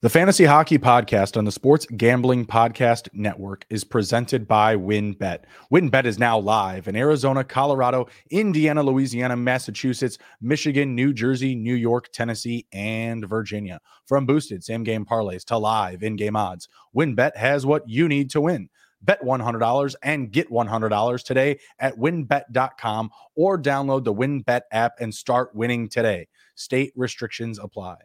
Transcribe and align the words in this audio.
The 0.00 0.08
Fantasy 0.08 0.44
Hockey 0.44 0.78
Podcast 0.78 1.36
on 1.36 1.44
the 1.44 1.50
Sports 1.50 1.84
Gambling 1.84 2.46
Podcast 2.46 3.08
Network 3.12 3.66
is 3.68 3.82
presented 3.82 4.46
by 4.46 4.76
WynnBET. 4.76 5.40
WynnBET 5.72 6.04
is 6.04 6.20
now 6.20 6.38
live 6.38 6.86
in 6.86 6.94
Arizona, 6.94 7.42
Colorado, 7.42 8.06
Indiana, 8.30 8.80
Louisiana, 8.80 9.34
Massachusetts, 9.34 10.16
Michigan, 10.40 10.94
New 10.94 11.12
Jersey, 11.12 11.56
New 11.56 11.74
York, 11.74 12.12
Tennessee, 12.12 12.64
and 12.72 13.28
Virginia. 13.28 13.80
From 14.06 14.24
boosted 14.24 14.62
same 14.62 14.84
game 14.84 15.04
parlays 15.04 15.44
to 15.46 15.58
live 15.58 16.04
in 16.04 16.14
game 16.14 16.36
odds, 16.36 16.68
WynnBET 16.96 17.36
has 17.36 17.66
what 17.66 17.82
you 17.88 18.06
need 18.06 18.30
to 18.30 18.40
win. 18.40 18.68
Bet 19.02 19.20
$100 19.24 19.94
and 20.04 20.30
get 20.30 20.48
$100 20.48 21.24
today 21.24 21.58
at 21.80 21.96
wynnbet.com 21.96 23.10
or 23.34 23.60
download 23.60 24.04
the 24.04 24.14
WynnBET 24.14 24.60
app 24.70 24.92
and 25.00 25.12
start 25.12 25.56
winning 25.56 25.88
today. 25.88 26.28
State 26.54 26.92
restrictions 26.94 27.58
apply. 27.58 27.96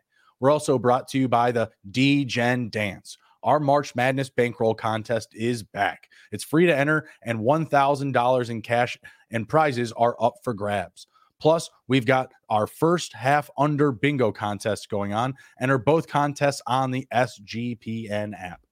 We're 0.43 0.51
also 0.51 0.77
brought 0.77 1.07
to 1.07 1.17
you 1.17 1.29
by 1.29 1.53
the 1.53 1.71
DGen 1.89 2.70
Dance. 2.70 3.17
Our 3.43 3.61
March 3.61 3.95
Madness 3.95 4.29
bankroll 4.29 4.75
contest 4.75 5.34
is 5.34 5.63
back. 5.63 6.09
It's 6.34 6.43
free 6.43 6.65
to 6.65 6.77
enter, 6.77 7.07
and 7.21 7.39
$1,000 7.39 8.49
in 8.49 8.61
cash 8.61 8.98
and 9.31 9.48
prizes 9.48 9.93
are 9.93 10.17
up 10.20 10.34
for 10.43 10.53
grabs. 10.53 11.07
Plus, 11.39 11.70
we've 11.87 12.05
got 12.05 12.34
our 12.49 12.67
first 12.67 13.13
half 13.13 13.49
under 13.57 13.93
bingo 13.93 14.34
contest 14.34 14.89
going 14.89 15.13
on, 15.13 15.34
and 15.61 15.71
are 15.71 15.77
both 15.77 16.09
contests 16.09 16.62
on 16.67 16.91
the 16.91 17.07
SGPN 17.13 18.34
app. 18.37 18.65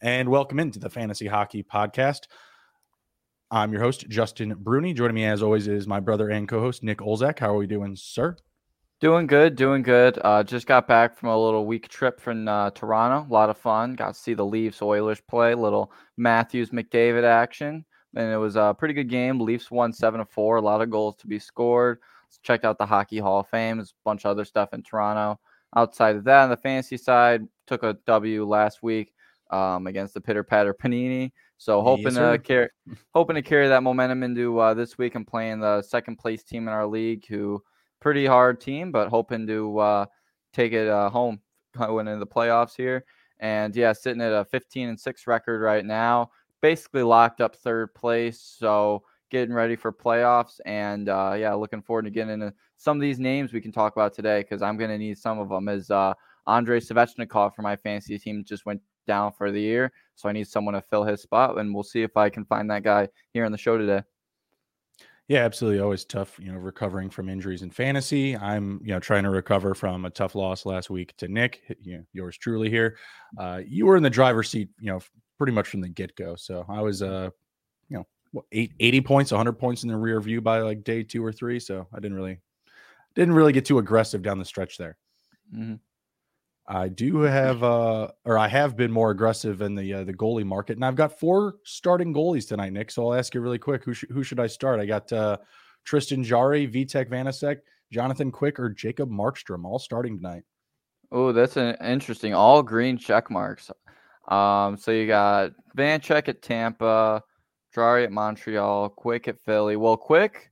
And 0.00 0.30
welcome 0.30 0.58
into 0.58 0.80
the 0.80 0.90
Fantasy 0.90 1.28
Hockey 1.28 1.62
Podcast. 1.62 2.22
I'm 3.52 3.70
your 3.70 3.82
host, 3.82 4.08
Justin 4.08 4.56
Bruni. 4.58 4.94
Joining 4.94 5.14
me, 5.14 5.26
as 5.26 5.44
always, 5.44 5.68
is 5.68 5.86
my 5.86 6.00
brother 6.00 6.28
and 6.28 6.48
co 6.48 6.58
host, 6.58 6.82
Nick 6.82 6.98
Olzak. 6.98 7.38
How 7.38 7.54
are 7.54 7.58
we 7.58 7.68
doing, 7.68 7.94
sir? 7.94 8.36
Doing 9.00 9.28
good, 9.28 9.54
doing 9.54 9.82
good. 9.82 10.18
Uh, 10.24 10.42
just 10.42 10.66
got 10.66 10.88
back 10.88 11.16
from 11.16 11.28
a 11.28 11.38
little 11.38 11.64
week 11.66 11.86
trip 11.86 12.20
from 12.20 12.48
uh, 12.48 12.70
Toronto. 12.70 13.28
A 13.30 13.32
lot 13.32 13.48
of 13.48 13.56
fun. 13.56 13.94
Got 13.94 14.14
to 14.14 14.20
see 14.20 14.34
the 14.34 14.44
Leafs 14.44 14.82
Oilers 14.82 15.20
play. 15.20 15.54
Little 15.54 15.92
Matthews 16.16 16.70
McDavid 16.70 17.22
action, 17.22 17.84
and 18.16 18.32
it 18.32 18.36
was 18.36 18.56
a 18.56 18.74
pretty 18.76 18.94
good 18.94 19.08
game. 19.08 19.38
Leafs 19.38 19.70
won 19.70 19.92
seven 19.92 20.18
to 20.18 20.26
four. 20.26 20.56
A 20.56 20.60
lot 20.60 20.82
of 20.82 20.90
goals 20.90 21.14
to 21.18 21.28
be 21.28 21.38
scored. 21.38 22.00
Checked 22.42 22.64
out 22.64 22.76
the 22.76 22.86
Hockey 22.86 23.18
Hall 23.18 23.38
of 23.38 23.48
Fame. 23.48 23.76
There's 23.76 23.90
a 23.90 24.02
bunch 24.04 24.24
of 24.24 24.32
other 24.32 24.44
stuff 24.44 24.74
in 24.74 24.82
Toronto. 24.82 25.38
Outside 25.76 26.16
of 26.16 26.24
that, 26.24 26.42
on 26.42 26.50
the 26.50 26.56
fantasy 26.56 26.96
side, 26.96 27.46
took 27.68 27.84
a 27.84 27.96
W 28.04 28.48
last 28.48 28.82
week 28.82 29.14
um, 29.50 29.86
against 29.86 30.12
the 30.12 30.20
Pitter 30.20 30.42
Patter 30.42 30.74
Panini. 30.74 31.30
So 31.56 31.82
hoping 31.82 32.06
yes, 32.06 32.16
to 32.16 32.38
carry, 32.42 32.68
hoping 33.14 33.36
to 33.36 33.42
carry 33.42 33.68
that 33.68 33.84
momentum 33.84 34.24
into 34.24 34.58
uh, 34.58 34.74
this 34.74 34.98
week 34.98 35.14
and 35.14 35.24
playing 35.24 35.60
the 35.60 35.82
second 35.82 36.16
place 36.16 36.42
team 36.42 36.66
in 36.66 36.74
our 36.74 36.86
league 36.86 37.24
who 37.28 37.62
pretty 38.00 38.26
hard 38.26 38.60
team, 38.60 38.92
but 38.92 39.08
hoping 39.08 39.46
to 39.46 39.78
uh, 39.78 40.06
take 40.52 40.72
it 40.72 40.88
uh, 40.88 41.10
home 41.10 41.40
going 41.76 42.08
into 42.08 42.20
the 42.20 42.26
playoffs 42.26 42.76
here. 42.76 43.04
And 43.40 43.74
yeah, 43.74 43.92
sitting 43.92 44.22
at 44.22 44.32
a 44.32 44.44
15 44.44 44.88
and 44.88 45.00
6 45.00 45.26
record 45.26 45.60
right 45.60 45.84
now, 45.84 46.30
basically 46.60 47.02
locked 47.02 47.40
up 47.40 47.54
third 47.56 47.94
place. 47.94 48.40
So 48.40 49.04
getting 49.30 49.54
ready 49.54 49.76
for 49.76 49.92
playoffs. 49.92 50.60
And 50.66 51.08
uh, 51.08 51.36
yeah, 51.38 51.54
looking 51.54 51.82
forward 51.82 52.04
to 52.04 52.10
getting 52.10 52.34
into 52.34 52.52
some 52.76 52.96
of 52.96 53.00
these 53.00 53.18
names 53.18 53.52
we 53.52 53.60
can 53.60 53.72
talk 53.72 53.94
about 53.94 54.14
today 54.14 54.40
because 54.40 54.62
I'm 54.62 54.76
going 54.76 54.90
to 54.90 54.98
need 54.98 55.18
some 55.18 55.38
of 55.38 55.48
them. 55.48 55.68
As 55.68 55.90
uh, 55.90 56.14
Andrei 56.46 56.80
Svechnikov 56.80 57.54
for 57.54 57.62
my 57.62 57.76
fantasy 57.76 58.18
team 58.18 58.44
just 58.44 58.66
went 58.66 58.80
down 59.06 59.32
for 59.32 59.50
the 59.50 59.60
year. 59.60 59.92
So 60.14 60.28
I 60.28 60.32
need 60.32 60.48
someone 60.48 60.74
to 60.74 60.82
fill 60.82 61.04
his 61.04 61.22
spot. 61.22 61.58
And 61.58 61.74
we'll 61.74 61.84
see 61.84 62.02
if 62.02 62.16
I 62.16 62.28
can 62.28 62.44
find 62.44 62.70
that 62.70 62.82
guy 62.82 63.08
here 63.32 63.44
on 63.44 63.52
the 63.52 63.58
show 63.58 63.78
today. 63.78 64.02
Yeah, 65.28 65.40
absolutely. 65.44 65.80
Always 65.80 66.06
tough, 66.06 66.38
you 66.40 66.50
know, 66.50 66.58
recovering 66.58 67.10
from 67.10 67.28
injuries 67.28 67.60
in 67.62 67.70
fantasy. 67.70 68.34
I'm, 68.36 68.80
you 68.82 68.92
know, 68.92 68.98
trying 69.00 69.24
to 69.24 69.30
recover 69.30 69.74
from 69.74 70.06
a 70.06 70.10
tough 70.10 70.34
loss 70.34 70.64
last 70.64 70.88
week 70.88 71.14
to 71.18 71.28
Nick, 71.28 71.60
you 71.82 71.98
know, 71.98 72.04
yours 72.14 72.38
truly 72.38 72.70
here. 72.70 72.96
Uh, 73.38 73.60
you 73.66 73.84
were 73.84 73.98
in 73.98 74.02
the 74.02 74.08
driver's 74.08 74.48
seat, 74.48 74.70
you 74.80 74.90
know, 74.90 75.00
pretty 75.36 75.52
much 75.52 75.68
from 75.68 75.82
the 75.82 75.88
get 75.88 76.16
go. 76.16 76.34
So 76.34 76.64
I 76.68 76.80
was, 76.80 77.02
uh, 77.02 77.28
you 77.90 77.98
know, 77.98 78.06
what, 78.32 78.46
eight, 78.52 78.72
80 78.80 79.02
points, 79.02 79.32
100 79.32 79.54
points 79.54 79.82
in 79.82 79.90
the 79.90 79.96
rear 79.96 80.20
view 80.20 80.40
by 80.40 80.60
like 80.60 80.84
day 80.84 81.02
two 81.02 81.24
or 81.24 81.32
three. 81.32 81.60
So 81.60 81.86
I 81.94 82.00
didn't 82.00 82.16
really, 82.16 82.40
didn't 83.14 83.34
really 83.34 83.52
get 83.52 83.66
too 83.66 83.78
aggressive 83.78 84.22
down 84.22 84.38
the 84.38 84.44
stretch 84.46 84.78
there. 84.78 84.98
Mm-hmm. 85.54 85.76
I 86.70 86.88
do 86.88 87.20
have, 87.22 87.62
uh, 87.62 88.08
or 88.26 88.36
I 88.36 88.46
have 88.46 88.76
been 88.76 88.92
more 88.92 89.10
aggressive 89.10 89.62
in 89.62 89.74
the 89.74 89.94
uh, 89.94 90.04
the 90.04 90.12
goalie 90.12 90.44
market, 90.44 90.76
and 90.76 90.84
I've 90.84 90.96
got 90.96 91.18
four 91.18 91.54
starting 91.64 92.12
goalies 92.12 92.46
tonight, 92.46 92.74
Nick. 92.74 92.90
So 92.90 93.06
I'll 93.06 93.18
ask 93.18 93.34
you 93.34 93.40
really 93.40 93.58
quick: 93.58 93.84
who 93.84 93.94
sh- 93.94 94.04
who 94.10 94.22
should 94.22 94.38
I 94.38 94.48
start? 94.48 94.78
I 94.78 94.84
got 94.84 95.10
uh, 95.10 95.38
Tristan 95.84 96.22
Jarry, 96.22 96.68
Vitek 96.68 97.08
Vanecek, 97.08 97.60
Jonathan 97.90 98.30
Quick, 98.30 98.60
or 98.60 98.68
Jacob 98.68 99.08
Markstrom, 99.08 99.64
all 99.64 99.78
starting 99.78 100.18
tonight. 100.18 100.42
Oh, 101.10 101.32
that's 101.32 101.56
an 101.56 101.74
interesting. 101.82 102.34
All 102.34 102.62
green 102.62 102.98
check 102.98 103.30
marks. 103.30 103.70
Um, 104.28 104.76
so 104.76 104.90
you 104.90 105.06
got 105.06 105.52
Vanecek 105.74 106.28
at 106.28 106.42
Tampa, 106.42 107.22
Jarry 107.74 108.04
at 108.04 108.12
Montreal, 108.12 108.90
Quick 108.90 109.26
at 109.26 109.40
Philly. 109.40 109.76
Well, 109.76 109.96
Quick 109.96 110.50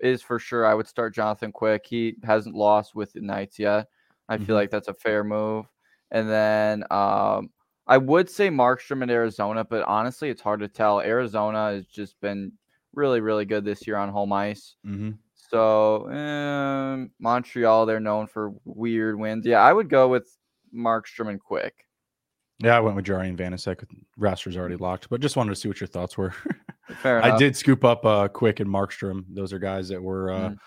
is 0.00 0.22
for 0.22 0.38
sure. 0.38 0.64
I 0.64 0.72
would 0.72 0.86
start 0.86 1.14
Jonathan 1.14 1.52
Quick. 1.52 1.84
He 1.86 2.14
hasn't 2.24 2.54
lost 2.54 2.94
with 2.94 3.12
the 3.12 3.20
Knights 3.20 3.58
yet. 3.58 3.86
I 4.28 4.36
mm-hmm. 4.36 4.44
feel 4.44 4.54
like 4.54 4.70
that's 4.70 4.88
a 4.88 4.94
fair 4.94 5.24
move. 5.24 5.66
And 6.10 6.28
then 6.28 6.84
um, 6.90 7.50
I 7.86 7.98
would 7.98 8.28
say 8.28 8.48
Markstrom 8.48 9.02
in 9.02 9.10
Arizona, 9.10 9.64
but 9.64 9.82
honestly, 9.84 10.30
it's 10.30 10.42
hard 10.42 10.60
to 10.60 10.68
tell. 10.68 11.00
Arizona 11.00 11.72
has 11.72 11.86
just 11.86 12.20
been 12.20 12.52
really, 12.94 13.20
really 13.20 13.44
good 13.44 13.64
this 13.64 13.86
year 13.86 13.96
on 13.96 14.08
home 14.08 14.32
ice. 14.32 14.76
Mm-hmm. 14.86 15.10
So 15.34 16.10
um, 16.10 17.10
Montreal, 17.18 17.86
they're 17.86 18.00
known 18.00 18.26
for 18.26 18.52
weird 18.64 19.18
wins. 19.18 19.46
Yeah, 19.46 19.60
I 19.60 19.72
would 19.72 19.88
go 19.88 20.08
with 20.08 20.36
Markstrom 20.74 21.28
and 21.28 21.40
Quick. 21.40 21.86
Yeah, 22.58 22.76
I 22.76 22.80
went 22.80 22.96
with 22.96 23.04
Jarry 23.04 23.28
and 23.28 23.38
Vanecek. 23.38 23.84
Roster's 24.16 24.56
already 24.56 24.76
locked, 24.76 25.08
but 25.08 25.20
just 25.20 25.36
wanted 25.36 25.50
to 25.50 25.56
see 25.56 25.68
what 25.68 25.80
your 25.80 25.86
thoughts 25.86 26.18
were. 26.18 26.34
Fair 27.02 27.20
enough. 27.20 27.34
I 27.34 27.38
did 27.38 27.56
scoop 27.56 27.84
up 27.84 28.04
uh, 28.04 28.28
Quick 28.28 28.60
and 28.60 28.68
Markstrom. 28.68 29.24
Those 29.28 29.52
are 29.52 29.58
guys 29.58 29.88
that 29.88 30.02
were 30.02 30.32
uh, 30.32 30.48
mm 30.50 30.58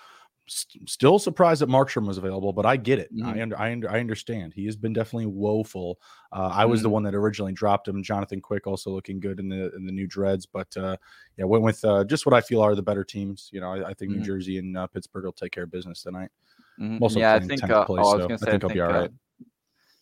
st- 0.52 0.90
still 0.90 1.18
surprised 1.18 1.62
that 1.62 1.70
Markstrom 1.70 2.06
was 2.06 2.18
available, 2.18 2.54
but 2.54 2.66
I 2.66 2.76
get 2.78 3.00
it. 3.00 3.14
Mm-hmm. 3.14 3.28
I, 3.28 3.42
under, 3.42 3.60
I, 3.60 3.72
under, 3.72 3.90
I 3.90 4.00
understand. 4.00 4.54
He 4.54 4.66
has 4.66 4.76
been 4.76 4.94
definitely 4.94 5.28
woeful. 5.28 6.00
Uh, 6.32 6.50
I 6.52 6.66
was 6.66 6.80
mm-hmm. 6.80 6.84
the 6.84 6.90
one 6.90 7.04
that 7.04 7.16
originally 7.16 7.54
dropped 7.54 7.88
him. 7.88 8.04
Jonathan 8.04 8.42
Quick 8.42 8.68
also 8.68 8.92
looking 8.92 9.20
good 9.20 9.40
in 9.40 9.50
the 9.50 9.74
in 9.76 9.86
the 9.86 9.92
new 9.92 10.08
dreads, 10.08 10.46
but 10.46 10.76
uh, 10.78 10.98
yeah, 11.38 11.46
went 11.46 11.64
with 11.64 11.84
uh, 11.86 12.04
just 12.04 12.26
what 12.26 12.36
I 12.36 12.42
feel 12.42 12.62
are 12.62 12.76
the 12.76 12.82
better 12.82 13.04
teams. 13.04 13.50
You 13.52 13.62
know, 13.62 13.72
I, 13.72 13.90
I 13.90 13.94
think 13.94 14.12
mm-hmm. 14.12 14.20
New 14.20 14.26
Jersey 14.26 14.58
and 14.58 14.78
uh, 14.78 14.88
Pittsburgh 14.88 15.26
will 15.26 15.32
take 15.32 15.52
care 15.52 15.64
of 15.64 15.72
business 15.72 16.04
tonight. 16.04 16.30
Mm-hmm. 16.80 17.18
yeah, 17.18 17.36
I 17.36 17.40
think. 17.40 17.64
Uh, 17.64 17.86
place, 17.86 18.06
oh, 18.06 18.12
I 18.12 18.16
was 18.18 18.28
going 18.28 18.40
to 18.40 18.46
say, 18.46 18.48
I 18.48 18.52
think, 18.52 18.64
I 18.64 18.68
will 18.68 18.74
be 18.74 18.82
all 18.82 19.10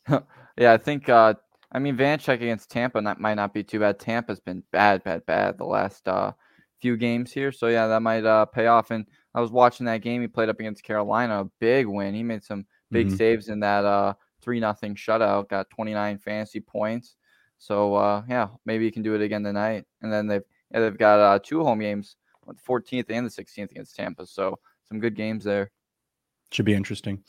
right. 0.09 0.23
yeah, 0.57 0.73
I 0.73 0.77
think. 0.77 1.09
Uh, 1.09 1.35
I 1.71 1.77
mean, 1.77 1.95
Vanecek 1.95 2.35
against 2.35 2.71
Tampa 2.71 2.99
that 2.99 3.19
might 3.19 3.35
not 3.35 3.53
be 3.53 3.63
too 3.63 3.79
bad. 3.79 3.99
Tampa's 3.99 4.39
been 4.39 4.63
bad, 4.71 5.03
bad, 5.03 5.23
bad 5.27 5.59
the 5.59 5.65
last 5.65 6.07
few 6.81 6.97
games 6.97 7.31
here, 7.31 7.51
so 7.51 7.67
yeah, 7.67 7.85
that 7.85 8.01
might 8.01 8.23
pay 8.53 8.65
off. 8.65 8.89
And 8.89 9.05
I 9.33 9.41
was 9.41 9.51
watching 9.51 9.85
that 9.85 10.01
game. 10.01 10.21
He 10.21 10.27
played 10.27 10.49
up 10.49 10.59
against 10.59 10.83
Carolina, 10.83 11.41
a 11.41 11.49
big 11.59 11.87
win. 11.87 12.13
He 12.13 12.23
made 12.23 12.43
some 12.43 12.65
big 12.91 13.07
mm-hmm. 13.07 13.15
saves 13.15 13.49
in 13.49 13.59
that 13.59 13.85
uh 13.85 14.13
three 14.41 14.59
nothing 14.59 14.95
shutout. 14.95 15.49
Got 15.49 15.69
29 15.69 16.17
fantasy 16.19 16.59
points. 16.59 17.15
So 17.57 17.95
uh, 17.95 18.23
yeah, 18.27 18.47
maybe 18.65 18.85
he 18.85 18.91
can 18.91 19.03
do 19.03 19.15
it 19.15 19.21
again 19.21 19.43
tonight. 19.43 19.85
And 20.01 20.11
then 20.11 20.27
they've 20.27 20.43
yeah, 20.71 20.81
they've 20.81 20.97
got 20.97 21.19
uh, 21.19 21.39
two 21.43 21.63
home 21.63 21.79
games, 21.79 22.15
the 22.47 22.53
14th 22.53 23.05
and 23.09 23.25
the 23.25 23.29
16th 23.29 23.71
against 23.71 23.95
Tampa. 23.95 24.25
So 24.25 24.59
some 24.87 24.99
good 24.99 25.15
games 25.15 25.43
there. 25.43 25.71
Should 26.51 26.65
be 26.65 26.73
interesting. 26.73 27.23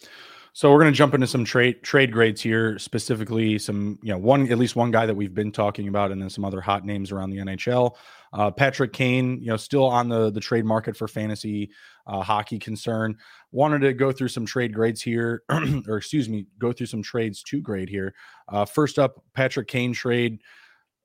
So 0.52 0.72
we're 0.72 0.80
going 0.80 0.92
to 0.92 0.96
jump 0.96 1.14
into 1.14 1.26
some 1.26 1.44
trade 1.44 1.82
trade 1.82 2.12
grades 2.12 2.40
here, 2.40 2.78
specifically 2.78 3.58
some 3.58 3.98
you 4.02 4.12
know 4.12 4.18
one 4.18 4.50
at 4.50 4.58
least 4.58 4.74
one 4.74 4.90
guy 4.90 5.06
that 5.06 5.14
we've 5.14 5.34
been 5.34 5.52
talking 5.52 5.88
about, 5.88 6.10
and 6.10 6.20
then 6.20 6.28
some 6.28 6.44
other 6.44 6.60
hot 6.60 6.84
names 6.84 7.12
around 7.12 7.30
the 7.30 7.38
NHL. 7.38 7.94
Uh, 8.32 8.50
Patrick 8.50 8.92
Kane, 8.92 9.40
you 9.40 9.46
know, 9.46 9.56
still 9.56 9.84
on 9.84 10.08
the 10.08 10.30
the 10.30 10.40
trade 10.40 10.64
market 10.64 10.96
for 10.96 11.06
fantasy 11.06 11.70
uh, 12.06 12.22
hockey 12.22 12.58
concern. 12.58 13.16
Wanted 13.52 13.80
to 13.80 13.92
go 13.92 14.10
through 14.10 14.28
some 14.28 14.44
trade 14.44 14.74
grades 14.74 15.00
here, 15.00 15.42
or 15.88 15.98
excuse 15.98 16.28
me, 16.28 16.46
go 16.58 16.72
through 16.72 16.86
some 16.86 17.02
trades 17.02 17.42
to 17.44 17.60
grade 17.60 17.88
here. 17.88 18.14
Uh, 18.48 18.64
first 18.64 18.98
up, 18.98 19.22
Patrick 19.34 19.68
Kane 19.68 19.92
trade. 19.92 20.40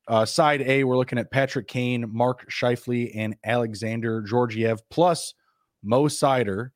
Uh, 0.07 0.23
side 0.23 0.61
A, 0.61 0.83
we're 0.83 0.97
looking 0.97 1.17
at 1.17 1.31
Patrick 1.31 1.67
Kane, 1.67 2.05
Mark 2.11 2.47
Scheifele, 2.51 3.11
and 3.15 3.35
Alexander 3.43 4.21
Georgiev 4.21 4.87
plus 4.89 5.33
Mo 5.83 6.03
Seider 6.03 6.69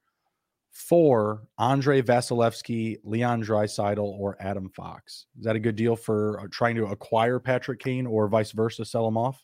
for 0.71 1.43
Andre 1.57 2.01
Vasilevskiy, 2.01 2.97
Leon 3.03 3.43
Draisaitl, 3.43 3.99
or 3.99 4.37
Adam 4.39 4.69
Fox. 4.69 5.25
Is 5.37 5.45
that 5.45 5.55
a 5.55 5.59
good 5.59 5.75
deal 5.75 5.95
for 5.95 6.39
uh, 6.39 6.47
trying 6.51 6.75
to 6.75 6.85
acquire 6.85 7.39
Patrick 7.39 7.79
Kane 7.79 8.05
or 8.05 8.27
vice 8.27 8.51
versa, 8.51 8.85
sell 8.85 9.07
him 9.07 9.17
off? 9.17 9.43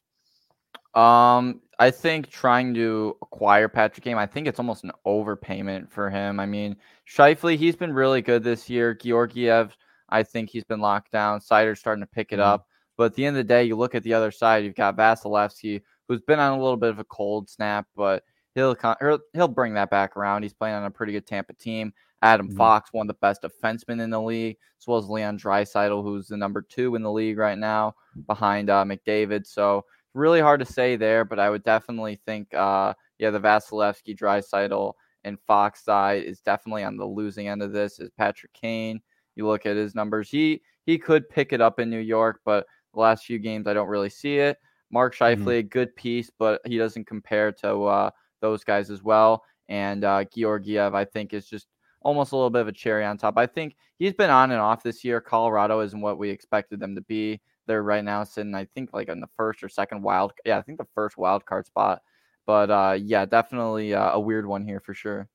Um, 0.94 1.62
I 1.77 1.92
think 1.92 2.30
trying 2.30 2.74
to 2.75 3.18
acquire 3.22 3.68
Patrick 3.68 4.04
Kane, 4.04 4.18
I 4.18 4.25
think 4.25 4.48
it's 4.48 4.60
almost 4.60 4.86
an 4.86 4.92
overpayment 5.06 5.92
for 5.92 6.10
him. 6.10 6.39
I 6.39 6.45
mean, 6.45 6.77
Scheifele, 7.07 7.57
he's 7.57 7.75
been 7.75 7.92
really 7.94 8.21
good 8.21 8.44
this 8.44 8.69
year. 8.69 8.94
Georgiev, 8.94 9.75
I 10.10 10.24
think 10.24 10.50
he's 10.50 10.63
been 10.63 10.80
locked 10.80 11.12
down. 11.12 11.42
Seider's 11.42 11.80
starting 11.80 12.04
to 12.04 12.07
pick 12.07 12.31
it 12.31 12.36
mm-hmm. 12.36 12.44
up. 12.44 12.68
But 12.98 13.06
at 13.06 13.16
the 13.16 13.25
end 13.25 13.36
of 13.36 13.45
the 13.45 13.54
day, 13.54 13.66
you 13.66 13.75
look 13.75 13.94
at 13.94 14.04
the 14.04 14.13
other 14.13 14.31
side, 14.31 14.63
you've 14.63 14.75
got 14.75 14.95
Vasilevskiy, 14.95 15.81
who's 16.07 16.21
been 16.21 16.39
on 16.39 16.57
a 16.57 16.62
little 16.62 16.78
bit 16.78 16.92
of 16.92 17.00
a 17.00 17.04
cold 17.04 17.50
snap, 17.50 17.88
but 17.94 18.24
he'll 18.56 19.19
he'll 19.34 19.48
bring 19.48 19.74
that 19.75 19.90
back 19.90 20.18
around. 20.18 20.44
He's 20.44 20.54
playing 20.54 20.75
on 20.75 20.86
a 20.86 20.92
pretty 20.92 21.13
good 21.13 21.28
Tampa 21.28 21.54
team. 21.54 21.94
Adam 22.22 22.48
mm-hmm. 22.48 22.57
Fox, 22.57 22.90
one 22.92 23.06
of 23.06 23.07
the 23.07 23.19
best 23.22 23.44
defensemen 23.44 24.02
in 24.02 24.10
the 24.10 24.22
league, 24.22 24.57
as 24.81 24.88
well 24.88 24.98
as 24.98 25.10
Leon 25.10 25.38
Draisaitl, 25.38 26.02
who's 26.02 26.28
the 26.28 26.38
number 26.38 26.62
two 26.62 26.96
in 26.96 27.04
the 27.04 27.12
league 27.12 27.38
right 27.38 27.57
now, 27.57 27.94
behind 28.25 28.69
uh, 28.69 28.84
McDavid. 28.84 29.46
So 29.46 29.86
really 30.13 30.42
hard 30.42 30.62
to 30.62 30.66
say 30.66 30.96
there, 30.96 31.25
but 31.25 31.40
I 31.40 31.50
would 31.50 31.63
definitely 31.63 32.19
think, 32.25 32.54
uh, 32.54 32.94
yeah, 33.19 33.30
the 33.30 33.40
Vasilevskiy, 33.40 34.18
Draisaitl, 34.18 34.94
and 35.24 35.40
Fox 35.46 35.84
side 35.84 36.24
is 36.24 36.40
definitely 36.40 36.84
on 36.84 36.98
the 36.98 37.06
losing 37.06 37.48
end 37.48 37.62
of 37.62 37.74
this. 37.74 38.00
Is 38.00 38.10
Patrick 38.18 38.54
Kane? 38.54 39.02
You 39.36 39.46
look 39.46 39.66
at 39.66 39.75
his 39.75 39.94
numbers; 39.94 40.30
he 40.30 40.62
he 40.86 40.98
could 40.98 41.30
pick 41.30 41.52
it 41.52 41.62
up 41.62 41.80
in 41.80 41.90
New 41.90 42.00
York, 42.00 42.40
but 42.46 42.66
the 42.94 43.00
last 43.02 43.25
few 43.25 43.40
games 43.40 43.68
I 43.68 43.74
don't 43.74 43.90
really 43.90 44.10
see 44.10 44.38
it. 44.38 44.57
Mark 44.92 45.16
Scheifele, 45.16 45.38
mm-hmm. 45.38 45.50
a 45.50 45.63
good 45.63 45.96
piece, 45.96 46.31
but 46.40 46.62
he 46.66 46.78
doesn't 46.78 47.06
compare 47.06 47.52
to 47.52 47.84
uh, 47.84 48.10
those 48.45 48.63
guys 48.63 48.92
as 48.92 49.01
well. 49.01 49.44
And 49.69 50.03
uh, 50.03 50.24
Georgiev, 50.36 50.94
I 50.94 51.06
think, 51.06 51.33
is 51.33 51.47
just 51.47 51.68
almost 52.01 52.31
a 52.31 52.36
little 52.36 52.51
bit 52.51 52.62
of 52.62 52.68
a 52.68 52.71
cherry 52.71 53.03
on 53.03 53.18
top. 53.18 53.38
I 53.38 53.47
think 53.47 53.75
he's 53.97 54.13
been 54.13 54.30
on 54.30 54.51
and 54.51 54.62
off 54.62 54.83
this 54.83 55.03
year. 55.03 55.19
Colorado 55.19 55.80
isn't 55.81 56.00
what 56.00 56.19
we 56.19 56.30
expected 56.30 56.80
them 56.80 56.94
to 56.95 57.01
be. 57.01 57.42
They're 57.65 57.81
right 57.81 58.03
now 58.03 58.24
sitting, 58.24 58.53
I 58.53 58.65
think, 58.75 58.92
like 58.94 59.09
in 59.09 59.19
the 59.19 59.30
first 59.36 59.63
or 59.63 59.69
second 59.69 60.03
wild. 60.03 60.33
Yeah, 60.45 60.59
I 60.59 60.62
think 60.62 60.77
the 60.77 60.88
first 60.94 61.18
wild 61.18 61.45
card 61.45 61.65
spot. 61.65 62.01
But 62.45 62.69
uh, 62.69 62.97
yeah, 63.01 63.25
definitely 63.25 63.95
uh, 63.95 64.12
a 64.12 64.19
weird 64.19 64.45
one 64.45 64.63
here 64.63 64.80
for 64.80 64.94
sure. 64.94 65.27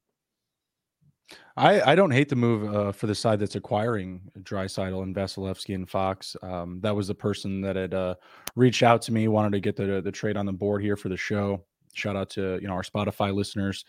I, 1.56 1.92
I 1.92 1.94
don't 1.94 2.10
hate 2.10 2.28
the 2.28 2.36
move 2.36 2.74
uh, 2.74 2.92
for 2.92 3.06
the 3.06 3.14
side 3.14 3.40
that's 3.40 3.56
acquiring 3.56 4.20
Draisaitl 4.40 5.02
and 5.02 5.14
Vasilevskiy 5.14 5.74
and 5.74 5.88
Fox. 5.88 6.36
Um, 6.42 6.80
that 6.82 6.94
was 6.94 7.08
the 7.08 7.14
person 7.14 7.60
that 7.62 7.76
had 7.76 7.94
uh, 7.94 8.14
reached 8.56 8.82
out 8.82 9.02
to 9.02 9.12
me, 9.12 9.28
wanted 9.28 9.52
to 9.52 9.60
get 9.60 9.76
the 9.76 10.00
the 10.00 10.12
trade 10.12 10.36
on 10.36 10.46
the 10.46 10.52
board 10.52 10.82
here 10.82 10.96
for 10.96 11.08
the 11.08 11.16
show. 11.16 11.64
Shout 11.92 12.16
out 12.16 12.30
to 12.30 12.58
you 12.60 12.68
know 12.68 12.74
our 12.74 12.82
Spotify 12.82 13.34
listeners. 13.34 13.84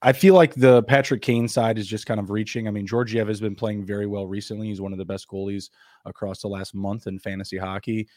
I 0.00 0.12
feel 0.12 0.34
like 0.34 0.54
the 0.54 0.82
Patrick 0.84 1.20
Kane 1.20 1.46
side 1.46 1.78
is 1.78 1.86
just 1.86 2.06
kind 2.06 2.18
of 2.18 2.30
reaching. 2.30 2.66
I 2.66 2.70
mean, 2.70 2.86
Georgiev 2.86 3.28
has 3.28 3.40
been 3.40 3.54
playing 3.54 3.84
very 3.84 4.06
well 4.06 4.26
recently. 4.26 4.68
He's 4.68 4.80
one 4.80 4.92
of 4.92 4.98
the 4.98 5.04
best 5.04 5.28
goalies 5.28 5.68
across 6.06 6.40
the 6.40 6.48
last 6.48 6.74
month 6.74 7.06
in 7.06 7.18
fantasy 7.18 7.58
hockey. 7.58 8.08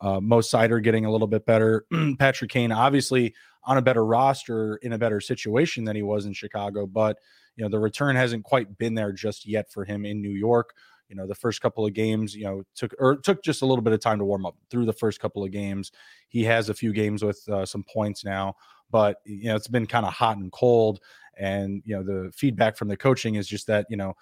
Uh, 0.00 0.20
Mo 0.20 0.38
Seider 0.38 0.82
getting 0.82 1.06
a 1.06 1.10
little 1.10 1.26
bit 1.26 1.44
better. 1.44 1.84
Patrick 2.18 2.50
Kane, 2.50 2.70
obviously, 2.70 3.34
on 3.64 3.76
a 3.76 3.82
better 3.82 4.04
roster 4.04 4.76
in 4.76 4.92
a 4.92 4.98
better 4.98 5.20
situation 5.20 5.84
than 5.84 5.96
he 5.96 6.02
was 6.02 6.26
in 6.26 6.32
Chicago, 6.32 6.86
but 6.86 7.18
you 7.56 7.64
know 7.64 7.68
the 7.68 7.78
return 7.78 8.16
hasn't 8.16 8.44
quite 8.44 8.78
been 8.78 8.94
there 8.94 9.12
just 9.12 9.46
yet 9.46 9.70
for 9.70 9.84
him 9.84 10.06
in 10.06 10.22
New 10.22 10.30
York. 10.30 10.74
You 11.10 11.16
know, 11.16 11.26
the 11.26 11.34
first 11.34 11.60
couple 11.60 11.84
of 11.84 11.92
games, 11.92 12.34
you 12.34 12.44
know, 12.44 12.62
took 12.74 12.94
or 12.98 13.16
took 13.16 13.42
just 13.42 13.62
a 13.62 13.66
little 13.66 13.82
bit 13.82 13.92
of 13.92 14.00
time 14.00 14.18
to 14.18 14.24
warm 14.24 14.46
up 14.46 14.56
through 14.70 14.86
the 14.86 14.92
first 14.92 15.20
couple 15.20 15.44
of 15.44 15.50
games. 15.50 15.92
He 16.28 16.44
has 16.44 16.68
a 16.68 16.74
few 16.74 16.92
games 16.92 17.22
with 17.22 17.46
uh, 17.48 17.66
some 17.66 17.84
points 17.84 18.24
now, 18.24 18.54
but 18.90 19.16
you 19.24 19.48
know, 19.48 19.56
it's 19.56 19.68
been 19.68 19.86
kind 19.86 20.06
of 20.06 20.12
hot 20.12 20.38
and 20.38 20.50
cold. 20.52 21.00
And 21.36 21.82
you 21.84 21.96
know, 21.96 22.02
the 22.02 22.32
feedback 22.32 22.76
from 22.76 22.88
the 22.88 22.96
coaching 22.96 23.34
is 23.34 23.46
just 23.46 23.66
that 23.66 23.86
you 23.90 23.96
know 23.96 24.14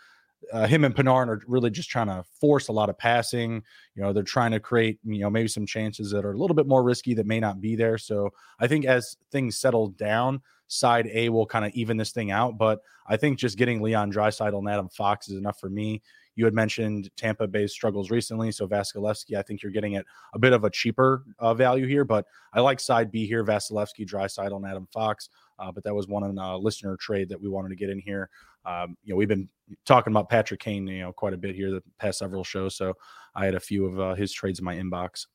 uh, 0.53 0.67
him 0.67 0.85
and 0.85 0.95
Panarin 0.95 1.29
are 1.29 1.41
really 1.47 1.71
just 1.71 1.91
trying 1.91 2.07
to 2.07 2.25
force 2.41 2.69
a 2.69 2.73
lot 2.73 2.89
of 2.89 2.99
passing. 2.99 3.63
You 3.95 4.03
know, 4.03 4.13
they're 4.13 4.23
trying 4.23 4.53
to 4.53 4.61
create, 4.61 4.99
you 5.05 5.21
know, 5.21 5.31
maybe 5.31 5.49
some 5.49 5.67
chances 5.67 6.11
that 6.13 6.25
are 6.25 6.33
a 6.33 6.39
little 6.39 6.55
bit 6.55 6.67
more 6.67 6.83
risky 6.83 7.15
that 7.15 7.27
may 7.27 7.41
not 7.41 7.61
be 7.61 7.77
there. 7.77 7.99
So 7.99 8.31
I 8.59 8.67
think 8.67 8.85
as 8.85 9.17
things 9.31 9.59
settle 9.59 9.89
down, 9.89 10.41
side 10.69 11.09
A 11.13 11.29
will 11.31 11.47
kind 11.47 11.65
of 11.65 11.73
even 11.73 11.97
this 11.97 12.13
thing 12.13 12.31
out. 12.31 12.57
But 12.59 12.81
I 13.07 13.17
think 13.17 13.39
just 13.39 13.59
getting 13.59 13.83
Leon 13.83 14.13
Draisaitl 14.13 14.59
and 14.59 14.69
Adam 14.69 14.89
Fox 14.89 15.29
is 15.29 15.37
enough 15.37 15.59
for 15.59 15.71
me. 15.71 16.03
You 16.39 16.45
had 16.45 16.55
mentioned 16.55 17.11
Tampa 17.17 17.49
Bay's 17.49 17.73
struggles 17.73 18.13
recently, 18.13 18.53
so 18.53 18.69
Vasilevskiy. 18.69 19.37
I 19.37 19.43
think 19.43 19.61
you're 19.61 19.73
getting 19.73 19.95
it 19.95 20.07
a 20.35 20.39
bit 20.39 20.53
of 20.53 20.63
a 20.63 20.71
cheaper 20.71 21.25
uh, 21.41 21.53
value 21.53 21.85
here, 21.85 22.05
but 22.05 22.27
I 22.53 22.61
like 22.61 22.79
side 22.79 23.11
B 23.11 23.27
here: 23.27 23.45
Vasilevskiy, 23.45 24.09
Draisaitl, 24.09 24.55
on 24.55 24.65
Adam 24.65 24.87
Fox. 24.93 25.31
Uh, 25.59 25.73
but 25.73 25.83
that 25.83 25.93
was 25.93 26.07
one 26.07 26.23
in 26.23 26.39
a 26.39 26.57
listener 26.57 26.97
trade 26.97 27.29
that 27.31 27.41
we 27.41 27.49
wanted 27.49 27.71
to 27.71 27.75
get 27.75 27.91
in 27.91 27.99
here. 27.99 28.31
Um, 28.65 28.97
you 29.03 29.13
know, 29.13 29.17
we've 29.17 29.27
been 29.27 29.49
talking 29.85 30.13
about 30.13 30.29
Patrick 30.29 30.61
Kane, 30.61 30.87
you 30.87 31.01
know, 31.01 31.13
quite 31.13 31.35
a 31.35 31.37
bit 31.37 31.57
here 31.57 31.73
the 31.73 31.83
past 31.99 32.21
several 32.21 32.45
shows. 32.45 32.77
So 32.77 32.95
I 33.35 33.45
had 33.45 33.57
a 33.57 33.61
few 33.61 33.87
of 33.87 33.99
uh, 33.99 34.15
his 34.15 34.33
trades 34.33 34.61
in 34.61 34.65
my 34.65 34.77
inbox. 34.77 35.27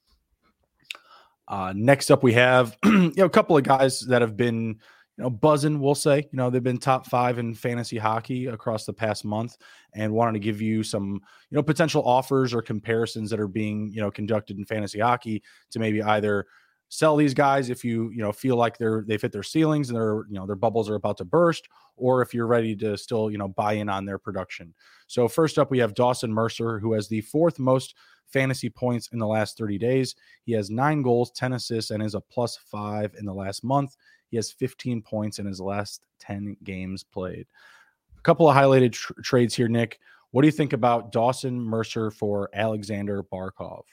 Uh, 1.50 1.74
next 1.76 2.12
up, 2.12 2.24
we 2.24 2.32
have 2.32 2.78
you 2.86 3.12
know 3.18 3.26
a 3.26 3.30
couple 3.30 3.58
of 3.58 3.64
guys 3.64 4.00
that 4.08 4.22
have 4.22 4.38
been 4.38 4.80
you 5.18 5.24
know 5.24 5.30
buzzing. 5.30 5.80
We'll 5.80 5.95
say. 5.95 6.18
You 6.18 6.38
know 6.38 6.50
they've 6.50 6.63
been 6.63 6.77
top 6.77 7.07
five 7.07 7.38
in 7.39 7.54
fantasy 7.54 7.98
hockey 7.98 8.48
across 8.48 8.86
the 8.86 8.94
past 8.94 9.25
month, 9.25 9.57
and 9.94 10.13
wanted 10.13 10.33
to 10.33 10.39
give 10.39 10.62
you 10.62 10.83
some 10.83 11.21
you 11.50 11.56
know 11.56 11.63
potential 11.63 12.04
offers 12.04 12.54
or 12.54 12.62
comparisons 12.62 13.30
that 13.30 13.39
are 13.39 13.48
being 13.48 13.92
you 13.94 14.01
know 14.01 14.12
conducted 14.12 14.57
in 14.57 14.65
fantasy 14.65 15.00
hockey 15.00 15.44
to 15.71 15.80
maybe 15.80 16.01
either 16.01 16.45
sell 16.94 17.15
these 17.15 17.33
guys 17.33 17.71
if 17.71 17.83
you 17.83 18.12
you 18.12 18.21
know 18.21 18.31
feel 18.31 18.56
like 18.56 18.77
they're 18.77 19.04
they've 19.07 19.21
hit 19.21 19.31
their 19.31 19.42
ceilings 19.42 19.89
and 19.89 19.98
their 19.98 20.25
you 20.30 20.36
know 20.36 20.45
their 20.45 20.56
bubbles 20.56 20.89
are 20.89 20.95
about 20.95 21.18
to 21.18 21.25
burst 21.25 21.68
or 21.95 22.21
if 22.21 22.36
you're 22.36 22.45
ready 22.45 22.75
to 22.75 22.95
still 22.95 23.31
you 23.31 23.38
know 23.38 23.48
buy 23.48 23.74
in 23.74 23.89
on 23.89 24.06
their 24.06 24.19
production. 24.19 24.74
So 25.07 25.27
first 25.27 25.57
up 25.57 25.71
we 25.71 25.80
have 25.80 25.95
dawson 25.95 26.31
mercer 26.31 26.77
who 26.77 26.94
has 26.94 27.07
the 27.07 27.21
fourth 27.21 27.57
most 27.57 27.95
fantasy 28.27 28.69
points 28.69 29.10
in 29.12 29.19
the 29.19 29.27
last 29.27 29.57
30 29.57 29.77
days. 29.77 30.15
He 30.44 30.54
has 30.54 30.69
nine 30.69 31.01
goals 31.01 31.31
10 31.31 31.54
assists 31.54 31.89
and 31.92 32.04
is 32.04 32.15
a 32.15 32.21
plus 32.21 32.57
five 32.57 33.15
in 33.18 33.25
the 33.25 33.33
last 33.33 33.63
month 33.63 33.95
he 34.34 34.38
has 34.38 34.52
15 34.52 35.04
points 35.04 35.38
in 35.38 35.46
his 35.46 35.62
last 35.62 36.08
10 36.18 36.58
games 36.64 37.04
played. 37.04 37.46
A 38.18 38.22
couple 38.24 38.50
of 38.50 38.56
highlighted 38.56 38.94
tr- 38.94 39.14
trades 39.22 39.54
here 39.54 39.68
nick. 39.68 40.00
What 40.32 40.42
do 40.42 40.48
you 40.48 40.52
think 40.52 40.74
about 40.74 41.12
dawson 41.12 41.62
mercer 41.62 42.10
for 42.10 42.50
alexander 42.52 43.22
barkov? 43.22 43.84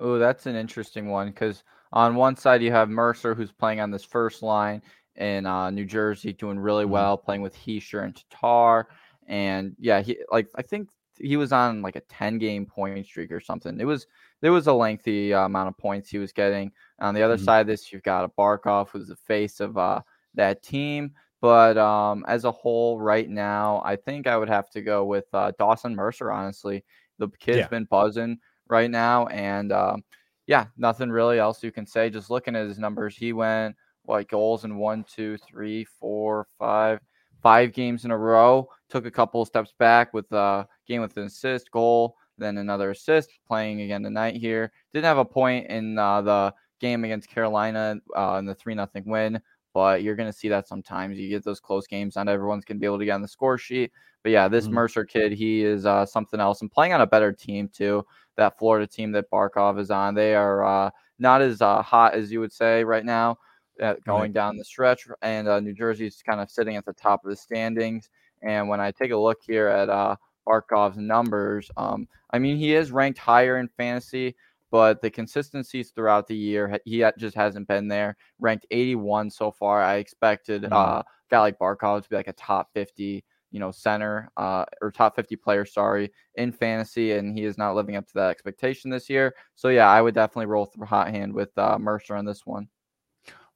Oh, 0.00 0.18
that's 0.18 0.46
an 0.46 0.56
interesting 0.56 1.10
one 1.10 1.26
because 1.28 1.62
on 1.92 2.14
one 2.14 2.36
side 2.36 2.62
you 2.62 2.72
have 2.72 2.88
Mercer, 2.88 3.34
who's 3.34 3.52
playing 3.52 3.80
on 3.80 3.90
this 3.90 4.02
first 4.02 4.42
line 4.42 4.80
in 5.16 5.44
uh, 5.44 5.68
New 5.68 5.84
Jersey, 5.84 6.32
doing 6.32 6.58
really 6.58 6.84
mm-hmm. 6.84 6.94
well, 6.94 7.18
playing 7.18 7.42
with 7.42 7.54
Hischier 7.54 8.02
and 8.02 8.16
Tatar, 8.16 8.88
and 9.26 9.76
yeah, 9.78 10.00
he 10.00 10.18
like 10.32 10.48
I 10.56 10.62
think 10.62 10.88
he 11.18 11.36
was 11.36 11.52
on 11.52 11.82
like 11.82 11.96
a 11.96 12.00
10 12.00 12.38
game 12.38 12.66
point 12.66 13.06
streak 13.06 13.30
or 13.30 13.40
something. 13.40 13.80
It 13.80 13.84
was 13.84 14.06
there 14.40 14.52
was 14.52 14.66
a 14.66 14.72
lengthy 14.72 15.32
uh, 15.32 15.46
amount 15.46 15.68
of 15.68 15.78
points 15.78 16.10
he 16.10 16.18
was 16.18 16.32
getting. 16.32 16.72
On 16.98 17.14
the 17.14 17.22
other 17.22 17.36
mm-hmm. 17.36 17.44
side 17.44 17.60
of 17.60 17.66
this, 17.66 17.92
you've 17.92 18.02
got 18.02 18.24
a 18.24 18.28
Barkov 18.28 18.88
who's 18.88 19.08
the 19.08 19.16
face 19.16 19.60
of 19.60 19.78
uh, 19.78 20.00
that 20.34 20.62
team. 20.62 21.12
But 21.40 21.76
um, 21.76 22.24
as 22.26 22.44
a 22.44 22.50
whole, 22.50 22.98
right 22.98 23.28
now, 23.28 23.82
I 23.84 23.96
think 23.96 24.26
I 24.26 24.36
would 24.36 24.48
have 24.48 24.70
to 24.70 24.80
go 24.80 25.04
with 25.04 25.26
uh, 25.34 25.52
Dawson 25.58 25.94
Mercer. 25.94 26.32
Honestly, 26.32 26.84
the 27.18 27.28
kid's 27.38 27.58
yeah. 27.58 27.68
been 27.68 27.84
buzzing 27.84 28.38
right 28.68 28.90
now, 28.90 29.26
and 29.26 29.70
um, 29.70 30.04
yeah, 30.46 30.66
nothing 30.78 31.10
really 31.10 31.38
else 31.38 31.62
you 31.62 31.70
can 31.70 31.86
say. 31.86 32.08
Just 32.08 32.30
looking 32.30 32.56
at 32.56 32.66
his 32.66 32.78
numbers, 32.78 33.16
he 33.16 33.34
went 33.34 33.76
like 34.06 34.28
goals 34.28 34.64
in 34.64 34.76
one, 34.76 35.04
two, 35.04 35.36
three, 35.38 35.84
four, 35.84 36.46
five, 36.58 37.00
five 37.42 37.72
games 37.72 38.04
in 38.04 38.10
a 38.10 38.18
row. 38.18 38.68
Took 38.88 39.06
a 39.06 39.10
couple 39.10 39.42
of 39.42 39.48
steps 39.48 39.74
back 39.78 40.14
with 40.14 40.32
uh, 40.32 40.64
game 40.86 41.00
with 41.00 41.16
an 41.16 41.24
assist, 41.24 41.70
goal, 41.70 42.16
then 42.38 42.58
another 42.58 42.90
assist. 42.90 43.30
Playing 43.46 43.82
again 43.82 44.02
tonight 44.02 44.36
here. 44.36 44.72
Didn't 44.92 45.06
have 45.06 45.18
a 45.18 45.24
point 45.24 45.66
in 45.68 45.98
uh, 45.98 46.22
the 46.22 46.54
game 46.80 47.04
against 47.04 47.28
Carolina 47.28 47.96
uh, 48.16 48.36
in 48.38 48.46
the 48.46 48.54
three 48.54 48.74
nothing 48.74 49.04
win, 49.06 49.40
but 49.72 50.02
you're 50.02 50.16
going 50.16 50.30
to 50.30 50.36
see 50.36 50.48
that 50.48 50.68
sometimes. 50.68 51.18
You 51.18 51.28
get 51.28 51.44
those 51.44 51.60
close 51.60 51.86
games, 51.86 52.16
not 52.16 52.28
everyone's 52.28 52.64
going 52.64 52.76
to 52.76 52.80
be 52.80 52.86
able 52.86 52.98
to 52.98 53.04
get 53.04 53.12
on 53.12 53.22
the 53.22 53.28
score 53.28 53.58
sheet. 53.58 53.92
But 54.22 54.32
yeah, 54.32 54.48
this 54.48 54.64
mm-hmm. 54.64 54.74
Mercer 54.74 55.04
kid, 55.04 55.32
he 55.32 55.62
is 55.62 55.84
uh, 55.86 56.06
something 56.06 56.40
else 56.40 56.62
and 56.62 56.70
playing 56.70 56.94
on 56.94 57.02
a 57.02 57.06
better 57.06 57.32
team 57.32 57.68
too 57.68 58.04
that 58.36 58.58
Florida 58.58 58.86
team 58.86 59.12
that 59.12 59.30
Barkov 59.30 59.78
is 59.78 59.90
on. 59.90 60.14
They 60.14 60.34
are 60.34 60.64
uh, 60.64 60.90
not 61.18 61.42
as 61.42 61.62
uh, 61.62 61.82
hot 61.82 62.14
as 62.14 62.32
you 62.32 62.40
would 62.40 62.52
say 62.52 62.84
right 62.84 63.04
now, 63.04 63.38
uh, 63.82 63.94
going 64.04 64.32
down 64.32 64.56
the 64.56 64.64
stretch. 64.64 65.06
And 65.22 65.48
uh, 65.48 65.60
New 65.60 65.72
Jersey 65.72 66.06
is 66.06 66.22
kind 66.22 66.40
of 66.40 66.50
sitting 66.50 66.76
at 66.76 66.84
the 66.84 66.92
top 66.92 67.24
of 67.24 67.30
the 67.30 67.36
standings. 67.36 68.08
And 68.42 68.68
when 68.68 68.80
I 68.80 68.90
take 68.90 69.10
a 69.10 69.16
look 69.16 69.38
here 69.42 69.68
at 69.68 69.88
uh, 69.88 70.16
Barkov's 70.46 70.96
numbers, 70.96 71.70
um, 71.76 72.08
I 72.30 72.38
mean, 72.38 72.56
he 72.56 72.74
is 72.74 72.90
ranked 72.90 73.18
higher 73.18 73.58
in 73.58 73.68
fantasy, 73.76 74.34
but 74.70 75.00
the 75.00 75.10
consistencies 75.10 75.90
throughout 75.90 76.26
the 76.26 76.36
year, 76.36 76.78
he 76.84 77.04
just 77.18 77.36
hasn't 77.36 77.68
been 77.68 77.88
there. 77.88 78.16
Ranked 78.38 78.66
81 78.70 79.30
so 79.30 79.50
far. 79.50 79.82
I 79.82 79.96
expected 79.96 80.62
mm-hmm. 80.62 80.72
uh, 80.72 80.98
a 80.98 81.04
guy 81.30 81.40
like 81.40 81.58
Barkov 81.58 82.02
to 82.02 82.08
be 82.08 82.16
like 82.16 82.28
a 82.28 82.32
top 82.32 82.70
50 82.74 83.24
you 83.54 83.60
know, 83.60 83.70
center 83.70 84.28
uh, 84.36 84.64
or 84.82 84.90
top 84.90 85.14
50 85.14 85.36
player, 85.36 85.64
sorry, 85.64 86.10
in 86.34 86.50
fantasy, 86.50 87.12
and 87.12 87.38
he 87.38 87.44
is 87.44 87.56
not 87.56 87.76
living 87.76 87.94
up 87.94 88.04
to 88.04 88.14
that 88.14 88.30
expectation 88.30 88.90
this 88.90 89.08
year. 89.08 89.32
So 89.54 89.68
yeah, 89.68 89.88
I 89.88 90.02
would 90.02 90.12
definitely 90.12 90.46
roll 90.46 90.66
through 90.66 90.86
hot 90.86 91.10
hand 91.10 91.32
with 91.32 91.56
uh, 91.56 91.78
Mercer 91.78 92.16
on 92.16 92.24
this 92.24 92.44
one. 92.44 92.66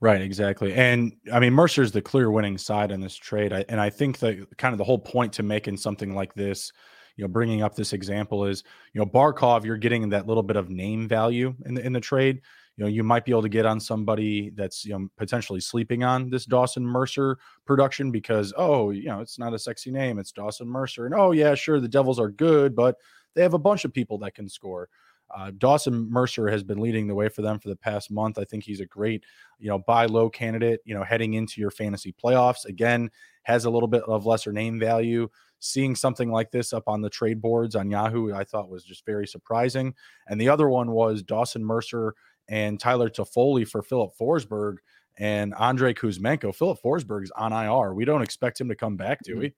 Right, 0.01 0.21
exactly. 0.21 0.75
And 0.75 1.13
I 1.33 1.41
mean, 1.41 1.53
Mercer's 1.53 1.91
the 1.91 2.01
clear 2.01 2.31
winning 2.31 2.57
side 2.57 2.93
in 2.93 3.01
this 3.01 3.17
trade. 3.17 3.53
I, 3.53 3.65
and 3.69 3.81
I 3.81 3.91
think 3.91 4.19
that 4.21 4.57
kind 4.57 4.73
of 4.73 4.79
the 4.79 4.85
whole 4.85 4.99
point 4.99 5.33
to 5.35 5.43
making 5.43 5.77
something 5.77 6.15
like 6.15 6.35
this, 6.35 6.73
you 7.17 7.25
know, 7.25 7.29
bringing 7.29 7.63
up 7.63 7.75
this 7.75 7.93
example 7.93 8.45
is, 8.45 8.63
you 8.93 9.01
know, 9.01 9.07
Barkov, 9.07 9.65
you're 9.65 9.77
getting 9.77 10.09
that 10.11 10.29
little 10.29 10.45
bit 10.45 10.57
of 10.57 10.71
name 10.71 11.09
value 11.09 11.53
in 11.67 11.75
the 11.75 11.85
in 11.85 11.93
the 11.93 12.01
trade 12.01 12.43
you 12.79 12.85
know 12.85 12.89
you 12.89 13.03
might 13.03 13.25
be 13.25 13.33
able 13.33 13.43
to 13.43 13.49
get 13.49 13.67
on 13.67 13.81
somebody 13.81 14.51
that's 14.55 14.85
you 14.85 14.93
know 14.93 15.09
potentially 15.17 15.61
sleeping 15.61 16.05
on 16.05 16.31
this 16.31 16.47
Dawson 16.47 16.87
Mercer 16.87 17.37
production 17.67 18.11
because 18.11 18.55
oh 18.57 18.91
you 18.91 19.07
know 19.07 19.21
it's 19.21 19.39
not 19.39 19.53
a 19.53 19.59
sexy 19.59 19.91
name 19.91 20.19
it's 20.19 20.33
Dawson 20.33 20.69
Mercer 20.69 21.05
and 21.05 21.15
oh 21.15 21.33
yeah 21.33 21.55
sure 21.55 21.81
the 21.81 21.89
Devils 21.89 22.21
are 22.21 22.31
good 22.31 22.75
but 22.75 22.97
they 23.35 23.43
have 23.43 23.55
a 23.55 23.59
bunch 23.59 23.85
of 23.85 23.93
people 23.93 24.17
that 24.19 24.35
can 24.35 24.49
score 24.49 24.89
Uh, 25.37 25.53
Dawson 25.57 26.11
Mercer 26.11 26.49
has 26.49 26.63
been 26.63 26.79
leading 26.79 27.07
the 27.07 27.15
way 27.15 27.29
for 27.29 27.43
them 27.43 27.59
for 27.59 27.69
the 27.69 27.77
past 27.77 28.11
month. 28.11 28.39
I 28.39 28.45
think 28.45 28.65
he's 28.65 28.81
a 28.81 28.87
great, 28.87 29.25
you 29.59 29.69
know, 29.69 29.79
buy 29.79 30.07
low 30.07 30.31
candidate, 30.31 30.81
you 30.85 30.95
know, 30.95 31.05
heading 31.05 31.35
into 31.35 31.61
your 31.61 31.71
fantasy 31.71 32.13
playoffs. 32.13 32.65
Again, 32.65 33.11
has 33.43 33.65
a 33.65 33.71
little 33.71 33.89
bit 33.89 34.03
of 34.05 34.27
lesser 34.27 34.53
name 34.53 34.79
value. 34.79 35.29
Seeing 35.61 35.97
something 35.97 36.31
like 36.31 36.51
this 36.51 36.73
up 36.73 36.85
on 36.87 37.01
the 37.01 37.11
trade 37.11 37.41
boards 37.41 37.75
on 37.75 37.91
Yahoo, 37.91 38.33
I 38.33 38.45
thought 38.45 38.71
was 38.71 38.85
just 38.85 39.05
very 39.05 39.27
surprising. 39.27 39.95
And 40.29 40.41
the 40.41 40.49
other 40.49 40.69
one 40.69 40.93
was 40.93 41.23
Dawson 41.23 41.65
Mercer 41.65 42.15
and 42.49 42.79
Tyler 42.79 43.11
Toffoli 43.11 43.69
for 43.69 43.83
Filip 43.83 44.13
Forsberg 44.19 44.77
and 45.19 45.53
Andre 45.55 45.93
Kuzmenko. 45.95 46.55
Filip 46.55 46.79
Forsberg's 46.81 47.33
on 47.33 47.53
IR. 47.53 47.93
We 47.93 48.05
don't 48.05 48.23
expect 48.23 48.61
him 48.61 48.69
to 48.69 48.77
come 48.77 48.97
back, 48.97 49.19
do 49.25 49.33
mm-hmm. 49.33 49.41
we? 49.41 49.55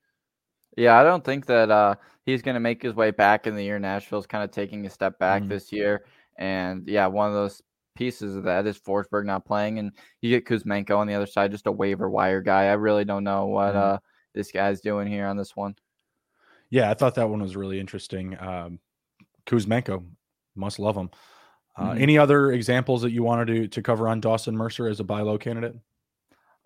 Yeah, 0.76 0.98
I 0.98 1.04
don't 1.04 1.24
think 1.24 1.46
that 1.46 1.70
uh, 1.70 1.96
he's 2.24 2.42
going 2.42 2.54
to 2.54 2.60
make 2.60 2.82
his 2.82 2.94
way 2.94 3.10
back 3.10 3.46
in 3.46 3.54
the 3.54 3.64
year. 3.64 3.78
Nashville's 3.78 4.26
kind 4.26 4.44
of 4.44 4.50
taking 4.50 4.86
a 4.86 4.90
step 4.90 5.18
back 5.18 5.42
mm-hmm. 5.42 5.50
this 5.50 5.72
year. 5.72 6.04
And 6.38 6.86
yeah, 6.88 7.06
one 7.06 7.28
of 7.28 7.34
those 7.34 7.62
pieces 7.96 8.36
of 8.36 8.44
that 8.44 8.66
is 8.66 8.78
Forsberg 8.78 9.24
not 9.24 9.44
playing. 9.44 9.78
And 9.78 9.92
you 10.20 10.30
get 10.30 10.46
Kuzmenko 10.46 10.96
on 10.96 11.06
the 11.06 11.14
other 11.14 11.26
side, 11.26 11.50
just 11.50 11.66
a 11.66 11.72
waiver 11.72 12.08
wire 12.08 12.40
guy. 12.40 12.66
I 12.66 12.74
really 12.74 13.04
don't 13.04 13.24
know 13.24 13.46
what 13.46 13.74
mm-hmm. 13.74 13.94
uh, 13.94 13.98
this 14.34 14.52
guy's 14.52 14.80
doing 14.80 15.08
here 15.08 15.26
on 15.26 15.36
this 15.36 15.56
one. 15.56 15.74
Yeah, 16.70 16.90
I 16.90 16.94
thought 16.94 17.16
that 17.16 17.28
one 17.28 17.42
was 17.42 17.56
really 17.56 17.80
interesting. 17.80 18.38
Um, 18.40 18.78
Kuzmenko, 19.46 20.04
must 20.54 20.78
love 20.78 20.96
him. 20.96 21.10
Uh, 21.76 21.90
mm-hmm. 21.90 22.02
Any 22.02 22.18
other 22.18 22.52
examples 22.52 23.02
that 23.02 23.10
you 23.10 23.22
wanted 23.22 23.46
to, 23.48 23.68
to 23.68 23.82
cover 23.82 24.08
on 24.08 24.20
Dawson 24.20 24.56
Mercer 24.56 24.88
as 24.88 25.00
a 25.00 25.04
buy 25.04 25.20
low 25.22 25.38
candidate? 25.38 25.74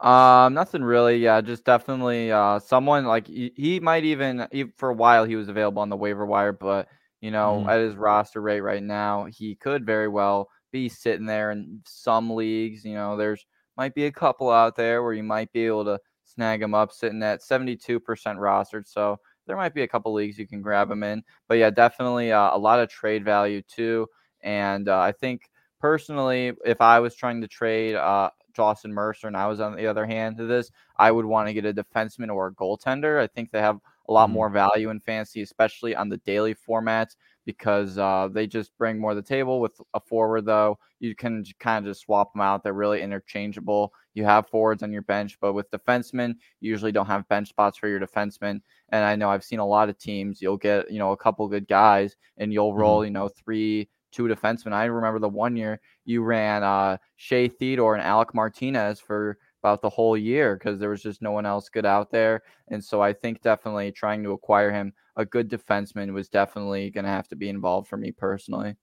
Um, 0.05 0.53
nothing 0.53 0.85
really. 0.85 1.17
Yeah, 1.17 1.41
just 1.41 1.65
definitely 1.65 2.31
uh, 2.31 2.59
someone 2.59 3.07
like 3.07 3.27
he, 3.27 3.53
he 3.57 3.81
might 3.81 4.05
even, 4.05 4.47
even 4.53 4.73
for 4.77 4.91
a 4.91 4.95
while 4.95 5.25
he 5.25 5.35
was 5.35 5.49
available 5.49 5.81
on 5.81 5.89
the 5.89 5.97
waiver 5.97 6.27
wire, 6.27 6.53
but 6.53 6.89
you 7.23 7.31
know 7.31 7.65
mm. 7.67 7.71
at 7.71 7.81
his 7.81 7.97
roster 7.97 8.43
rate 8.43 8.61
right 8.61 8.83
now, 8.83 9.25
he 9.25 9.55
could 9.55 9.87
very 9.87 10.09
well 10.09 10.51
be 10.73 10.91
sitting 10.91 11.25
there 11.25 11.53
in 11.53 11.81
some 11.87 12.31
leagues. 12.31 12.85
You 12.85 12.95
know, 12.95 13.17
there's 13.17 13.47
might 13.79 13.95
be 13.95 14.05
a 14.05 14.13
couple 14.13 14.51
out 14.51 14.77
there 14.77 15.03
where 15.03 15.15
you 15.15 15.23
might 15.23 15.51
be 15.53 15.67
able 15.67 15.87
to 15.87 15.99
snag 16.25 16.63
him 16.63 16.75
up 16.75 16.93
sitting 16.93 17.23
at 17.23 17.41
72% 17.43 18.37
rostered. 18.37 18.87
So 18.87 19.19
there 19.47 19.57
might 19.57 19.75
be 19.75 19.83
a 19.83 19.89
couple 19.89 20.13
leagues 20.13 20.39
you 20.39 20.47
can 20.47 20.63
grab 20.63 20.91
him 20.91 21.03
in. 21.03 21.23
But 21.49 21.59
yeah, 21.59 21.71
definitely 21.71 22.31
uh, 22.33 22.55
a 22.55 22.59
lot 22.59 22.81
of 22.81 22.89
trade 22.89 23.25
value 23.25 23.63
too. 23.63 24.07
And 24.43 24.89
uh, 24.89 24.99
I 25.01 25.13
think 25.13 25.49
personally, 25.81 26.53
if 26.65 26.81
I 26.81 27.01
was 27.01 27.15
trying 27.15 27.41
to 27.41 27.49
trade 27.49 27.95
uh, 27.95 28.31
Dawson 28.55 28.93
Mercer 28.93 29.27
and 29.27 29.37
I 29.37 29.47
was 29.47 29.61
on 29.61 29.77
the 29.77 29.87
other 29.87 30.07
hand 30.07 30.37
to 30.39 30.47
this, 30.47 30.71
I 30.97 31.11
would 31.11 31.25
want 31.25 31.49
to 31.49 31.55
get 31.55 31.67
a 31.67 31.75
defenseman 31.75 32.33
or 32.33 32.49
a 32.49 32.53
goaltender. 32.53 33.21
I 33.21 33.27
think 33.27 33.51
they 33.51 33.61
have 33.61 33.81
a 34.09 34.13
lot 34.13 34.27
mm-hmm. 34.27 34.35
more 34.35 34.51
value 34.51 34.91
in 34.91 35.01
fantasy, 35.01 35.43
especially 35.43 35.95
on 35.97 36.09
the 36.09 36.19
daily 36.19 36.55
formats, 36.55 37.17
because 37.47 37.99
uh, 37.99 38.29
they 38.31 38.47
just 38.47 38.77
bring 38.79 38.99
more 38.99 39.11
to 39.13 39.17
the 39.17 39.23
table. 39.23 39.61
With 39.61 39.81
a 39.95 40.01
forward, 40.01 40.47
though, 40.47 40.79
you 41.01 41.15
can 41.15 41.45
kind 41.59 41.85
of 41.85 41.91
just 41.91 42.03
swap 42.03 42.33
them 42.33 42.41
out. 42.41 42.63
They're 42.63 42.73
really 42.73 43.03
interchangeable. 43.03 43.93
You 44.15 44.25
have 44.25 44.49
forwards 44.49 44.83
on 44.83 44.93
your 44.93 45.03
bench, 45.03 45.39
but 45.41 45.53
with 45.53 45.71
defensemen, 45.71 46.35
you 46.61 46.71
usually 46.71 46.93
don't 46.93 47.07
have 47.07 47.29
bench 47.29 47.49
spots 47.49 47.79
for 47.79 47.89
your 47.89 48.01
defensemen. 48.01 48.61
And 48.91 49.05
I 49.05 49.17
know 49.17 49.29
I've 49.29 49.45
seen 49.45 49.59
a 49.59 49.67
lot 49.67 49.89
of 49.89 49.99
teams, 49.99 50.41
you'll 50.41 50.57
get, 50.57 50.91
you 50.91 50.99
know, 50.99 51.13
a 51.13 51.17
couple 51.17 51.47
good 51.49 51.67
guys 51.67 52.17
and 52.39 52.53
you'll 52.53 52.75
roll, 52.75 53.01
mm-hmm. 53.01 53.07
you 53.07 53.11
know, 53.13 53.29
three 53.29 53.89
two 54.15 54.25
defensemen. 54.25 54.73
I 54.73 54.85
remember 54.85 55.19
the 55.19 55.29
one 55.29 55.57
year 55.57 55.81
you 56.05 56.23
ran 56.23 56.63
uh, 56.63 56.99
Shea 57.17 57.49
Theodore 57.49 57.95
and 57.95 58.03
Alec 58.03 58.35
Martinez 58.35 59.01
for 59.01 59.39
about 59.63 59.81
the 59.81 59.91
whole 59.91 60.17
year 60.17 60.57
because 60.57 60.79
there 60.79 60.91
was 60.91 61.03
just 61.03 61.23
no 61.23 61.33
one 61.33 61.47
else 61.47 61.69
good 61.69 61.87
out 61.87 62.11
there. 62.11 62.43
And 62.69 62.85
so 62.85 63.01
I 63.01 63.13
think 63.15 63.41
definitely 63.41 63.93
trying 63.93 64.23
to 64.23 64.33
acquire 64.33 64.71
him 64.71 64.93
a 65.17 65.25
good 65.25 65.49
defenseman 65.49 66.13
was 66.13 66.29
definitely 66.29 66.91
going 66.91 67.05
to 67.05 67.11
have 67.11 67.29
to 67.29 67.37
be 67.37 67.49
involved 67.49 67.89
for 67.89 67.97
me 67.97 68.13
personally. 68.13 68.77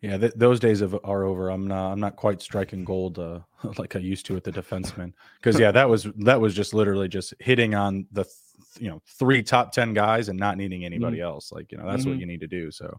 Yeah, 0.00 0.16
th- 0.16 0.32
those 0.34 0.60
days 0.60 0.80
of, 0.80 0.98
are 1.04 1.24
over. 1.24 1.50
I'm 1.50 1.66
not. 1.66 1.92
I'm 1.92 2.00
not 2.00 2.16
quite 2.16 2.40
striking 2.40 2.84
gold 2.84 3.18
uh, 3.18 3.40
like 3.78 3.96
I 3.96 3.98
used 3.98 4.24
to 4.26 4.34
with 4.34 4.44
the 4.44 4.52
defenseman. 4.52 5.12
Because 5.38 5.60
yeah, 5.60 5.70
that 5.72 5.88
was 5.88 6.08
that 6.20 6.40
was 6.40 6.54
just 6.54 6.72
literally 6.72 7.06
just 7.06 7.34
hitting 7.38 7.74
on 7.74 8.06
the 8.12 8.24
th- 8.24 8.34
you 8.78 8.88
know 8.88 9.02
three 9.18 9.42
top 9.42 9.72
ten 9.72 9.92
guys 9.92 10.30
and 10.30 10.38
not 10.38 10.56
needing 10.56 10.86
anybody 10.86 11.18
mm-hmm. 11.18 11.26
else. 11.26 11.52
Like 11.52 11.70
you 11.70 11.76
know 11.76 11.86
that's 11.86 12.02
mm-hmm. 12.02 12.12
what 12.12 12.18
you 12.18 12.26
need 12.26 12.40
to 12.40 12.46
do. 12.46 12.70
So 12.70 12.98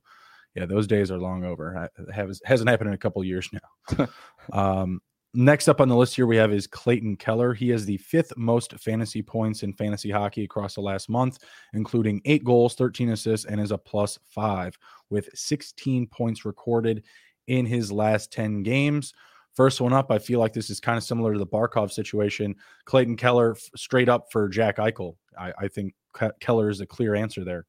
yeah, 0.55 0.65
those 0.65 0.87
days 0.87 1.11
are 1.11 1.19
long 1.19 1.43
over. 1.45 1.89
Hasn't 2.13 2.69
happened 2.69 2.89
in 2.89 2.93
a 2.93 2.97
couple 2.97 3.23
years 3.23 3.49
now. 3.97 4.07
um, 4.53 5.01
next 5.33 5.67
up 5.69 5.79
on 5.79 5.87
the 5.87 5.95
list 5.95 6.15
here 6.15 6.27
we 6.27 6.35
have 6.35 6.51
is 6.51 6.67
Clayton 6.67 7.15
Keller. 7.15 7.53
He 7.53 7.69
has 7.69 7.85
the 7.85 7.97
fifth 7.97 8.33
most 8.35 8.73
fantasy 8.79 9.21
points 9.21 9.63
in 9.63 9.73
fantasy 9.73 10.11
hockey 10.11 10.43
across 10.43 10.75
the 10.75 10.81
last 10.81 11.09
month, 11.09 11.39
including 11.73 12.21
eight 12.25 12.43
goals, 12.43 12.75
13 12.75 13.09
assists, 13.09 13.45
and 13.45 13.61
is 13.61 13.71
a 13.71 13.77
plus 13.77 14.19
five 14.25 14.77
with 15.09 15.29
16 15.33 16.07
points 16.07 16.45
recorded 16.45 17.03
in 17.47 17.65
his 17.65 17.91
last 17.91 18.31
10 18.31 18.63
games. 18.63 19.13
First 19.53 19.81
one 19.81 19.93
up, 19.93 20.11
I 20.11 20.19
feel 20.19 20.39
like 20.39 20.53
this 20.53 20.69
is 20.69 20.79
kind 20.79 20.97
of 20.97 21.03
similar 21.03 21.33
to 21.33 21.39
the 21.39 21.47
Barkov 21.47 21.91
situation. 21.91 22.55
Clayton 22.85 23.17
Keller 23.17 23.55
straight 23.75 24.07
up 24.07 24.31
for 24.31 24.47
Jack 24.47 24.77
Eichel. 24.77 25.15
I, 25.37 25.53
I 25.59 25.67
think 25.67 25.93
Keller 26.39 26.69
is 26.69 26.79
a 26.79 26.85
clear 26.85 27.15
answer 27.15 27.43
there. 27.43 27.65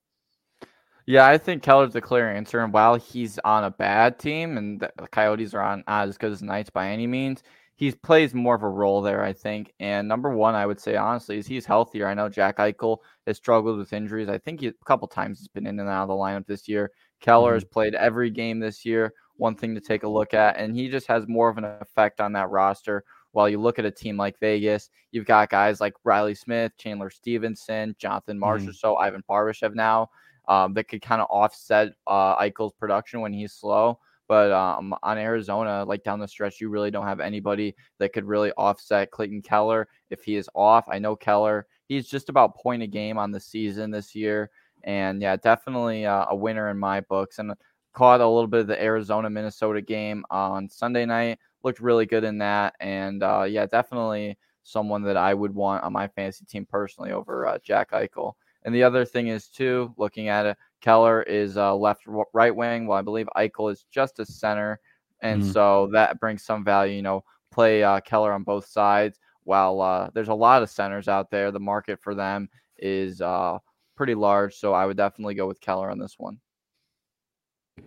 Yeah, 1.07 1.27
I 1.27 1.39
think 1.39 1.63
Keller's 1.63 1.93
the 1.93 2.01
clear 2.01 2.31
answer. 2.31 2.61
And 2.61 2.73
while 2.73 2.95
he's 2.95 3.39
on 3.41 3.65
a 3.65 3.71
bad 3.71 4.19
team 4.19 4.57
and 4.57 4.81
the 4.81 5.09
Coyotes 5.11 5.55
are 5.55 5.63
on 5.63 5.85
not 5.87 6.09
as 6.09 6.19
good 6.19 6.33
as 6.33 6.43
Knights 6.43 6.71
by 6.71 6.89
any 6.89 7.07
means, 7.07 7.43
he 7.75 7.91
plays 7.91 8.35
more 8.35 8.55
of 8.55 8.63
a 8.63 8.69
role 8.69 9.03
there, 9.03 9.25
I 9.25 9.33
think. 9.33 9.73
And 9.81 10.07
number 10.07 10.31
one, 10.31 10.55
I 10.55 10.67
would 10.67 10.79
say 10.79 10.95
honestly, 10.97 11.39
is 11.39 11.47
he's 11.47 11.67
healthier. 11.67 12.07
I 12.07 12.15
know 12.15 12.29
Jack 12.29 12.59
Eichel 12.59 12.99
has 13.27 13.39
struggled 13.39 13.79
with 13.79 13.93
injuries. 13.93 14.29
I 14.29 14.39
think 14.39 14.61
he, 14.61 14.69
a 14.69 14.73
couple 14.85 15.09
times 15.09 15.39
he's 15.39 15.49
been 15.49 15.67
in 15.67 15.81
and 15.81 15.89
out 15.89 16.03
of 16.03 16.09
the 16.09 16.15
lineup 16.15 16.47
this 16.47 16.69
year. 16.69 16.93
Keller 17.21 17.51
mm-hmm. 17.51 17.57
has 17.57 17.65
played 17.65 17.95
every 17.95 18.31
game 18.31 18.61
this 18.61 18.85
year. 18.85 19.13
One 19.37 19.57
thing 19.57 19.75
to 19.75 19.81
take 19.81 20.05
a 20.05 20.09
look 20.09 20.35
at, 20.35 20.59
and 20.59 20.77
he 20.77 20.89
just 20.89 21.09
has 21.09 21.27
more 21.27 21.49
of 21.49 21.59
an 21.59 21.65
effect 21.65 22.21
on 22.21 22.33
that 22.35 22.51
roster. 22.51 23.03
While 23.33 23.49
you 23.49 23.59
look 23.59 23.79
at 23.79 23.87
a 23.87 23.91
team 23.91 24.17
like 24.17 24.39
Vegas, 24.39 24.91
you've 25.11 25.25
got 25.25 25.51
guys 25.51 25.81
like 25.81 25.95
Reilly 26.05 26.35
Smith, 26.35 26.73
Chandler 26.77 27.11
Stephenson, 27.11 27.97
Jonathan 27.99 28.39
Marsh, 28.39 28.63
mm-hmm. 28.63 28.73
so 28.73 28.97
Ivan 28.97 29.25
Barbashev 29.29 29.75
now 29.75 30.11
um, 30.53 30.75
that 30.75 30.85
could 30.85 31.01
kind 31.01 31.23
of 31.23 31.29
offset 31.31 31.95
uh, 32.07 32.37
Eichel's 32.37 32.75
production 32.75 33.23
when 33.23 33.33
he's 33.33 33.55
slow. 33.55 33.99
But 34.29 34.53
um, 34.53 34.95
on 35.03 35.19
Arizona, 35.19 35.85
like 35.85 36.05
down 36.05 36.21
the 36.21 36.29
stretch, 36.29 36.61
you 36.61 36.69
really 36.69 36.91
don't 36.91 37.07
have 37.07 37.21
anybody 37.21 37.75
that 37.99 38.13
could 38.13 38.25
really 38.25 38.53
offset 38.53 39.11
Clayton 39.11 39.43
Keller 39.43 39.89
if 40.11 40.23
he 40.23 40.37
is 40.37 40.49
off. 40.55 40.85
I 40.89 40.99
know 40.99 41.17
Keller, 41.17 41.67
he's 41.89 42.07
just 42.07 42.29
about 42.29 42.57
point 42.57 42.83
a 42.83 42.87
game 42.87 43.19
on 43.19 43.31
the 43.31 43.41
season 43.41 43.91
this 43.91 44.15
year. 44.15 44.51
And 44.85 45.23
yeah, 45.23 45.37
definitely 45.37 46.07
uh, 46.07 46.27
a 46.29 46.37
winner 46.37 46.71
in 46.71 46.79
my 46.79 47.01
books. 47.01 47.39
And 47.39 47.53
caught 47.95 48.21
a 48.21 48.29
little 48.29 48.49
bit 48.49 48.61
of 48.61 48.67
the 48.67 48.83
Arizona 48.83 49.31
Minnesota 49.31 49.81
game 49.81 50.25
on 50.31 50.69
Sunday 50.69 51.07
night. 51.07 51.39
Looked 51.63 51.81
really 51.81 52.07
good 52.07 52.25
in 52.25 52.39
that. 52.39 52.75
And 52.81 53.23
uh, 53.23 53.45
yeah, 53.49 53.67
definitely 53.67 54.39
someone 54.65 55.03
that 55.03 55.17
I 55.17 55.35
would 55.35 55.55
want 55.55 55.83
on 55.83 55.93
my 55.93 56.09
fantasy 56.09 56.45
team 56.45 56.67
personally 56.67 57.13
over 57.13 57.47
uh, 57.47 57.59
Jack 57.63 57.91
Eichel. 57.93 58.35
And 58.65 58.75
the 58.75 58.83
other 58.83 59.05
thing 59.05 59.29
is 59.29 59.49
too, 59.49 59.93
looking 59.97 60.29
at 60.29 60.47
it, 60.47 60.57
Keller 60.81 61.23
is 61.23 61.57
uh, 61.57 61.75
left 61.75 62.03
right 62.35 62.55
wing, 62.55 62.87
Well, 62.87 62.99
I 62.99 63.03
believe 63.03 63.29
Eichel 63.37 63.73
is 63.73 63.87
just 63.91 64.19
a 64.19 64.27
center, 64.27 64.81
and 65.21 65.43
mm-hmm. 65.43 65.53
so 65.53 65.89
that 65.93 66.21
brings 66.21 66.45
some 66.45 66.65
value. 66.65 66.97
You 66.97 67.03
know, 67.03 67.25
play 67.53 67.83
uh, 67.83 68.01
Keller 68.01 68.33
on 68.33 68.43
both 68.43 68.67
sides. 68.67 69.19
While 69.45 69.81
uh, 69.81 70.11
there's 70.13 70.29
a 70.29 70.35
lot 70.35 70.63
of 70.63 70.71
centers 70.71 71.09
out 71.09 71.31
there, 71.31 71.51
the 71.51 71.61
market 71.61 72.01
for 72.01 72.15
them 72.15 72.49
is 72.79 73.21
uh, 73.21 73.59
pretty 73.97 74.15
large. 74.15 74.55
So 74.57 74.73
I 74.73 74.87
would 74.87 74.97
definitely 74.97 75.35
go 75.35 75.47
with 75.47 75.61
Keller 75.61 75.91
on 75.91 75.99
this 75.99 76.17
one. 76.19 76.39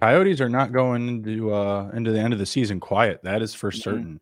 Coyotes 0.02 0.42
are 0.42 0.50
not 0.50 0.74
going 0.74 1.08
into 1.08 1.54
uh, 1.54 1.92
into 1.94 2.12
the 2.12 2.20
end 2.20 2.34
of 2.34 2.40
the 2.40 2.46
season 2.46 2.80
quiet. 2.80 3.22
That 3.24 3.42
is 3.42 3.54
for 3.54 3.72
certain. 3.72 4.20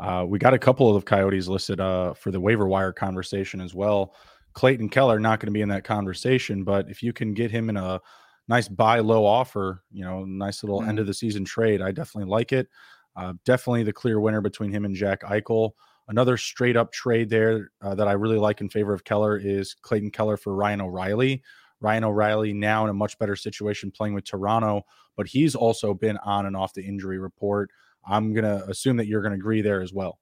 Mm-hmm. 0.00 0.28
we 0.28 0.38
got 0.38 0.52
a 0.52 0.58
couple 0.58 0.94
of 0.94 1.04
Coyotes 1.04 1.48
listed 1.48 1.80
uh, 1.80 2.12
for 2.14 2.32
the 2.32 2.40
waiver 2.40 2.66
wire 2.66 2.92
conversation 2.92 3.60
as 3.60 3.72
well. 3.72 4.14
Clayton 4.56 4.88
Keller 4.88 5.20
not 5.20 5.38
going 5.38 5.48
to 5.48 5.52
be 5.52 5.60
in 5.60 5.68
that 5.68 5.84
conversation, 5.84 6.64
but 6.64 6.88
if 6.88 7.02
you 7.02 7.12
can 7.12 7.34
get 7.34 7.50
him 7.50 7.68
in 7.68 7.76
a 7.76 8.00
nice 8.48 8.68
buy 8.68 9.00
low 9.00 9.26
offer, 9.26 9.82
you 9.92 10.02
know, 10.02 10.24
nice 10.24 10.62
little 10.62 10.80
mm-hmm. 10.80 10.88
end 10.88 10.98
of 10.98 11.06
the 11.06 11.12
season 11.12 11.44
trade, 11.44 11.82
I 11.82 11.92
definitely 11.92 12.30
like 12.30 12.52
it. 12.52 12.66
Uh, 13.16 13.34
definitely 13.44 13.82
the 13.82 13.92
clear 13.92 14.18
winner 14.18 14.40
between 14.40 14.72
him 14.72 14.86
and 14.86 14.94
Jack 14.94 15.20
Eichel. 15.24 15.72
Another 16.08 16.38
straight 16.38 16.74
up 16.74 16.90
trade 16.90 17.28
there 17.28 17.70
uh, 17.82 17.94
that 17.96 18.08
I 18.08 18.12
really 18.12 18.38
like 18.38 18.62
in 18.62 18.70
favor 18.70 18.94
of 18.94 19.04
Keller 19.04 19.36
is 19.36 19.74
Clayton 19.74 20.10
Keller 20.10 20.38
for 20.38 20.54
Ryan 20.54 20.80
O'Reilly. 20.80 21.42
Ryan 21.80 22.04
O'Reilly 22.04 22.54
now 22.54 22.84
in 22.84 22.90
a 22.90 22.94
much 22.94 23.18
better 23.18 23.36
situation 23.36 23.90
playing 23.90 24.14
with 24.14 24.24
Toronto, 24.24 24.86
but 25.18 25.26
he's 25.26 25.54
also 25.54 25.92
been 25.92 26.16
on 26.24 26.46
and 26.46 26.56
off 26.56 26.72
the 26.72 26.82
injury 26.82 27.18
report. 27.18 27.70
I'm 28.08 28.32
going 28.32 28.44
to 28.44 28.64
assume 28.70 28.96
that 28.96 29.06
you're 29.06 29.20
going 29.20 29.32
to 29.32 29.38
agree 29.38 29.60
there 29.60 29.82
as 29.82 29.92
well. 29.92 30.18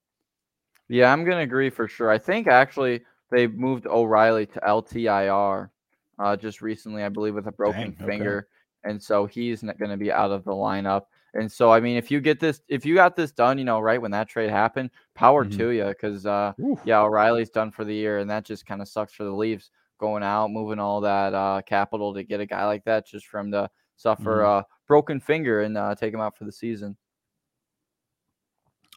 Yeah, 0.88 1.12
I'm 1.12 1.24
going 1.24 1.36
to 1.36 1.44
agree 1.44 1.70
for 1.70 1.86
sure. 1.86 2.10
I 2.10 2.18
think 2.18 2.48
actually 2.48 3.02
they 3.34 3.46
moved 3.46 3.86
O'Reilly 3.86 4.46
to 4.46 4.60
LTIR 4.60 5.70
uh, 6.18 6.36
just 6.36 6.62
recently, 6.62 7.02
I 7.02 7.08
believe, 7.08 7.34
with 7.34 7.46
a 7.46 7.52
broken 7.52 7.94
Dang, 7.98 8.06
finger, 8.06 8.48
okay. 8.84 8.90
and 8.92 9.02
so 9.02 9.26
he's 9.26 9.62
not 9.62 9.78
going 9.78 9.90
to 9.90 9.96
be 9.96 10.12
out 10.12 10.30
of 10.30 10.44
the 10.44 10.52
lineup. 10.52 11.02
And 11.34 11.50
so, 11.50 11.72
I 11.72 11.80
mean, 11.80 11.96
if 11.96 12.12
you 12.12 12.20
get 12.20 12.38
this, 12.38 12.60
if 12.68 12.86
you 12.86 12.94
got 12.94 13.16
this 13.16 13.32
done, 13.32 13.58
you 13.58 13.64
know, 13.64 13.80
right 13.80 14.00
when 14.00 14.12
that 14.12 14.28
trade 14.28 14.50
happened, 14.50 14.90
power 15.16 15.44
mm-hmm. 15.44 15.58
to 15.58 15.68
you, 15.70 15.84
because 15.86 16.26
uh, 16.26 16.52
yeah, 16.84 17.00
O'Reilly's 17.00 17.50
done 17.50 17.72
for 17.72 17.84
the 17.84 17.94
year, 17.94 18.18
and 18.18 18.30
that 18.30 18.44
just 18.44 18.64
kind 18.66 18.80
of 18.80 18.86
sucks 18.86 19.12
for 19.12 19.24
the 19.24 19.32
Leafs 19.32 19.70
going 19.98 20.22
out, 20.22 20.52
moving 20.52 20.78
all 20.78 21.00
that 21.00 21.34
uh, 21.34 21.60
capital 21.66 22.14
to 22.14 22.22
get 22.22 22.40
a 22.40 22.46
guy 22.46 22.64
like 22.66 22.84
that 22.84 23.06
just 23.06 23.26
from 23.26 23.50
the 23.50 23.68
suffer 23.96 24.38
Mhm. 24.38 24.60
a 24.60 24.66
broken 24.86 25.18
finger 25.20 25.62
and 25.62 25.76
uh, 25.76 25.94
take 25.94 26.14
him 26.14 26.20
out 26.20 26.36
for 26.36 26.44
the 26.44 26.52
season. 26.52 26.96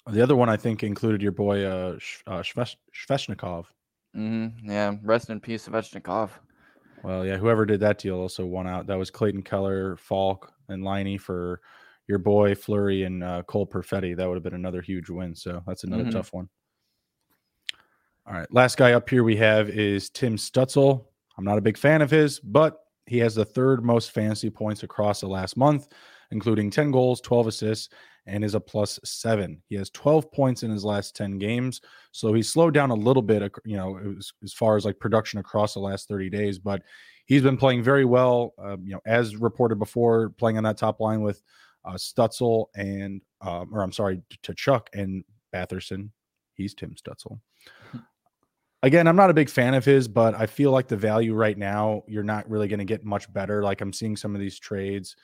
The 0.07 0.21
other 0.21 0.35
one 0.35 0.49
I 0.49 0.57
think 0.57 0.83
included 0.83 1.21
your 1.21 1.33
boy 1.33 1.65
uh, 1.65 1.97
Sh- 1.99 2.23
uh 2.27 2.41
Shvesh- 2.41 2.77
Svechnikov. 4.15 4.51
hmm 4.61 4.69
Yeah, 4.69 4.95
rest 5.03 5.29
in 5.29 5.39
peace, 5.39 5.67
Svechnikov. 5.67 6.31
Well, 7.03 7.25
yeah, 7.25 7.37
whoever 7.37 7.65
did 7.65 7.79
that 7.81 7.99
deal 7.99 8.17
also 8.17 8.45
won 8.45 8.67
out. 8.67 8.87
That 8.87 8.97
was 8.97 9.11
Clayton 9.11 9.43
Keller, 9.43 9.95
Falk, 9.97 10.51
and 10.67 10.83
Liney 10.83 11.19
for 11.19 11.61
your 12.07 12.17
boy 12.17 12.55
Fleury 12.55 13.03
and 13.03 13.23
uh, 13.23 13.43
Cole 13.43 13.67
Perfetti. 13.67 14.15
That 14.15 14.27
would 14.27 14.35
have 14.35 14.43
been 14.43 14.53
another 14.53 14.81
huge 14.81 15.09
win. 15.09 15.35
So 15.35 15.61
that's 15.67 15.83
another 15.83 16.05
Mhm. 16.05 16.11
tough 16.11 16.33
one. 16.33 16.49
All 18.25 18.33
right, 18.33 18.51
last 18.53 18.77
guy 18.77 18.91
up 18.93 19.09
here 19.09 19.23
we 19.23 19.37
have 19.37 19.69
is 19.69 20.09
Tim 20.09 20.35
Stützle. 20.35 21.05
I'm 21.37 21.45
not 21.45 21.57
a 21.57 21.61
big 21.61 21.77
fan 21.77 22.01
of 22.01 22.11
his, 22.11 22.39
but 22.39 22.79
he 23.05 23.19
has 23.19 23.35
the 23.35 23.45
third 23.45 23.85
most 23.85 24.11
fantasy 24.11 24.49
points 24.49 24.83
across 24.83 25.21
the 25.21 25.27
last 25.27 25.55
month, 25.55 25.87
including 26.31 26.69
10 26.69 26.91
goals, 26.91 27.21
12 27.21 27.47
assists, 27.47 27.87
and 28.27 28.43
is 28.43 28.55
a 28.55 28.59
plus 28.59 28.99
seven. 29.03 29.61
He 29.69 29.75
has 29.75 29.89
12 29.89 30.31
points 30.31 30.63
in 30.63 30.71
his 30.71 30.83
last 30.83 31.15
10 31.15 31.39
games. 31.39 31.81
So 32.11 32.33
he's 32.33 32.49
slowed 32.49 32.73
down 32.73 32.91
a 32.91 32.95
little 32.95 33.23
bit, 33.23 33.51
you 33.65 33.77
know, 33.77 33.99
as, 34.17 34.31
as 34.43 34.53
far 34.53 34.75
as 34.75 34.85
like 34.85 34.99
production 34.99 35.39
across 35.39 35.73
the 35.73 35.79
last 35.79 36.07
30 36.07 36.29
days, 36.29 36.59
but 36.59 36.83
he's 37.25 37.41
been 37.41 37.57
playing 37.57 37.83
very 37.83 38.05
well. 38.05 38.53
Uh, 38.61 38.77
you 38.83 38.93
know, 38.93 39.01
as 39.05 39.35
reported 39.37 39.79
before, 39.79 40.29
playing 40.31 40.57
on 40.57 40.63
that 40.63 40.77
top 40.77 40.99
line 40.99 41.21
with 41.21 41.41
uh, 41.85 41.93
Stützle 41.93 42.65
and, 42.75 43.21
um, 43.41 43.69
or 43.73 43.81
I'm 43.81 43.93
sorry, 43.93 44.21
Tkachuk 44.43 44.87
and 44.93 45.23
Batherson. 45.53 46.09
He's 46.53 46.73
Tim 46.73 46.95
Stützle. 46.95 47.39
Again, 48.83 49.07
I'm 49.07 49.15
not 49.15 49.31
a 49.31 49.33
big 49.33 49.49
fan 49.49 49.73
of 49.73 49.85
his, 49.85 50.07
but 50.07 50.35
I 50.35 50.45
feel 50.45 50.71
like 50.71 50.87
the 50.87 50.97
value 50.97 51.33
right 51.33 51.57
now, 51.57 52.03
you're 52.07 52.23
not 52.23 52.47
really 52.49 52.67
going 52.67 52.79
to 52.79 52.85
get 52.85 53.03
much 53.03 53.31
better. 53.33 53.63
Like 53.63 53.81
I'm 53.81 53.91
seeing 53.91 54.15
some 54.15 54.35
of 54.35 54.41
these 54.41 54.59
trades, 54.59 55.15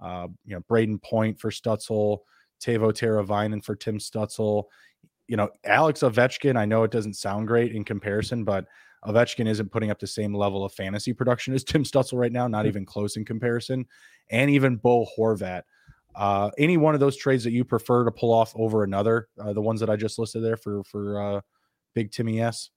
uh, 0.00 0.28
you 0.44 0.54
know, 0.54 0.62
Brayden 0.62 1.00
Point 1.02 1.38
for 1.38 1.50
Stützle, 1.50 2.20
Teuvo 2.62 2.92
Teravainen 2.92 3.64
for 3.64 3.74
Tim 3.74 3.98
Stützle. 3.98 4.64
You 5.28 5.36
know, 5.36 5.48
Alex 5.64 6.00
Ovechkin, 6.00 6.56
I 6.56 6.64
know 6.64 6.84
it 6.84 6.90
doesn't 6.90 7.14
sound 7.14 7.48
great 7.48 7.74
in 7.74 7.84
comparison, 7.84 8.44
but 8.44 8.66
Ovechkin 9.04 9.48
isn't 9.48 9.70
putting 9.70 9.90
up 9.90 9.98
the 9.98 10.06
same 10.06 10.34
level 10.34 10.64
of 10.64 10.72
fantasy 10.72 11.12
production 11.12 11.54
as 11.54 11.64
Tim 11.64 11.84
Stützle 11.84 12.18
right 12.18 12.32
now, 12.32 12.46
not 12.46 12.66
even 12.66 12.84
close 12.84 13.16
in 13.16 13.24
comparison. 13.24 13.86
And 14.30 14.50
even 14.50 14.76
Bo 14.76 15.06
Horvat. 15.18 15.62
Uh, 16.14 16.50
any 16.58 16.76
one 16.76 16.94
of 16.94 17.00
those 17.00 17.16
trades 17.16 17.42
that 17.44 17.52
you 17.52 17.64
prefer 17.64 18.04
to 18.04 18.10
pull 18.10 18.32
off 18.32 18.52
over 18.54 18.84
another, 18.84 19.28
uh, 19.40 19.52
the 19.52 19.60
ones 19.62 19.80
that 19.80 19.90
I 19.90 19.96
just 19.96 20.18
listed 20.18 20.44
there 20.44 20.56
for 20.56 20.84
for 20.84 21.20
uh, 21.20 21.40
Big 21.94 22.12
Timmy 22.12 22.40
S. 22.40 22.70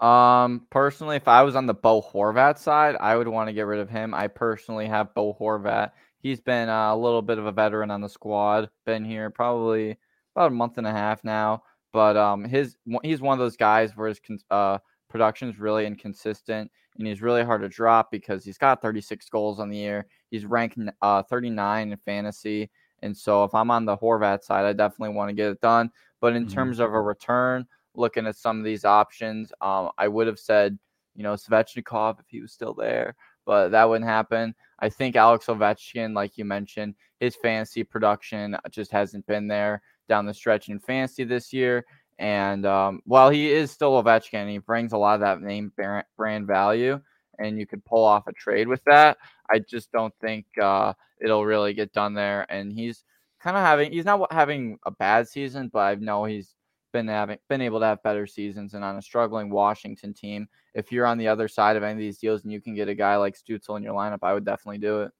Um, 0.00 0.66
personally, 0.70 1.16
if 1.16 1.26
I 1.26 1.42
was 1.42 1.56
on 1.56 1.66
the 1.66 1.74
Bo 1.74 2.02
Horvat 2.02 2.58
side, 2.58 2.96
I 3.00 3.16
would 3.16 3.28
want 3.28 3.48
to 3.48 3.54
get 3.54 3.62
rid 3.62 3.80
of 3.80 3.88
him. 3.88 4.12
I 4.12 4.28
personally 4.28 4.86
have 4.86 5.14
Bo 5.14 5.34
Horvat. 5.40 5.92
He's 6.26 6.40
been 6.40 6.68
uh, 6.68 6.92
a 6.92 6.96
little 6.96 7.22
bit 7.22 7.38
of 7.38 7.46
a 7.46 7.52
veteran 7.52 7.90
on 7.90 8.00
the 8.00 8.08
squad. 8.08 8.70
Been 8.84 9.04
here 9.04 9.30
probably 9.30 9.96
about 10.34 10.48
a 10.52 10.54
month 10.54 10.78
and 10.78 10.86
a 10.86 10.92
half 10.92 11.22
now. 11.24 11.62
But 11.92 12.16
um, 12.16 12.44
his 12.44 12.76
he's 13.02 13.20
one 13.20 13.32
of 13.34 13.38
those 13.38 13.56
guys 13.56 13.96
where 13.96 14.08
his 14.08 14.20
uh 14.50 14.78
production 15.08 15.48
is 15.48 15.58
really 15.58 15.86
inconsistent 15.86 16.70
and 16.98 17.06
he's 17.06 17.22
really 17.22 17.44
hard 17.44 17.62
to 17.62 17.68
drop 17.68 18.10
because 18.10 18.44
he's 18.44 18.58
got 18.58 18.82
36 18.82 19.28
goals 19.28 19.60
on 19.60 19.70
the 19.70 19.76
year. 19.76 20.06
He's 20.30 20.44
ranked 20.46 20.78
uh 21.00 21.22
39 21.22 21.92
in 21.92 21.98
fantasy. 21.98 22.70
And 23.02 23.16
so 23.16 23.44
if 23.44 23.54
I'm 23.54 23.70
on 23.70 23.84
the 23.84 23.96
Horvat 23.96 24.42
side, 24.42 24.64
I 24.64 24.72
definitely 24.72 25.14
want 25.14 25.28
to 25.30 25.34
get 25.34 25.50
it 25.50 25.60
done. 25.60 25.90
But 26.20 26.34
in 26.34 26.46
Mhm. 26.46 26.48
terms 26.48 26.80
of 26.80 26.92
a 26.92 27.00
return, 27.00 27.66
looking 27.94 28.26
at 28.26 28.36
some 28.36 28.58
of 28.58 28.64
these 28.64 28.84
options, 28.84 29.52
um, 29.60 29.90
I 29.98 30.08
would 30.08 30.26
have 30.26 30.38
said, 30.38 30.78
you 31.14 31.22
know, 31.22 31.34
Svechnikov 31.34 32.20
if 32.20 32.26
he 32.28 32.40
was 32.40 32.52
still 32.52 32.74
there, 32.74 33.14
but 33.46 33.70
that 33.70 33.88
wouldn't 33.88 34.08
happen. 34.08 34.54
I 34.80 34.90
think 34.90 35.16
Alex 35.16 35.46
Ovechkin, 35.46 36.14
like 36.14 36.36
you 36.36 36.44
mentioned, 36.44 36.94
his 37.20 37.34
fantasy 37.36 37.82
production 37.82 38.56
just 38.70 38.92
hasn't 38.92 39.26
been 39.26 39.46
there 39.48 39.80
down 40.08 40.26
the 40.26 40.34
stretch 40.34 40.68
in 40.68 40.78
fantasy 40.78 41.24
this 41.24 41.52
year. 41.52 41.86
And 42.18 42.66
um, 42.66 43.00
while 43.04 43.30
he 43.30 43.50
is 43.50 43.70
still 43.70 44.02
Ovechkin, 44.02 44.50
he 44.50 44.58
brings 44.58 44.92
a 44.92 44.98
lot 44.98 45.14
of 45.14 45.20
that 45.20 45.42
name 45.42 45.72
brand 46.16 46.46
value, 46.46 47.00
and 47.38 47.58
you 47.58 47.66
could 47.66 47.84
pull 47.84 48.04
off 48.04 48.26
a 48.26 48.32
trade 48.32 48.68
with 48.68 48.82
that. 48.84 49.18
I 49.50 49.58
just 49.60 49.92
don't 49.92 50.14
think 50.20 50.46
uh, 50.60 50.94
it'll 51.20 51.44
really 51.44 51.74
get 51.74 51.92
done 51.92 52.14
there. 52.14 52.46
And 52.50 52.72
he's 52.72 53.04
kind 53.40 53.56
of 53.56 53.62
having 53.62 53.92
he's 53.92 54.06
not 54.06 54.32
having 54.32 54.78
a 54.86 54.90
bad 54.90 55.28
season, 55.28 55.68
but 55.72 55.80
I 55.80 55.94
know 55.96 56.24
he's 56.24 56.54
been 56.96 57.08
having 57.08 57.38
been 57.48 57.60
able 57.60 57.80
to 57.80 57.86
have 57.86 58.02
better 58.02 58.26
seasons. 58.26 58.74
And 58.74 58.82
on 58.82 58.96
a 58.96 59.02
struggling 59.02 59.50
Washington 59.50 60.14
team, 60.14 60.48
if 60.74 60.90
you're 60.90 61.06
on 61.06 61.18
the 61.18 61.28
other 61.28 61.48
side 61.48 61.76
of 61.76 61.82
any 61.82 61.92
of 61.92 61.98
these 61.98 62.18
deals 62.18 62.42
and 62.42 62.52
you 62.52 62.60
can 62.60 62.74
get 62.74 62.88
a 62.88 62.94
guy 62.94 63.16
like 63.16 63.36
Stützle 63.36 63.76
in 63.76 63.82
your 63.82 63.94
lineup, 63.94 64.20
I 64.22 64.32
would 64.32 64.44
definitely 64.44 64.78
do 64.78 65.02
it. 65.02 65.12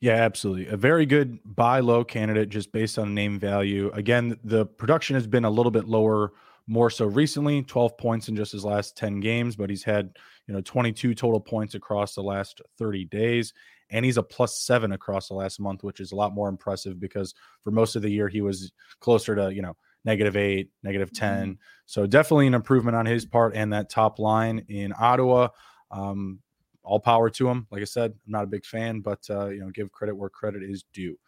Yeah, 0.00 0.14
absolutely. 0.14 0.68
A 0.68 0.76
very 0.76 1.04
good 1.04 1.38
buy 1.44 1.80
low 1.80 2.02
candidate 2.02 2.48
just 2.48 2.72
based 2.72 2.98
on 2.98 3.14
name 3.14 3.38
value. 3.38 3.90
Again, 3.92 4.38
the 4.42 4.64
production 4.64 5.14
has 5.14 5.26
been 5.26 5.44
a 5.44 5.50
little 5.50 5.70
bit 5.70 5.86
lower 5.86 6.32
more 6.66 6.88
so 6.88 7.04
recently, 7.04 7.62
12 7.62 7.98
points 7.98 8.28
in 8.28 8.36
just 8.36 8.52
his 8.52 8.64
last 8.64 8.96
10 8.96 9.20
games, 9.20 9.56
but 9.56 9.68
he's 9.68 9.82
had, 9.82 10.16
you 10.46 10.54
know, 10.54 10.62
22 10.62 11.14
total 11.14 11.40
points 11.40 11.74
across 11.74 12.14
the 12.14 12.22
last 12.22 12.62
30 12.78 13.04
days 13.06 13.52
and 13.90 14.04
he's 14.04 14.16
a 14.16 14.22
plus 14.22 14.58
7 14.60 14.92
across 14.92 15.28
the 15.28 15.34
last 15.34 15.60
month, 15.60 15.82
which 15.82 16.00
is 16.00 16.12
a 16.12 16.16
lot 16.16 16.32
more 16.32 16.48
impressive 16.48 17.00
because 17.00 17.34
for 17.62 17.70
most 17.70 17.96
of 17.96 18.02
the 18.02 18.10
year 18.10 18.28
he 18.28 18.40
was 18.40 18.72
closer 19.00 19.34
to, 19.34 19.52
you 19.52 19.62
know, 19.62 19.76
negative 20.04 20.36
8, 20.36 20.70
negative 20.82 21.12
10. 21.12 21.58
So 21.86 22.06
definitely 22.06 22.46
an 22.46 22.54
improvement 22.54 22.96
on 22.96 23.06
his 23.06 23.26
part 23.26 23.54
and 23.54 23.72
that 23.72 23.90
top 23.90 24.18
line 24.18 24.64
in 24.68 24.94
Ottawa. 24.98 25.48
Um, 25.90 26.40
all 26.82 27.00
power 27.00 27.28
to 27.30 27.48
him. 27.48 27.66
Like 27.70 27.82
I 27.82 27.84
said, 27.84 28.12
I'm 28.12 28.32
not 28.32 28.44
a 28.44 28.48
big 28.48 28.64
fan, 28.64 29.00
but 29.00 29.26
uh, 29.28 29.48
you 29.48 29.60
know, 29.60 29.70
give 29.70 29.92
credit 29.92 30.14
where 30.14 30.30
credit 30.30 30.62
is 30.62 30.84
due. 30.92 31.18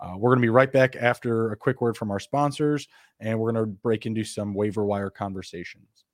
Uh, 0.00 0.14
we're 0.16 0.30
going 0.30 0.40
to 0.40 0.46
be 0.46 0.50
right 0.50 0.70
back 0.70 0.96
after 0.96 1.52
a 1.52 1.56
quick 1.56 1.80
word 1.80 1.96
from 1.96 2.10
our 2.10 2.18
sponsors, 2.18 2.86
and 3.20 3.38
we're 3.38 3.52
going 3.52 3.64
to 3.64 3.70
break 3.70 4.04
into 4.04 4.24
some 4.24 4.52
waiver 4.52 4.84
wire 4.84 5.10
conversations. 5.10 6.05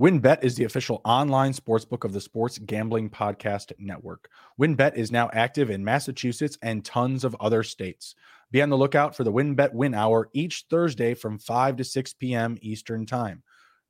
WynnBET 0.00 0.42
is 0.42 0.54
the 0.54 0.64
official 0.64 1.02
online 1.04 1.52
sportsbook 1.52 2.04
of 2.04 2.14
the 2.14 2.20
Sports 2.20 2.58
Gambling 2.58 3.10
Podcast 3.10 3.72
Network. 3.78 4.30
WynnBET 4.58 4.96
is 4.96 5.12
now 5.12 5.28
active 5.34 5.68
in 5.68 5.84
Massachusetts 5.84 6.56
and 6.62 6.82
tons 6.82 7.24
of 7.24 7.36
other 7.40 7.62
states. 7.62 8.14
Be 8.50 8.62
on 8.62 8.70
the 8.70 8.76
lookout 8.76 9.14
for 9.14 9.22
the 9.22 9.32
WynnBET 9.32 9.74
Win 9.74 9.92
Hour 9.92 10.30
each 10.32 10.64
Thursday 10.70 11.12
from 11.12 11.38
5 11.38 11.76
to 11.76 11.84
6 11.84 12.14
p.m. 12.14 12.56
Eastern 12.62 13.04
Time. 13.04 13.42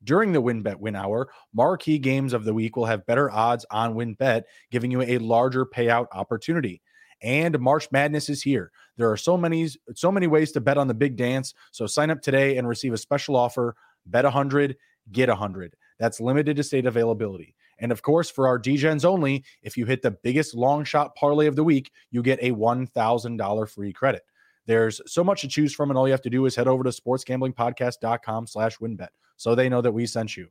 During 0.03 0.33
the 0.33 0.41
WynnBET 0.41 0.75
Win 0.75 0.97
Hour, 0.97 1.29
marquee 1.53 1.99
games 1.99 2.33
of 2.33 2.43
the 2.43 2.53
week 2.53 2.75
will 2.75 2.85
have 2.85 3.05
better 3.05 3.31
odds 3.31 3.65
on 3.71 3.95
WynnBET, 3.95 4.43
giving 4.71 4.91
you 4.91 5.01
a 5.03 5.19
larger 5.19 5.65
payout 5.65 6.07
opportunity. 6.11 6.81
And 7.21 7.57
March 7.59 7.87
Madness 7.93 8.27
is 8.27 8.43
here. 8.43 8.71
There 8.97 9.09
are 9.09 9.17
so 9.17 9.37
many 9.37 9.69
so 9.95 10.11
many 10.11 10.27
ways 10.27 10.51
to 10.51 10.61
bet 10.61 10.77
on 10.77 10.89
the 10.89 10.93
big 10.93 11.15
dance, 11.15 11.53
so 11.71 11.87
sign 11.87 12.09
up 12.09 12.21
today 12.21 12.57
and 12.57 12.67
receive 12.67 12.91
a 12.91 12.97
special 12.97 13.37
offer. 13.37 13.77
Bet 14.05 14.25
100, 14.25 14.75
get 15.13 15.29
100. 15.29 15.77
That's 15.99 16.19
limited 16.19 16.57
to 16.57 16.63
state 16.63 16.85
availability. 16.85 17.55
And 17.79 17.91
of 17.91 18.01
course, 18.01 18.29
for 18.29 18.47
our 18.47 18.59
DGens 18.59 19.05
only, 19.05 19.43
if 19.61 19.77
you 19.77 19.85
hit 19.85 20.01
the 20.01 20.11
biggest 20.11 20.55
long 20.55 20.83
shot 20.83 21.15
parlay 21.15 21.47
of 21.47 21.55
the 21.55 21.63
week, 21.63 21.91
you 22.11 22.21
get 22.21 22.39
a 22.41 22.51
$1,000 22.51 23.69
free 23.69 23.93
credit. 23.93 24.23
There's 24.65 25.01
so 25.05 25.23
much 25.23 25.41
to 25.41 25.47
choose 25.47 25.73
from, 25.73 25.89
and 25.89 25.97
all 25.97 26.07
you 26.07 26.13
have 26.13 26.21
to 26.21 26.29
do 26.29 26.45
is 26.45 26.55
head 26.55 26.67
over 26.67 26.83
to 26.83 26.89
sportsgamblingpodcast.com 26.89 28.47
slash 28.47 28.77
wynnbet 28.77 29.09
so 29.35 29.55
they 29.55 29.69
know 29.69 29.81
that 29.81 29.91
we 29.91 30.05
sent 30.05 30.37
you. 30.37 30.47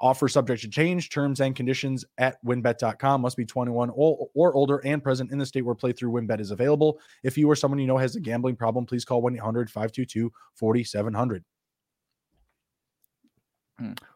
Offer 0.00 0.28
subject 0.28 0.62
to 0.62 0.68
change, 0.68 1.10
terms 1.10 1.40
and 1.40 1.54
conditions 1.54 2.04
at 2.18 2.44
wynnbet.com. 2.44 3.20
Must 3.20 3.36
be 3.36 3.44
21 3.44 3.90
or, 3.94 4.28
or 4.34 4.54
older 4.54 4.78
and 4.84 5.02
present 5.02 5.30
in 5.30 5.38
the 5.38 5.46
state 5.46 5.62
where 5.62 5.74
playthrough 5.74 6.10
wynnbet 6.10 6.40
is 6.40 6.50
available. 6.50 6.98
If 7.22 7.38
you 7.38 7.48
or 7.48 7.54
someone 7.54 7.78
you 7.78 7.86
know 7.86 7.98
has 7.98 8.16
a 8.16 8.20
gambling 8.20 8.56
problem, 8.56 8.86
please 8.86 9.04
call 9.04 9.22
1 9.22 9.36
800 9.36 9.70
522 9.70 10.32
4700. 10.54 11.44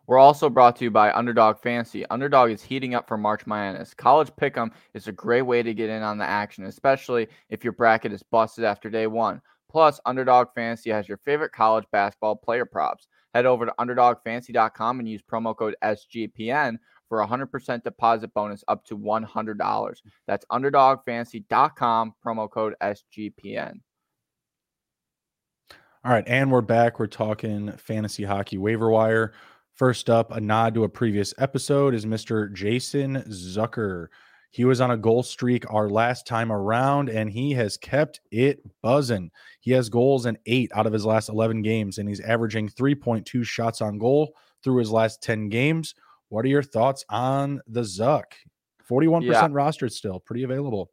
We're 0.07 0.19
also 0.19 0.49
brought 0.49 0.77
to 0.77 0.85
you 0.85 0.91
by 0.91 1.13
Underdog 1.13 1.59
Fantasy. 1.59 2.07
Underdog 2.07 2.51
is 2.51 2.63
heating 2.63 2.95
up 2.95 3.09
for 3.09 3.19
March 3.19 3.47
Madness. 3.47 3.93
College 3.93 4.31
Pick'em 4.41 4.71
is 4.95 5.09
a 5.09 5.13
great 5.13 5.43
way 5.43 5.63
to 5.63 5.75
get 5.75 5.91
in 5.91 6.03
on 6.03 6.17
the 6.17 6.25
action, 6.25 6.65
especially 6.65 7.29
if 7.51 7.65
your 7.65 7.73
bracket 7.73 8.13
is 8.13 8.23
busted 8.23 8.65
after 8.65 8.89
day 8.89 9.07
one. 9.07 9.43
Plus, 9.71 10.01
Underdog 10.07 10.49
Fantasy 10.55 10.91
has 10.91 11.09
your 11.09 11.19
favorite 11.19 11.53
college 11.53 11.85
basketball 11.93 12.37
player 12.37 12.65
props. 12.65 13.07
Head 13.35 13.45
over 13.45 13.67
to 13.67 13.75
UnderdogFantasy.com 13.79 15.01
and 15.01 15.09
use 15.09 15.23
promo 15.23 15.55
code 15.55 15.77
SGPN 15.85 16.77
for 17.09 17.21
a 17.21 17.27
100% 17.27 17.83
deposit 17.83 18.33
bonus 18.33 18.65
up 18.69 18.85
to 18.87 18.97
$100. 18.97 19.97
That's 20.27 20.47
UnderdogFantasy.com, 20.51 22.15
promo 22.25 22.51
code 22.51 22.75
SGPN. 22.83 23.81
All 26.09 26.15
right, 26.15 26.25
and 26.27 26.51
we're 26.51 26.63
back. 26.63 26.99
We're 26.99 27.07
talking 27.07 27.71
fantasy 27.73 28.25
hockey 28.25 28.57
waiver 28.57 28.89
wire. 28.89 29.35
First 29.75 30.09
up, 30.09 30.31
a 30.31 30.41
nod 30.41 30.73
to 30.73 30.85
a 30.85 30.89
previous 30.89 31.35
episode 31.37 31.93
is 31.93 32.07
Mr. 32.07 32.51
Jason 32.55 33.17
Zucker. 33.29 34.07
He 34.51 34.65
was 34.65 34.81
on 34.81 34.91
a 34.91 34.97
goal 34.97 35.23
streak 35.23 35.71
our 35.71 35.91
last 35.91 36.27
time 36.27 36.51
around, 36.51 37.11
and 37.11 37.29
he 37.29 37.53
has 37.53 37.77
kept 37.77 38.23
it 38.31 38.63
buzzing. 38.83 39.31
He 39.61 39.73
has 39.73 39.91
goals 39.91 40.25
in 40.25 40.39
eight 40.47 40.71
out 40.75 40.87
of 40.87 40.95
his 40.95 41.05
last 41.05 41.29
11 41.29 41.61
games, 41.61 41.99
and 41.99 42.09
he's 42.09 42.21
averaging 42.21 42.71
3.2 42.71 43.45
shots 43.45 43.83
on 43.83 43.99
goal 43.99 44.33
through 44.65 44.79
his 44.79 44.91
last 44.91 45.23
10 45.23 45.51
games. 45.51 45.95
What 46.31 46.43
are 46.47 46.49
your 46.49 46.63
thoughts 46.63 47.05
on 47.11 47.61
the 47.67 47.83
Zuck? 47.83 48.33
41% 48.91 49.25
yeah. 49.25 49.47
rostered 49.49 49.93
still, 49.93 50.21
pretty 50.21 50.45
available. 50.45 50.91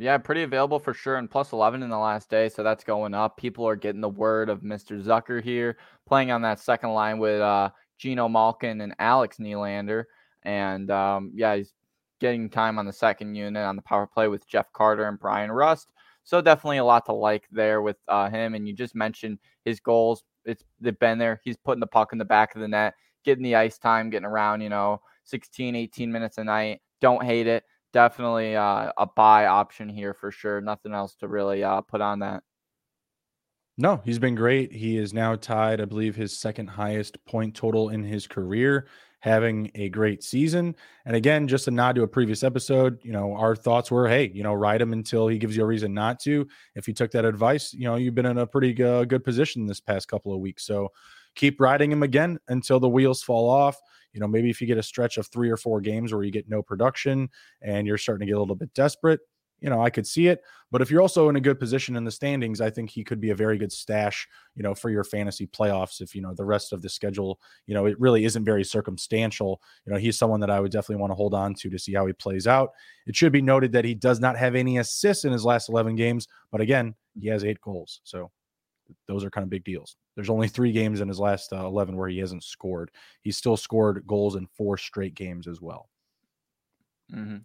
Yeah, 0.00 0.16
pretty 0.16 0.44
available 0.44 0.78
for 0.78 0.94
sure. 0.94 1.16
And 1.16 1.28
plus 1.28 1.52
11 1.52 1.82
in 1.82 1.90
the 1.90 1.98
last 1.98 2.30
day. 2.30 2.48
So 2.48 2.62
that's 2.62 2.84
going 2.84 3.14
up. 3.14 3.36
People 3.36 3.66
are 3.66 3.74
getting 3.74 4.00
the 4.00 4.08
word 4.08 4.48
of 4.48 4.60
Mr. 4.60 5.02
Zucker 5.02 5.42
here, 5.42 5.76
playing 6.06 6.30
on 6.30 6.40
that 6.42 6.60
second 6.60 6.90
line 6.90 7.18
with 7.18 7.40
uh, 7.40 7.70
Geno 7.98 8.28
Malkin 8.28 8.80
and 8.80 8.94
Alex 9.00 9.38
Nylander. 9.38 10.04
And 10.44 10.88
um, 10.92 11.32
yeah, 11.34 11.56
he's 11.56 11.74
getting 12.20 12.48
time 12.48 12.78
on 12.78 12.86
the 12.86 12.92
second 12.92 13.34
unit 13.34 13.62
on 13.62 13.74
the 13.74 13.82
power 13.82 14.06
play 14.06 14.28
with 14.28 14.46
Jeff 14.46 14.72
Carter 14.72 15.08
and 15.08 15.18
Bryan 15.18 15.50
Rust. 15.50 15.90
So 16.22 16.40
definitely 16.40 16.78
a 16.78 16.84
lot 16.84 17.04
to 17.06 17.12
like 17.12 17.48
there 17.50 17.82
with 17.82 17.96
uh, 18.06 18.30
him. 18.30 18.54
And 18.54 18.68
you 18.68 18.74
just 18.74 18.94
mentioned 18.94 19.40
his 19.64 19.80
goals. 19.80 20.22
It's 20.44 20.62
they've 20.80 20.98
been 20.98 21.18
there. 21.18 21.40
He's 21.42 21.56
putting 21.56 21.80
the 21.80 21.88
puck 21.88 22.10
in 22.12 22.18
the 22.18 22.24
back 22.24 22.54
of 22.54 22.60
the 22.60 22.68
net, 22.68 22.94
getting 23.24 23.42
the 23.42 23.56
ice 23.56 23.78
time, 23.78 24.10
getting 24.10 24.26
around, 24.26 24.60
you 24.60 24.68
know, 24.68 25.00
16, 25.24 25.74
18 25.74 26.12
minutes 26.12 26.38
a 26.38 26.44
night. 26.44 26.82
Don't 27.00 27.24
hate 27.24 27.48
it 27.48 27.64
definitely 27.92 28.56
uh, 28.56 28.92
a 28.96 29.06
buy 29.06 29.46
option 29.46 29.88
here 29.88 30.14
for 30.14 30.30
sure. 30.30 30.60
Nothing 30.60 30.94
else 30.94 31.14
to 31.16 31.28
really 31.28 31.64
uh, 31.64 31.80
put 31.80 32.00
on 32.00 32.20
that. 32.20 32.42
No, 33.76 34.00
he's 34.04 34.18
been 34.18 34.34
great. 34.34 34.72
He 34.72 34.96
is 34.96 35.14
now 35.14 35.36
tied, 35.36 35.80
I 35.80 35.84
believe, 35.84 36.16
his 36.16 36.36
second 36.36 36.66
highest 36.66 37.24
point 37.26 37.54
total 37.54 37.90
in 37.90 38.02
his 38.02 38.26
career, 38.26 38.88
having 39.20 39.70
a 39.76 39.88
great 39.88 40.24
season. 40.24 40.74
And 41.06 41.14
again, 41.14 41.46
just 41.46 41.68
a 41.68 41.70
nod 41.70 41.94
to 41.94 42.02
a 42.02 42.08
previous 42.08 42.42
episode, 42.42 42.98
you 43.04 43.12
know, 43.12 43.34
our 43.34 43.54
thoughts 43.54 43.88
were, 43.88 44.08
hey, 44.08 44.32
you 44.34 44.42
know, 44.42 44.52
ride 44.52 44.82
him 44.82 44.92
until 44.92 45.28
he 45.28 45.38
gives 45.38 45.56
you 45.56 45.62
a 45.62 45.66
reason 45.66 45.94
not 45.94 46.18
to. 46.20 46.48
If 46.74 46.88
you 46.88 46.94
took 46.94 47.12
that 47.12 47.24
advice, 47.24 47.72
you 47.72 47.84
know, 47.84 47.94
you've 47.94 48.16
been 48.16 48.26
in 48.26 48.38
a 48.38 48.46
pretty 48.46 48.72
good 48.72 49.22
position 49.22 49.66
this 49.66 49.80
past 49.80 50.08
couple 50.08 50.34
of 50.34 50.40
weeks. 50.40 50.66
So 50.66 50.88
keep 51.36 51.60
riding 51.60 51.92
him 51.92 52.02
again 52.02 52.40
until 52.48 52.80
the 52.80 52.88
wheels 52.88 53.22
fall 53.22 53.48
off 53.48 53.80
you 54.12 54.20
know, 54.20 54.28
maybe 54.28 54.50
if 54.50 54.60
you 54.60 54.66
get 54.66 54.78
a 54.78 54.82
stretch 54.82 55.18
of 55.18 55.26
three 55.26 55.50
or 55.50 55.56
four 55.56 55.80
games 55.80 56.12
where 56.12 56.22
you 56.22 56.30
get 56.30 56.48
no 56.48 56.62
production 56.62 57.28
and 57.62 57.86
you're 57.86 57.98
starting 57.98 58.26
to 58.26 58.30
get 58.30 58.36
a 58.36 58.40
little 58.40 58.56
bit 58.56 58.72
desperate, 58.74 59.20
you 59.60 59.70
know, 59.70 59.82
I 59.82 59.90
could 59.90 60.06
see 60.06 60.28
it. 60.28 60.40
But 60.70 60.82
if 60.82 60.90
you're 60.90 61.00
also 61.00 61.28
in 61.28 61.36
a 61.36 61.40
good 61.40 61.58
position 61.58 61.96
in 61.96 62.04
the 62.04 62.10
standings, 62.10 62.60
I 62.60 62.70
think 62.70 62.90
he 62.90 63.02
could 63.02 63.20
be 63.20 63.30
a 63.30 63.34
very 63.34 63.58
good 63.58 63.72
stash, 63.72 64.28
you 64.54 64.62
know, 64.62 64.74
for 64.74 64.90
your 64.90 65.02
fantasy 65.02 65.46
playoffs. 65.46 66.00
If, 66.00 66.14
you 66.14 66.20
know, 66.20 66.34
the 66.34 66.44
rest 66.44 66.72
of 66.72 66.82
the 66.82 66.88
schedule, 66.88 67.40
you 67.66 67.74
know, 67.74 67.86
it 67.86 67.98
really 67.98 68.24
isn't 68.24 68.44
very 68.44 68.64
circumstantial. 68.64 69.60
You 69.86 69.92
know, 69.92 69.98
he's 69.98 70.18
someone 70.18 70.40
that 70.40 70.50
I 70.50 70.60
would 70.60 70.70
definitely 70.70 71.00
want 71.00 71.10
to 71.10 71.16
hold 71.16 71.34
on 71.34 71.54
to 71.54 71.70
to 71.70 71.78
see 71.78 71.94
how 71.94 72.06
he 72.06 72.12
plays 72.12 72.46
out. 72.46 72.70
It 73.06 73.16
should 73.16 73.32
be 73.32 73.42
noted 73.42 73.72
that 73.72 73.84
he 73.84 73.94
does 73.94 74.20
not 74.20 74.36
have 74.36 74.54
any 74.54 74.78
assists 74.78 75.24
in 75.24 75.32
his 75.32 75.44
last 75.44 75.68
11 75.68 75.96
games. 75.96 76.28
But 76.52 76.60
again, 76.60 76.94
he 77.18 77.28
has 77.28 77.44
eight 77.44 77.60
goals. 77.60 78.00
So 78.04 78.30
those 79.06 79.24
are 79.24 79.30
kind 79.30 79.44
of 79.44 79.50
big 79.50 79.64
deals. 79.64 79.96
There's 80.14 80.30
only 80.30 80.48
three 80.48 80.72
games 80.72 81.00
in 81.00 81.08
his 81.08 81.18
last 81.20 81.52
uh, 81.52 81.66
11 81.66 81.96
where 81.96 82.08
he 82.08 82.18
hasn't 82.18 82.44
scored. 82.44 82.90
He's 83.22 83.36
still 83.36 83.56
scored 83.56 84.06
goals 84.06 84.36
in 84.36 84.46
four 84.46 84.76
straight 84.76 85.14
games 85.14 85.46
as 85.46 85.60
well. 85.60 85.88
Mm-hmm. 87.12 87.38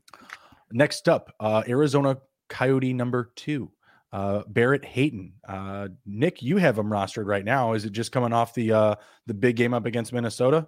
Next 0.72 1.08
up, 1.08 1.34
uh, 1.40 1.64
Arizona 1.68 2.18
Coyote 2.50 2.94
number 2.94 3.32
two, 3.36 3.72
uh, 4.12 4.44
Barrett 4.48 4.86
Hayton. 4.86 5.34
Uh, 5.48 5.90
Nick, 6.06 6.42
you 6.42 6.58
have 6.58 6.78
him 6.78 6.88
rostered 6.88 7.26
right 7.26 7.46
now. 7.46 7.74
Is 7.74 7.86
it 7.86 7.92
just 7.92 8.12
coming 8.12 8.34
off 8.34 8.54
the 8.54 8.72
uh, 8.72 8.96
the 9.28 9.34
big 9.34 9.56
game 9.56 9.74
up 9.74 9.86
against 9.86 10.14
Minnesota? 10.14 10.68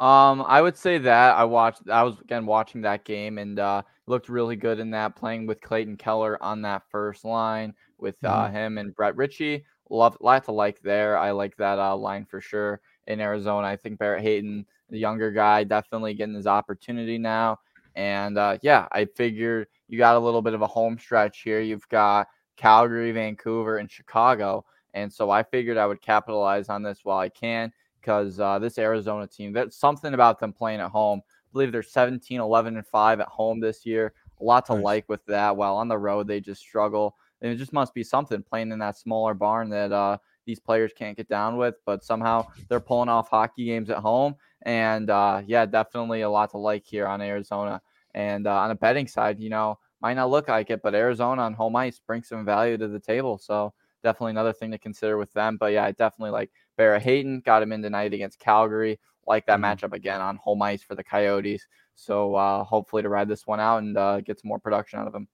Um, 0.00 0.44
I 0.46 0.62
would 0.62 0.76
say 0.76 0.98
that 0.98 1.36
I 1.36 1.44
watched. 1.44 1.88
I 1.90 2.02
was 2.04 2.20
again 2.20 2.46
watching 2.46 2.82
that 2.82 3.04
game 3.04 3.38
and 3.38 3.58
uh, 3.58 3.82
looked 4.06 4.28
really 4.28 4.56
good 4.56 4.78
in 4.78 4.90
that, 4.90 5.16
playing 5.16 5.46
with 5.46 5.60
Clayton 5.60 5.96
Keller 5.96 6.42
on 6.42 6.62
that 6.62 6.82
first 6.90 7.24
line 7.24 7.74
with 7.98 8.16
uh, 8.24 8.46
mm-hmm. 8.46 8.56
him 8.56 8.78
and 8.78 8.94
Brett 8.94 9.16
Ritchie. 9.16 9.64
Love, 9.90 10.16
lot 10.20 10.44
to 10.44 10.52
like 10.52 10.80
there. 10.82 11.16
I 11.16 11.30
like 11.30 11.56
that 11.56 11.78
uh, 11.78 11.96
line 11.96 12.24
for 12.24 12.40
sure 12.40 12.80
in 13.06 13.20
Arizona. 13.20 13.66
I 13.66 13.76
think 13.76 13.98
Barrett 13.98 14.22
Hayton, 14.22 14.66
the 14.90 14.98
younger 14.98 15.30
guy, 15.30 15.64
definitely 15.64 16.14
getting 16.14 16.34
his 16.34 16.46
opportunity 16.46 17.18
now. 17.18 17.58
And 17.94 18.38
uh, 18.38 18.58
yeah, 18.62 18.86
I 18.92 19.06
figured 19.06 19.66
you 19.88 19.98
got 19.98 20.16
a 20.16 20.20
little 20.20 20.42
bit 20.42 20.54
of 20.54 20.62
a 20.62 20.66
home 20.66 20.98
stretch 20.98 21.42
here. 21.42 21.60
You've 21.60 21.88
got 21.88 22.28
Calgary, 22.56 23.12
Vancouver, 23.12 23.78
and 23.78 23.90
Chicago. 23.90 24.64
And 24.94 25.12
so 25.12 25.30
I 25.30 25.42
figured 25.42 25.76
I 25.76 25.86
would 25.86 26.00
capitalize 26.00 26.68
on 26.68 26.82
this 26.82 27.00
while 27.02 27.18
I 27.18 27.28
can 27.28 27.72
because 28.00 28.40
uh, 28.40 28.58
this 28.58 28.78
Arizona 28.78 29.26
team, 29.26 29.52
that's 29.52 29.76
something 29.76 30.14
about 30.14 30.38
them 30.38 30.52
playing 30.52 30.80
at 30.80 30.90
home. 30.90 31.22
I 31.26 31.48
believe 31.52 31.72
they're 31.72 31.82
17, 31.82 32.40
11, 32.40 32.76
and 32.76 32.86
5 32.86 33.20
at 33.20 33.28
home 33.28 33.60
this 33.60 33.84
year. 33.84 34.12
A 34.40 34.44
lot 34.44 34.66
to 34.66 34.74
nice. 34.74 34.84
like 34.84 35.08
with 35.08 35.24
that. 35.26 35.56
While 35.56 35.76
on 35.76 35.88
the 35.88 35.98
road, 35.98 36.28
they 36.28 36.40
just 36.40 36.60
struggle. 36.60 37.16
And 37.40 37.52
it 37.52 37.56
just 37.56 37.72
must 37.72 37.94
be 37.94 38.02
something 38.02 38.42
playing 38.42 38.72
in 38.72 38.78
that 38.80 38.96
smaller 38.96 39.34
barn 39.34 39.70
that 39.70 39.92
uh, 39.92 40.18
these 40.46 40.58
players 40.58 40.92
can't 40.96 41.16
get 41.16 41.28
down 41.28 41.56
with. 41.56 41.76
But 41.86 42.04
somehow 42.04 42.46
they're 42.68 42.80
pulling 42.80 43.08
off 43.08 43.28
hockey 43.28 43.66
games 43.66 43.90
at 43.90 43.98
home. 43.98 44.34
And 44.62 45.10
uh, 45.10 45.42
yeah, 45.46 45.66
definitely 45.66 46.22
a 46.22 46.30
lot 46.30 46.50
to 46.50 46.58
like 46.58 46.84
here 46.84 47.06
on 47.06 47.20
Arizona. 47.20 47.80
And 48.14 48.46
uh, 48.46 48.56
on 48.56 48.70
a 48.70 48.74
betting 48.74 49.06
side, 49.06 49.38
you 49.38 49.50
know, 49.50 49.78
might 50.00 50.14
not 50.14 50.30
look 50.30 50.48
like 50.48 50.70
it, 50.70 50.80
but 50.82 50.94
Arizona 50.94 51.42
on 51.42 51.54
home 51.54 51.76
ice 51.76 52.00
brings 52.04 52.28
some 52.28 52.44
value 52.44 52.76
to 52.78 52.88
the 52.88 53.00
table. 53.00 53.38
So 53.38 53.72
definitely 54.02 54.30
another 54.30 54.52
thing 54.52 54.70
to 54.70 54.78
consider 54.78 55.18
with 55.18 55.32
them. 55.32 55.56
But 55.58 55.72
yeah, 55.72 55.84
I 55.84 55.92
definitely 55.92 56.30
like 56.30 56.50
Barrett 56.76 57.02
Hayton. 57.02 57.40
Got 57.40 57.62
him 57.62 57.72
in 57.72 57.82
tonight 57.82 58.14
against 58.14 58.38
Calgary. 58.38 58.98
Like 59.26 59.46
that 59.46 59.60
mm-hmm. 59.60 59.84
matchup 59.84 59.92
again 59.92 60.20
on 60.20 60.36
home 60.36 60.62
ice 60.62 60.82
for 60.82 60.94
the 60.94 61.04
Coyotes. 61.04 61.66
So 61.94 62.34
uh, 62.34 62.64
hopefully 62.64 63.02
to 63.02 63.08
ride 63.08 63.28
this 63.28 63.46
one 63.46 63.60
out 63.60 63.78
and 63.78 63.96
uh, 63.96 64.20
get 64.20 64.40
some 64.40 64.48
more 64.48 64.60
production 64.60 65.00
out 65.00 65.08
of 65.08 65.14
him. 65.14 65.28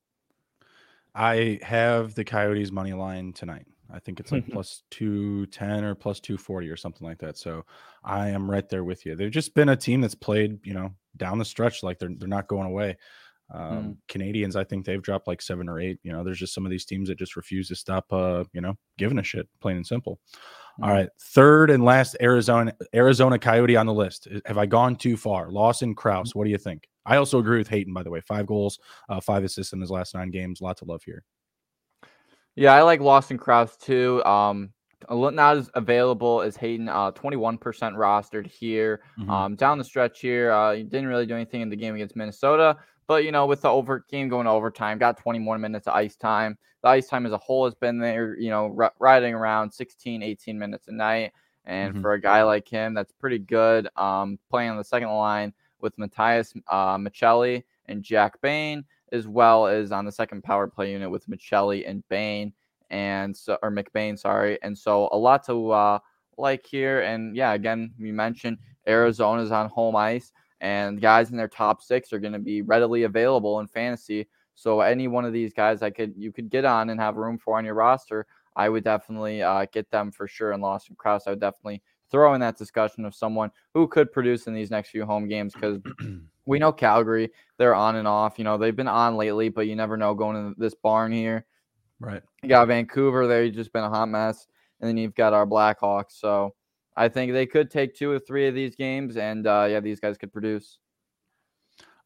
I 1.14 1.61
have 1.62 2.14
the 2.14 2.24
Coyotes 2.24 2.72
money 2.72 2.92
line 2.92 3.33
tonight. 3.33 3.66
I 3.92 4.00
think 4.00 4.18
it's 4.18 4.33
like 4.33 4.50
plus 4.50 4.83
210 4.90 5.85
or 5.85 5.94
plus 5.94 6.18
240 6.18 6.68
or 6.68 6.77
something 6.77 7.07
like 7.07 7.18
that. 7.18 7.37
So 7.37 7.64
I 8.03 8.31
am 8.31 8.50
right 8.50 8.68
there 8.68 8.83
with 8.83 9.07
you. 9.07 9.14
They've 9.14 9.31
just 9.31 9.55
been 9.55 9.68
a 9.68 9.77
team 9.77 10.00
that's 10.00 10.16
played, 10.16 10.59
you 10.64 10.74
know, 10.74 10.90
down 11.16 11.38
the 11.38 11.44
stretch 11.44 11.83
like 11.83 11.98
they're 11.98 12.11
they're 12.18 12.29
not 12.29 12.48
going 12.48 12.66
away. 12.66 12.96
Um, 13.53 13.61
mm. 13.61 13.96
Canadiens, 14.09 14.57
I 14.57 14.64
think 14.64 14.85
they've 14.85 15.03
dropped 15.03 15.29
like 15.29 15.42
seven 15.42 15.68
or 15.68 15.79
eight. 15.79 15.98
You 16.03 16.12
know, 16.12 16.24
there's 16.24 16.38
just 16.38 16.55
some 16.55 16.64
of 16.64 16.70
these 16.70 16.85
teams 16.85 17.09
that 17.09 17.18
just 17.18 17.37
refuse 17.37 17.68
to 17.68 17.77
stop, 17.77 18.12
uh, 18.12 18.44
you 18.53 18.61
know, 18.61 18.74
giving 18.98 19.18
a 19.18 19.22
shit, 19.22 19.48
plain 19.61 19.77
and 19.77 19.87
simple. 19.87 20.18
All 20.82 20.90
right, 20.90 21.08
third 21.20 21.70
and 21.70 21.84
last 21.84 22.16
Arizona 22.20 22.74
Arizona 22.94 23.38
Coyote 23.38 23.76
on 23.76 23.87
the 23.87 23.94
list. 23.94 24.26
Have 24.46 24.58
I 24.58 24.66
gone 24.66 24.96
too 24.96 25.16
far? 25.16 25.50
Lawson. 25.50 25.94
Mm. 25.94 26.34
What 26.34 26.44
do 26.44 26.50
you 26.50 26.58
think? 26.58 26.88
I 27.06 27.16
also 27.16 27.38
agree 27.38 27.58
with 27.58 27.68
Hayton, 27.68 27.94
by 27.94 28.02
the 28.02 28.10
way. 28.10 28.20
Five 28.20 28.46
goals, 28.46 28.78
uh, 29.08 29.20
five 29.20 29.44
assists 29.44 29.72
in 29.72 29.80
his 29.80 29.90
last 29.90 30.14
nine 30.14 30.30
games. 30.30 30.60
Lots 30.60 30.82
of 30.82 30.88
love 30.88 31.02
here. 31.04 31.22
Yeah, 32.56 32.72
I 32.72 32.82
like 32.82 33.00
Lawson 33.00 33.38
Crouse 33.38 33.76
too. 33.76 34.24
Um, 34.24 34.72
not 35.10 35.56
as 35.56 35.70
available 35.74 36.40
as 36.40 36.56
Hayton. 36.56 36.88
Uh, 36.88 37.12
21% 37.12 37.58
rostered 37.58 38.46
here. 38.46 39.02
Mm-hmm. 39.18 39.30
Um, 39.30 39.56
down 39.56 39.78
the 39.78 39.84
stretch 39.84 40.20
here, 40.20 40.50
uh, 40.50 40.72
he 40.72 40.82
didn't 40.82 41.08
really 41.08 41.26
do 41.26 41.34
anything 41.34 41.60
in 41.60 41.68
the 41.68 41.76
game 41.76 41.94
against 41.94 42.16
Minnesota. 42.16 42.76
But 43.06 43.24
you 43.24 43.32
know, 43.32 43.46
with 43.46 43.62
the 43.62 43.68
over 43.68 44.04
game 44.10 44.28
going 44.28 44.46
to 44.46 44.50
overtime, 44.50 44.98
got 44.98 45.18
20 45.18 45.38
more 45.38 45.58
minutes 45.58 45.86
of 45.86 45.94
ice 45.94 46.16
time. 46.16 46.58
The 46.82 46.88
ice 46.88 47.08
time 47.08 47.26
as 47.26 47.32
a 47.32 47.38
whole 47.38 47.64
has 47.64 47.74
been 47.74 47.98
there. 47.98 48.36
You 48.38 48.50
know, 48.50 48.74
r- 48.78 48.94
riding 48.98 49.34
around 49.34 49.72
16, 49.72 50.22
18 50.22 50.58
minutes 50.58 50.88
a 50.88 50.92
night. 50.92 51.32
And 51.66 51.92
mm-hmm. 51.92 52.02
for 52.02 52.12
a 52.12 52.20
guy 52.20 52.42
like 52.42 52.68
him, 52.68 52.94
that's 52.94 53.12
pretty 53.12 53.38
good. 53.38 53.88
Um, 53.96 54.38
playing 54.50 54.70
on 54.70 54.76
the 54.76 54.84
second 54.84 55.08
line 55.08 55.52
with 55.80 55.98
Matthias 55.98 56.54
uh, 56.68 56.96
Maccelli 56.96 57.62
and 57.86 58.02
Jack 58.02 58.40
Bain, 58.40 58.84
as 59.12 59.26
well 59.26 59.66
as 59.66 59.92
on 59.92 60.04
the 60.04 60.12
second 60.12 60.42
power 60.42 60.66
play 60.66 60.92
unit 60.92 61.10
with 61.10 61.28
Maccelli 61.28 61.88
and 61.88 62.06
Bain, 62.08 62.52
and 62.90 63.36
so 63.36 63.58
or 63.62 63.70
McBain, 63.70 64.18
sorry. 64.18 64.58
And 64.62 64.76
so 64.76 65.08
a 65.12 65.16
lot 65.16 65.44
to 65.46 65.70
uh, 65.70 65.98
like 66.38 66.66
here. 66.66 67.00
And 67.00 67.36
yeah, 67.36 67.52
again, 67.52 67.92
we 67.98 68.12
mentioned 68.12 68.58
Arizona's 68.86 69.52
on 69.52 69.68
home 69.68 69.96
ice, 69.96 70.32
and 70.60 71.00
guys 71.00 71.30
in 71.30 71.36
their 71.36 71.48
top 71.48 71.82
six 71.82 72.12
are 72.12 72.18
going 72.18 72.32
to 72.32 72.38
be 72.38 72.62
readily 72.62 73.02
available 73.04 73.60
in 73.60 73.66
fantasy. 73.66 74.28
So 74.54 74.80
any 74.80 75.08
one 75.08 75.24
of 75.24 75.32
these 75.32 75.52
guys 75.52 75.82
I 75.82 75.90
could 75.90 76.14
you 76.16 76.32
could 76.32 76.48
get 76.48 76.64
on 76.64 76.90
and 76.90 77.00
have 77.00 77.16
room 77.16 77.38
for 77.38 77.58
on 77.58 77.64
your 77.64 77.74
roster, 77.74 78.26
I 78.56 78.68
would 78.68 78.84
definitely 78.84 79.42
uh, 79.42 79.66
get 79.72 79.90
them 79.90 80.12
for 80.12 80.28
sure. 80.28 80.52
And 80.52 80.62
Lawson 80.62 80.96
Crouse, 80.96 81.26
I 81.26 81.30
would 81.30 81.40
definitely 81.40 81.82
throw 82.10 82.34
in 82.34 82.40
that 82.40 82.56
discussion 82.56 83.04
of 83.04 83.14
someone 83.14 83.50
who 83.72 83.88
could 83.88 84.12
produce 84.12 84.46
in 84.46 84.54
these 84.54 84.70
next 84.70 84.90
few 84.90 85.04
home 85.04 85.28
games 85.28 85.54
because 85.54 85.78
we 86.46 86.58
know 86.58 86.72
Calgary, 86.72 87.30
they're 87.58 87.74
on 87.74 87.96
and 87.96 88.06
off. 88.06 88.38
You 88.38 88.44
know, 88.44 88.56
they've 88.56 88.76
been 88.76 88.88
on 88.88 89.16
lately, 89.16 89.48
but 89.48 89.66
you 89.66 89.74
never 89.74 89.96
know 89.96 90.14
going 90.14 90.36
in 90.36 90.54
this 90.56 90.74
barn 90.74 91.10
here. 91.10 91.46
Right. 91.98 92.22
You 92.42 92.48
got 92.48 92.68
Vancouver, 92.68 93.26
they've 93.26 93.52
just 93.52 93.72
been 93.72 93.84
a 93.84 93.88
hot 93.88 94.08
mess. 94.08 94.46
And 94.80 94.88
then 94.88 94.96
you've 94.96 95.14
got 95.14 95.32
our 95.32 95.46
Blackhawks. 95.46 96.12
So 96.12 96.54
I 96.96 97.09
think 97.09 97.33
they 97.33 97.46
could 97.46 97.70
take 97.70 97.94
two 97.94 98.11
or 98.11 98.18
three 98.18 98.46
of 98.46 98.54
these 98.54 98.76
games, 98.76 99.16
and 99.16 99.46
uh, 99.46 99.66
yeah, 99.68 99.80
these 99.80 100.00
guys 100.00 100.16
could 100.16 100.33
produce. 100.33 100.78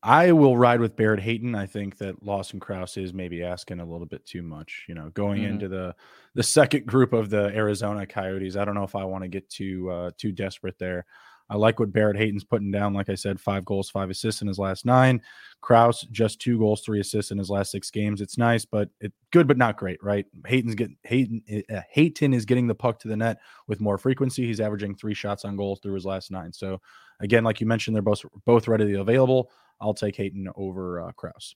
I 0.02 0.30
will 0.30 0.56
ride 0.56 0.80
with 0.80 0.96
Barrett 0.96 1.20
Hayton. 1.20 1.56
I 1.56 1.66
think 1.66 1.98
that 1.98 2.22
Lawson 2.22 2.60
Crouse 2.60 2.96
is 2.96 3.12
maybe 3.12 3.42
asking 3.42 3.80
a 3.80 3.84
little 3.84 4.06
bit 4.06 4.24
too 4.24 4.42
much. 4.42 4.84
You 4.88 4.94
know, 4.94 5.10
going 5.10 5.42
mm-hmm. 5.42 5.52
into 5.52 5.68
the 5.68 5.94
the 6.34 6.42
second 6.42 6.86
group 6.86 7.12
of 7.12 7.30
the 7.30 7.46
Arizona 7.46 8.06
Coyotes, 8.06 8.56
I 8.56 8.64
don't 8.64 8.74
know 8.74 8.84
if 8.84 8.94
I 8.94 9.04
want 9.04 9.24
to 9.24 9.28
get 9.28 9.50
too 9.50 9.90
uh, 9.90 10.10
too 10.16 10.32
desperate 10.32 10.78
there. 10.78 11.04
I 11.50 11.56
like 11.56 11.80
what 11.80 11.92
Barrett 11.92 12.16
Hayton's 12.16 12.44
putting 12.44 12.70
down. 12.70 12.92
Like 12.92 13.08
I 13.08 13.14
said, 13.14 13.40
five 13.40 13.64
goals, 13.64 13.88
five 13.88 14.10
assists 14.10 14.42
in 14.42 14.48
his 14.48 14.58
last 14.58 14.84
nine. 14.84 15.22
Crouse, 15.60 16.02
just 16.10 16.40
two 16.40 16.58
goals, 16.58 16.82
three 16.82 17.00
assists 17.00 17.30
in 17.30 17.38
his 17.38 17.50
last 17.50 17.70
six 17.70 17.90
games. 17.90 18.20
It's 18.20 18.38
nice, 18.38 18.64
but 18.64 18.90
it 19.00 19.12
good, 19.32 19.48
but 19.48 19.56
not 19.56 19.76
great, 19.76 20.02
right? 20.02 20.26
Hayton's 20.46 20.74
getting 20.74 20.96
Hayton. 21.04 21.42
Uh, 21.72 21.80
Hayton 21.90 22.34
is 22.34 22.44
getting 22.44 22.66
the 22.66 22.74
puck 22.74 22.98
to 23.00 23.08
the 23.08 23.16
net 23.16 23.38
with 23.66 23.80
more 23.80 23.98
frequency. 23.98 24.46
He's 24.46 24.60
averaging 24.60 24.94
three 24.94 25.14
shots 25.14 25.44
on 25.44 25.56
goal 25.56 25.76
through 25.76 25.94
his 25.94 26.04
last 26.04 26.30
nine. 26.30 26.52
So 26.52 26.80
again, 27.20 27.44
like 27.44 27.60
you 27.60 27.66
mentioned, 27.66 27.94
they're 27.94 28.02
both 28.02 28.24
both 28.44 28.68
readily 28.68 28.94
available. 28.94 29.50
I'll 29.80 29.94
take 29.94 30.16
Hayton 30.16 30.48
over 30.56 31.00
uh, 31.00 31.12
Crouse. 31.12 31.54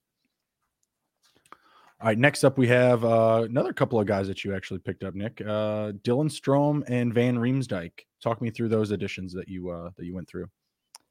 All 2.03 2.09
right, 2.09 2.19
next 2.19 2.43
up 2.43 2.59
we 2.59 2.67
have 2.67 3.05
uh, 3.05 3.47
another 3.49 3.73
couple 3.73 4.01
of 4.01 4.09
guys 4.09 4.27
that 4.27 4.43
you 4.43 4.57
actually 4.57 4.81
picked 4.81 5.05
up, 5.05 5.15
Nick. 5.15 5.41
Uh, 5.41 5.93
Dylan 6.03 6.29
Strome 6.29 6.83
and 6.88 7.15
Van 7.15 7.38
Riemsdyk. 7.38 7.93
Talk 8.21 8.43
me 8.43 8.51
through 8.51 8.71
those 8.71 8.91
additions 8.91 9.33
that 9.35 9.47
you 9.47 9.71
uh, 9.71 9.91
that 9.97 10.05
you 10.05 10.12
went 10.12 10.29
through. 10.29 10.49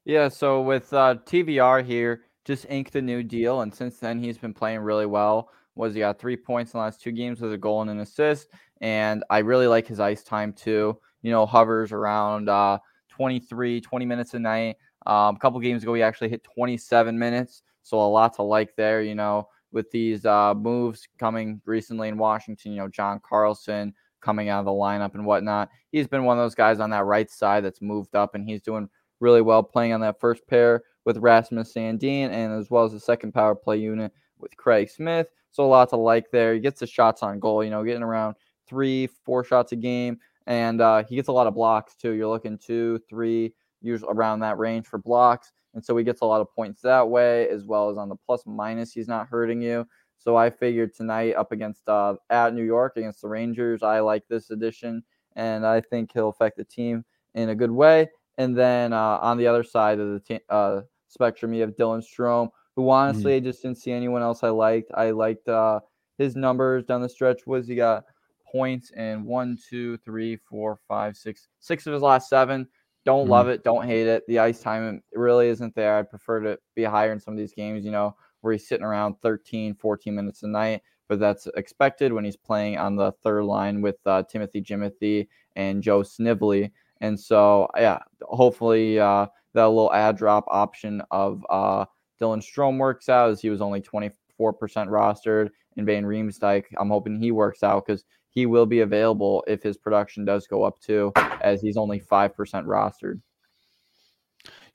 Yeah, 0.04 0.28
so 0.28 0.60
with 0.60 0.92
uh, 0.92 1.14
TVR 1.24 1.82
here, 1.82 2.24
just 2.44 2.66
inked 2.68 2.94
a 2.96 3.00
new 3.00 3.22
deal, 3.22 3.62
and 3.62 3.74
since 3.74 4.00
then 4.00 4.22
he's 4.22 4.36
been 4.36 4.52
playing 4.52 4.80
really 4.80 5.06
well. 5.06 5.48
Was 5.76 5.94
he 5.94 6.00
got 6.00 6.18
three 6.18 6.36
points 6.36 6.74
in 6.74 6.78
the 6.78 6.84
last 6.84 7.00
two 7.00 7.12
games 7.12 7.40
with 7.40 7.54
a 7.54 7.58
goal 7.58 7.80
and 7.80 7.90
an 7.90 8.00
assist, 8.00 8.48
and 8.82 9.24
I 9.30 9.38
really 9.38 9.68
like 9.68 9.86
his 9.86 9.98
ice 9.98 10.22
time 10.22 10.52
too. 10.52 10.98
You 11.22 11.30
know, 11.30 11.46
hovers 11.46 11.92
around 11.92 12.50
uh, 12.50 12.80
23, 13.08 13.80
20 13.80 14.04
minutes 14.04 14.34
a 14.34 14.38
night. 14.38 14.76
Um, 15.06 15.36
a 15.36 15.38
couple 15.38 15.58
games 15.60 15.84
ago, 15.84 15.94
he 15.94 16.02
actually 16.02 16.28
hit 16.28 16.44
27 16.44 17.18
minutes, 17.18 17.62
so 17.82 17.98
a 17.98 18.04
lot 18.04 18.34
to 18.34 18.42
like 18.42 18.76
there. 18.76 19.00
You 19.00 19.14
know, 19.14 19.48
with 19.72 19.90
these 19.90 20.24
uh, 20.24 20.54
moves 20.54 21.08
coming 21.18 21.60
recently 21.64 22.08
in 22.08 22.18
Washington, 22.18 22.72
you 22.72 22.78
know, 22.78 22.88
John 22.88 23.20
Carlson 23.26 23.94
coming 24.20 24.48
out 24.48 24.60
of 24.60 24.66
the 24.66 24.70
lineup 24.70 25.14
and 25.14 25.26
whatnot. 25.26 25.68
He's 25.90 26.06
been 26.06 26.24
one 26.24 26.38
of 26.38 26.44
those 26.44 26.54
guys 26.54 26.80
on 26.80 26.90
that 26.90 27.04
right 27.04 27.30
side 27.30 27.64
that's 27.64 27.82
moved 27.82 28.14
up 28.14 28.34
and 28.34 28.48
he's 28.48 28.62
doing 28.62 28.88
really 29.20 29.42
well 29.42 29.62
playing 29.62 29.92
on 29.92 30.00
that 30.00 30.20
first 30.20 30.46
pair 30.46 30.82
with 31.04 31.18
Rasmus 31.18 31.72
Sandin 31.74 32.30
and 32.30 32.52
as 32.52 32.70
well 32.70 32.84
as 32.84 32.92
the 32.92 33.00
second 33.00 33.32
power 33.32 33.54
play 33.54 33.78
unit 33.78 34.12
with 34.38 34.56
Craig 34.56 34.90
Smith. 34.90 35.28
So 35.50 35.64
a 35.64 35.66
lot 35.66 35.90
to 35.90 35.96
like 35.96 36.30
there. 36.30 36.54
He 36.54 36.60
gets 36.60 36.80
the 36.80 36.86
shots 36.86 37.22
on 37.22 37.38
goal, 37.38 37.62
you 37.62 37.70
know, 37.70 37.84
getting 37.84 38.02
around 38.02 38.36
three, 38.66 39.06
four 39.24 39.44
shots 39.44 39.72
a 39.72 39.76
game. 39.76 40.18
And 40.46 40.80
uh, 40.80 41.04
he 41.04 41.16
gets 41.16 41.28
a 41.28 41.32
lot 41.32 41.46
of 41.46 41.54
blocks 41.54 41.94
too. 41.94 42.12
You're 42.12 42.28
looking 42.28 42.58
two, 42.58 43.00
three, 43.08 43.54
usually 43.80 44.12
around 44.12 44.40
that 44.40 44.58
range 44.58 44.86
for 44.86 44.98
blocks. 44.98 45.52
And 45.74 45.84
so 45.84 45.96
he 45.96 46.04
gets 46.04 46.20
a 46.20 46.26
lot 46.26 46.40
of 46.40 46.54
points 46.54 46.82
that 46.82 47.08
way, 47.08 47.48
as 47.48 47.64
well 47.64 47.90
as 47.90 47.96
on 47.96 48.08
the 48.08 48.16
plus 48.26 48.42
minus. 48.46 48.92
He's 48.92 49.08
not 49.08 49.28
hurting 49.28 49.62
you. 49.62 49.86
So 50.18 50.36
I 50.36 50.50
figured 50.50 50.94
tonight 50.94 51.34
up 51.34 51.50
against 51.50 51.88
uh, 51.88 52.14
at 52.30 52.54
New 52.54 52.62
York 52.62 52.96
against 52.96 53.22
the 53.22 53.28
Rangers, 53.28 53.82
I 53.82 54.00
like 54.00 54.22
this 54.28 54.50
addition, 54.50 55.02
and 55.34 55.66
I 55.66 55.80
think 55.80 56.12
he'll 56.12 56.28
affect 56.28 56.58
the 56.58 56.64
team 56.64 57.04
in 57.34 57.48
a 57.48 57.54
good 57.54 57.70
way. 57.70 58.08
And 58.38 58.56
then 58.56 58.92
uh, 58.92 59.18
on 59.20 59.36
the 59.36 59.46
other 59.46 59.64
side 59.64 59.98
of 59.98 60.12
the 60.12 60.20
t- 60.20 60.44
uh, 60.48 60.82
spectrum, 61.08 61.52
you 61.52 61.62
have 61.62 61.76
Dylan 61.76 62.04
Strome, 62.04 62.50
who 62.76 62.88
honestly 62.88 63.32
mm-hmm. 63.32 63.46
I 63.46 63.50
just 63.50 63.62
didn't 63.62 63.78
see 63.78 63.92
anyone 63.92 64.22
else 64.22 64.42
I 64.42 64.50
liked. 64.50 64.92
I 64.94 65.10
liked 65.10 65.48
uh, 65.48 65.80
his 66.18 66.36
numbers 66.36 66.84
down 66.84 67.02
the 67.02 67.08
stretch. 67.08 67.46
Was 67.46 67.66
he 67.66 67.74
got 67.74 68.04
points 68.52 68.90
in 68.92 69.24
one, 69.24 69.58
two, 69.68 69.96
three, 69.98 70.36
four, 70.36 70.78
five, 70.86 71.16
six, 71.16 71.48
six 71.58 71.86
of 71.86 71.94
his 71.94 72.02
last 72.02 72.28
seven. 72.28 72.68
Don't 73.04 73.22
mm-hmm. 73.22 73.30
love 73.30 73.48
it. 73.48 73.64
Don't 73.64 73.86
hate 73.86 74.06
it. 74.06 74.24
The 74.26 74.38
ice 74.38 74.60
time 74.60 75.02
really 75.14 75.48
isn't 75.48 75.74
there. 75.74 75.96
I'd 75.96 76.10
prefer 76.10 76.40
to 76.40 76.58
be 76.74 76.84
higher 76.84 77.12
in 77.12 77.20
some 77.20 77.34
of 77.34 77.38
these 77.38 77.54
games, 77.54 77.84
you 77.84 77.90
know, 77.90 78.16
where 78.40 78.52
he's 78.52 78.68
sitting 78.68 78.84
around 78.84 79.16
13, 79.22 79.74
14 79.74 80.14
minutes 80.14 80.42
a 80.42 80.48
night. 80.48 80.82
But 81.08 81.18
that's 81.18 81.46
expected 81.56 82.12
when 82.12 82.24
he's 82.24 82.36
playing 82.36 82.78
on 82.78 82.96
the 82.96 83.12
third 83.22 83.44
line 83.44 83.82
with 83.82 83.96
uh, 84.06 84.22
Timothy 84.22 84.62
Jimothy 84.62 85.28
and 85.56 85.82
Joe 85.82 86.02
Snively. 86.02 86.72
And 87.00 87.18
so, 87.18 87.68
yeah, 87.76 87.98
hopefully 88.22 88.98
uh, 88.98 89.26
that 89.54 89.68
little 89.68 89.92
ad 89.92 90.16
drop 90.16 90.44
option 90.48 91.02
of 91.10 91.44
uh, 91.50 91.84
Dylan 92.20 92.42
Strome 92.42 92.78
works 92.78 93.08
out 93.08 93.30
as 93.30 93.40
he 93.40 93.50
was 93.50 93.60
only 93.60 93.82
24% 93.82 94.12
rostered. 94.40 95.50
And 95.76 95.86
Van 95.86 96.04
Riemsdyk, 96.04 96.64
I'm 96.78 96.90
hoping 96.90 97.18
he 97.18 97.32
works 97.32 97.62
out 97.62 97.84
because 97.86 98.04
he 98.32 98.46
will 98.46 98.66
be 98.66 98.80
available 98.80 99.44
if 99.46 99.62
his 99.62 99.76
production 99.76 100.24
does 100.24 100.46
go 100.46 100.64
up 100.64 100.80
too, 100.80 101.12
as 101.42 101.60
he's 101.60 101.76
only 101.76 102.00
5% 102.00 102.30
rostered. 102.64 103.20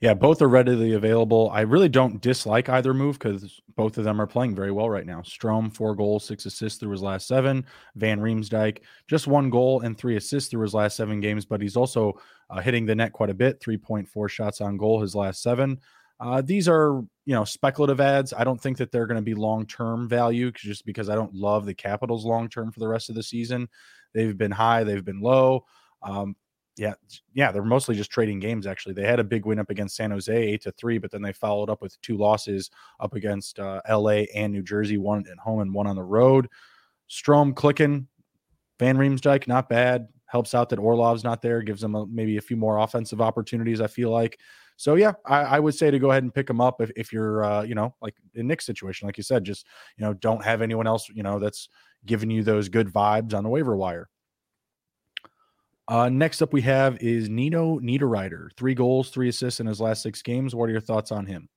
Yeah, 0.00 0.14
both 0.14 0.40
are 0.42 0.48
readily 0.48 0.92
available. 0.92 1.50
I 1.52 1.62
really 1.62 1.88
don't 1.88 2.20
dislike 2.20 2.68
either 2.68 2.94
move 2.94 3.18
because 3.18 3.60
both 3.74 3.98
of 3.98 4.04
them 4.04 4.20
are 4.20 4.28
playing 4.28 4.54
very 4.54 4.70
well 4.70 4.88
right 4.88 5.04
now. 5.04 5.22
Strome, 5.22 5.74
four 5.74 5.96
goals, 5.96 6.24
six 6.24 6.46
assists 6.46 6.78
through 6.78 6.92
his 6.92 7.02
last 7.02 7.26
seven. 7.26 7.66
Van 7.96 8.20
Riemsdyk, 8.20 8.78
just 9.08 9.26
one 9.26 9.50
goal 9.50 9.80
and 9.80 9.98
three 9.98 10.16
assists 10.16 10.50
through 10.50 10.62
his 10.62 10.74
last 10.74 10.96
seven 10.96 11.18
games, 11.18 11.44
but 11.44 11.60
he's 11.60 11.76
also 11.76 12.12
uh, 12.48 12.60
hitting 12.60 12.86
the 12.86 12.94
net 12.94 13.12
quite 13.12 13.28
a 13.28 13.34
bit 13.34 13.60
3.4 13.60 14.30
shots 14.30 14.60
on 14.60 14.76
goal 14.76 15.00
his 15.00 15.16
last 15.16 15.42
seven. 15.42 15.80
Uh, 16.20 16.42
these 16.42 16.68
are, 16.68 17.02
you 17.26 17.34
know, 17.34 17.44
speculative 17.44 18.00
ads. 18.00 18.32
I 18.32 18.44
don't 18.44 18.60
think 18.60 18.76
that 18.78 18.90
they're 18.90 19.06
going 19.06 19.16
to 19.16 19.22
be 19.22 19.34
long 19.34 19.66
term 19.66 20.08
value 20.08 20.50
just 20.50 20.84
because 20.84 21.08
I 21.08 21.14
don't 21.14 21.34
love 21.34 21.64
the 21.64 21.74
Capitals 21.74 22.24
long 22.24 22.48
term 22.48 22.72
for 22.72 22.80
the 22.80 22.88
rest 22.88 23.08
of 23.08 23.14
the 23.14 23.22
season. 23.22 23.68
They've 24.14 24.36
been 24.36 24.50
high, 24.50 24.84
they've 24.84 25.04
been 25.04 25.20
low. 25.20 25.64
Um, 26.02 26.34
yeah, 26.76 26.94
yeah, 27.34 27.50
they're 27.50 27.64
mostly 27.64 27.96
just 27.96 28.10
trading 28.10 28.38
games. 28.38 28.66
Actually, 28.66 28.94
they 28.94 29.02
had 29.02 29.18
a 29.18 29.24
big 29.24 29.44
win 29.46 29.58
up 29.58 29.70
against 29.70 29.96
San 29.96 30.12
Jose, 30.12 30.32
eight 30.32 30.62
to 30.62 30.72
three, 30.72 30.98
but 30.98 31.10
then 31.10 31.22
they 31.22 31.32
followed 31.32 31.70
up 31.70 31.82
with 31.82 32.00
two 32.02 32.16
losses 32.16 32.70
up 33.00 33.14
against 33.14 33.58
uh, 33.58 33.80
L.A. 33.86 34.28
and 34.34 34.52
New 34.52 34.62
Jersey, 34.62 34.96
one 34.96 35.24
at 35.30 35.38
home 35.38 35.60
and 35.60 35.74
one 35.74 35.88
on 35.88 35.96
the 35.96 36.04
road. 36.04 36.48
Strome 37.10 37.54
clicking, 37.54 38.06
Van 38.78 38.96
Riemsdyk 38.96 39.48
not 39.48 39.68
bad. 39.68 40.08
Helps 40.26 40.54
out 40.54 40.68
that 40.68 40.78
Orlov's 40.78 41.24
not 41.24 41.42
there, 41.42 41.62
gives 41.62 41.80
them 41.80 41.94
a, 41.94 42.06
maybe 42.06 42.36
a 42.36 42.42
few 42.42 42.56
more 42.56 42.78
offensive 42.78 43.20
opportunities. 43.20 43.80
I 43.80 43.86
feel 43.86 44.10
like 44.10 44.38
so 44.78 44.94
yeah, 44.94 45.14
I, 45.26 45.40
I, 45.40 45.58
would 45.58 45.74
say 45.74 45.90
to 45.90 45.98
go 45.98 46.12
ahead 46.12 46.22
and 46.22 46.32
pick 46.32 46.46
them 46.46 46.60
up 46.60 46.80
if, 46.80 46.92
if 46.94 47.12
you're 47.12 47.44
uh, 47.44 47.62
you 47.62 47.74
know 47.74 47.96
like 48.00 48.14
in 48.34 48.46
Nick's 48.46 48.64
situation, 48.64 49.06
like 49.06 49.16
you 49.16 49.24
said, 49.24 49.42
just 49.42 49.66
you 49.96 50.04
know 50.06 50.14
don't 50.14 50.42
have 50.44 50.62
anyone 50.62 50.86
else 50.86 51.08
you 51.08 51.24
know 51.24 51.40
that's 51.40 51.68
giving 52.06 52.30
you 52.30 52.44
those 52.44 52.68
good 52.68 52.86
vibes 52.86 53.34
on 53.34 53.42
the 53.42 53.50
waiver 53.50 53.76
wire. 53.76 54.08
Uh, 55.88 56.08
next 56.08 56.42
up, 56.42 56.52
we 56.52 56.62
have 56.62 56.96
is 57.02 57.28
Nino 57.28 57.80
Niederreiter. 57.80 58.50
Three 58.56 58.74
goals, 58.74 59.10
three 59.10 59.28
assists 59.28 59.58
in 59.58 59.66
his 59.66 59.80
last 59.80 60.00
six 60.00 60.22
games. 60.22 60.54
What 60.54 60.68
are 60.68 60.72
your 60.72 60.80
thoughts 60.80 61.10
on 61.10 61.26
him? 61.26 61.48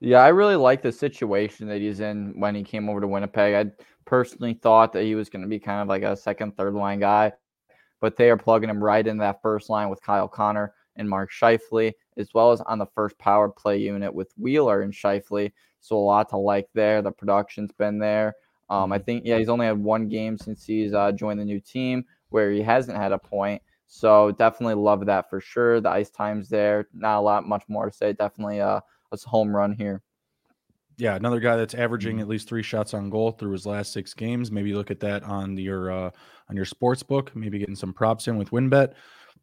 Yeah, 0.00 0.18
I 0.18 0.28
really 0.28 0.56
like 0.56 0.82
the 0.82 0.92
situation 0.92 1.66
that 1.68 1.80
he's 1.80 2.00
in 2.00 2.38
when 2.38 2.54
he 2.54 2.62
came 2.62 2.90
over 2.90 3.00
to 3.00 3.06
Winnipeg. 3.06 3.54
I 3.54 3.72
personally 4.04 4.52
thought 4.52 4.92
that 4.92 5.04
he 5.04 5.14
was 5.14 5.30
going 5.30 5.42
to 5.42 5.48
be 5.48 5.58
kind 5.58 5.80
of 5.80 5.88
like 5.88 6.02
a 6.02 6.14
second, 6.14 6.58
third 6.58 6.74
line 6.74 7.00
guy, 7.00 7.32
but 8.02 8.16
they 8.16 8.28
are 8.28 8.36
plugging 8.36 8.68
him 8.68 8.84
right 8.84 9.06
in 9.06 9.16
that 9.18 9.40
first 9.40 9.70
line 9.70 9.88
with 9.88 10.02
Kyle 10.02 10.28
Connor 10.28 10.74
and 10.96 11.08
Mark 11.08 11.30
Scheifele 11.32 11.92
as 12.20 12.32
well 12.34 12.52
as 12.52 12.60
on 12.60 12.78
the 12.78 12.86
first 12.86 13.18
power 13.18 13.48
play 13.48 13.78
unit 13.78 14.14
with 14.14 14.32
Wheeler 14.36 14.82
and 14.82 14.92
Scheifele. 14.92 15.52
So 15.80 15.96
a 15.96 15.98
lot 15.98 16.28
to 16.28 16.36
like 16.36 16.68
there. 16.74 17.02
The 17.02 17.10
production's 17.10 17.72
been 17.72 17.98
there. 17.98 18.34
Um, 18.68 18.92
I 18.92 18.98
mm-hmm. 18.98 19.04
think, 19.04 19.22
yeah, 19.24 19.38
he's 19.38 19.48
only 19.48 19.66
had 19.66 19.82
one 19.82 20.08
game 20.08 20.38
since 20.38 20.64
he's 20.64 20.94
uh, 20.94 21.10
joined 21.12 21.40
the 21.40 21.44
new 21.44 21.60
team 21.60 22.04
where 22.28 22.52
he 22.52 22.62
hasn't 22.62 22.96
had 22.96 23.12
a 23.12 23.18
point. 23.18 23.60
So 23.88 24.30
definitely 24.30 24.74
love 24.74 25.04
that 25.06 25.28
for 25.28 25.40
sure. 25.40 25.80
The 25.80 25.90
ice 25.90 26.10
time's 26.10 26.48
there. 26.48 26.86
Not 26.92 27.18
a 27.18 27.20
lot, 27.20 27.48
much 27.48 27.64
more 27.66 27.86
to 27.90 27.92
say. 27.92 28.12
Definitely 28.12 28.60
uh, 28.60 28.80
a 29.10 29.18
home 29.28 29.54
run 29.54 29.72
here. 29.72 30.02
Yeah, 30.96 31.16
another 31.16 31.40
guy 31.40 31.56
that's 31.56 31.74
averaging 31.74 32.16
mm-hmm. 32.16 32.22
at 32.22 32.28
least 32.28 32.48
three 32.48 32.62
shots 32.62 32.94
on 32.94 33.10
goal 33.10 33.32
through 33.32 33.52
his 33.52 33.66
last 33.66 33.92
six 33.92 34.14
games. 34.14 34.52
Maybe 34.52 34.74
look 34.74 34.90
at 34.90 35.00
that 35.00 35.24
on 35.24 35.56
your 35.56 35.90
uh, 35.90 36.10
on 36.48 36.56
your 36.56 36.66
sports 36.66 37.02
book. 37.02 37.34
Maybe 37.34 37.58
getting 37.58 37.74
some 37.74 37.92
props 37.92 38.28
in 38.28 38.36
with 38.36 38.50
WynnBET. 38.50 38.92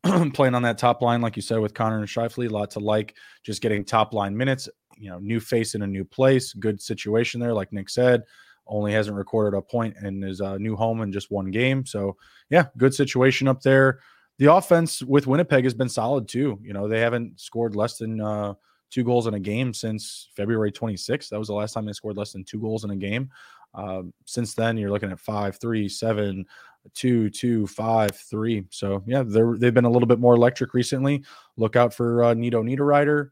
playing 0.33 0.55
on 0.55 0.61
that 0.63 0.77
top 0.77 1.01
line, 1.01 1.21
like 1.21 1.35
you 1.35 1.41
said, 1.41 1.59
with 1.59 1.73
Connor 1.73 1.99
and 1.99 2.07
Scheifele, 2.07 2.49
a 2.49 2.53
lot 2.53 2.71
to 2.71 2.79
like. 2.79 3.15
Just 3.43 3.61
getting 3.61 3.83
top 3.83 4.13
line 4.13 4.35
minutes, 4.35 4.69
you 4.97 5.09
know, 5.09 5.19
new 5.19 5.39
face 5.39 5.75
in 5.75 5.81
a 5.81 5.87
new 5.87 6.05
place, 6.05 6.53
good 6.53 6.81
situation 6.81 7.39
there, 7.39 7.53
like 7.53 7.71
Nick 7.73 7.89
said. 7.89 8.23
Only 8.67 8.91
hasn't 8.91 9.15
recorded 9.15 9.57
a 9.57 9.61
point 9.61 9.95
in 10.03 10.21
his 10.21 10.41
uh, 10.41 10.57
new 10.57 10.75
home 10.75 11.01
in 11.01 11.11
just 11.11 11.31
one 11.31 11.51
game. 11.51 11.85
So, 11.85 12.17
yeah, 12.49 12.65
good 12.77 12.93
situation 12.93 13.47
up 13.47 13.61
there. 13.61 13.99
The 14.39 14.53
offense 14.53 15.01
with 15.01 15.25
Winnipeg 15.25 15.63
has 15.63 15.73
been 15.73 15.89
solid 15.89 16.27
too. 16.27 16.59
You 16.61 16.73
know, 16.73 16.87
they 16.87 16.99
haven't 16.99 17.39
scored 17.39 17.75
less 17.75 17.97
than 17.97 18.19
uh, 18.21 18.53
two 18.89 19.03
goals 19.03 19.27
in 19.27 19.33
a 19.33 19.39
game 19.39 19.73
since 19.73 20.29
February 20.35 20.71
26th. 20.71 21.29
That 21.29 21.39
was 21.39 21.47
the 21.47 21.53
last 21.53 21.73
time 21.73 21.85
they 21.85 21.93
scored 21.93 22.17
less 22.17 22.33
than 22.33 22.43
two 22.43 22.59
goals 22.59 22.83
in 22.83 22.91
a 22.91 22.95
game. 22.95 23.29
Um, 23.73 24.13
since 24.25 24.53
then, 24.53 24.77
you're 24.77 24.91
looking 24.91 25.11
at 25.11 25.19
five, 25.19 25.59
three, 25.59 25.87
seven, 25.89 26.45
two, 26.93 27.29
two, 27.29 27.67
five, 27.67 28.15
three. 28.15 28.65
So 28.69 29.03
yeah, 29.05 29.23
they're 29.25 29.55
they've 29.57 29.73
been 29.73 29.85
a 29.85 29.89
little 29.89 30.07
bit 30.07 30.19
more 30.19 30.35
electric 30.35 30.73
recently. 30.73 31.23
Look 31.57 31.75
out 31.75 31.93
for 31.93 32.23
uh, 32.23 32.33
Nino 32.33 32.63
Niederreiter, 32.63 33.31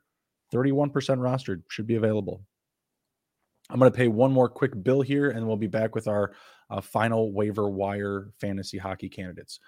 31% 0.53 0.91
rostered, 0.91 1.63
should 1.69 1.87
be 1.87 1.95
available. 1.95 2.41
I'm 3.69 3.79
going 3.79 3.91
to 3.91 3.97
pay 3.97 4.07
one 4.07 4.31
more 4.31 4.47
quick 4.47 4.83
bill 4.83 5.01
here, 5.01 5.31
and 5.31 5.45
we'll 5.45 5.57
be 5.57 5.67
back 5.67 5.95
with 5.95 6.07
our 6.07 6.33
uh, 6.69 6.81
final 6.81 7.31
waiver 7.33 7.67
wire 7.67 8.31
fantasy 8.39 8.77
hockey 8.77 9.09
candidates. 9.09 9.59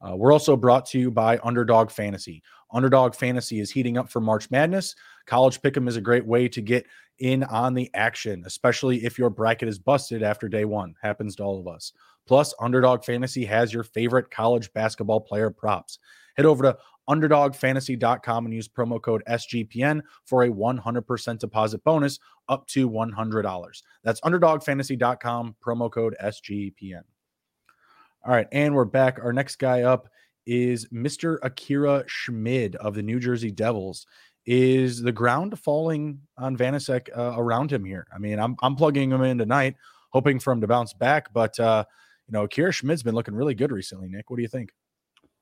Uh, 0.00 0.14
we're 0.16 0.32
also 0.32 0.56
brought 0.56 0.86
to 0.86 0.98
you 0.98 1.10
by 1.10 1.38
Underdog 1.42 1.90
Fantasy. 1.90 2.42
Underdog 2.72 3.14
Fantasy 3.14 3.60
is 3.60 3.70
heating 3.70 3.96
up 3.98 4.10
for 4.10 4.20
March 4.20 4.50
Madness. 4.50 4.94
College 5.26 5.60
Pick'em 5.60 5.88
is 5.88 5.96
a 5.96 6.00
great 6.00 6.26
way 6.26 6.48
to 6.48 6.60
get 6.60 6.86
in 7.18 7.42
on 7.44 7.74
the 7.74 7.90
action, 7.94 8.42
especially 8.46 9.04
if 9.04 9.18
your 9.18 9.30
bracket 9.30 9.68
is 9.68 9.78
busted 9.78 10.22
after 10.22 10.48
day 10.48 10.64
one. 10.64 10.94
Happens 11.02 11.34
to 11.36 11.42
all 11.42 11.58
of 11.58 11.66
us. 11.66 11.92
Plus, 12.26 12.54
Underdog 12.60 13.04
Fantasy 13.04 13.44
has 13.44 13.72
your 13.72 13.82
favorite 13.82 14.30
college 14.30 14.72
basketball 14.72 15.20
player 15.20 15.50
props. 15.50 15.98
Head 16.36 16.46
over 16.46 16.62
to 16.62 16.78
underdogfantasy.com 17.08 18.44
and 18.44 18.54
use 18.54 18.68
promo 18.68 19.00
code 19.00 19.22
SGPN 19.28 20.02
for 20.24 20.44
a 20.44 20.50
100% 20.50 21.38
deposit 21.38 21.82
bonus 21.82 22.18
up 22.48 22.66
to 22.68 22.88
$100. 22.88 23.82
That's 24.04 24.20
underdogfantasy.com, 24.20 25.56
promo 25.64 25.90
code 25.90 26.16
SGPN. 26.22 27.02
All 28.24 28.34
right, 28.34 28.48
and 28.52 28.74
we're 28.74 28.84
back. 28.84 29.20
Our 29.22 29.32
next 29.32 29.56
guy 29.56 29.82
up 29.82 30.08
is 30.44 30.88
Mr. 30.88 31.38
Akira 31.42 32.04
Schmid 32.06 32.74
of 32.76 32.94
the 32.94 33.02
New 33.02 33.20
Jersey 33.20 33.50
Devils 33.50 34.06
is 34.44 35.02
the 35.02 35.12
ground 35.12 35.58
falling 35.58 36.20
on 36.36 36.56
Vanecek 36.56 37.08
uh, 37.16 37.34
around 37.36 37.70
him 37.70 37.84
here. 37.84 38.06
I 38.14 38.18
mean, 38.18 38.38
I'm 38.40 38.56
I'm 38.62 38.74
plugging 38.74 39.12
him 39.12 39.22
in 39.22 39.38
tonight, 39.38 39.76
hoping 40.10 40.40
for 40.40 40.52
him 40.52 40.62
to 40.62 40.66
bounce 40.66 40.94
back. 40.94 41.32
But 41.32 41.60
uh, 41.60 41.84
you 42.26 42.32
know, 42.32 42.44
Akira 42.44 42.72
Schmid's 42.72 43.02
been 43.02 43.14
looking 43.14 43.34
really 43.34 43.54
good 43.54 43.70
recently. 43.70 44.08
Nick, 44.08 44.30
what 44.30 44.36
do 44.36 44.42
you 44.42 44.48
think? 44.48 44.70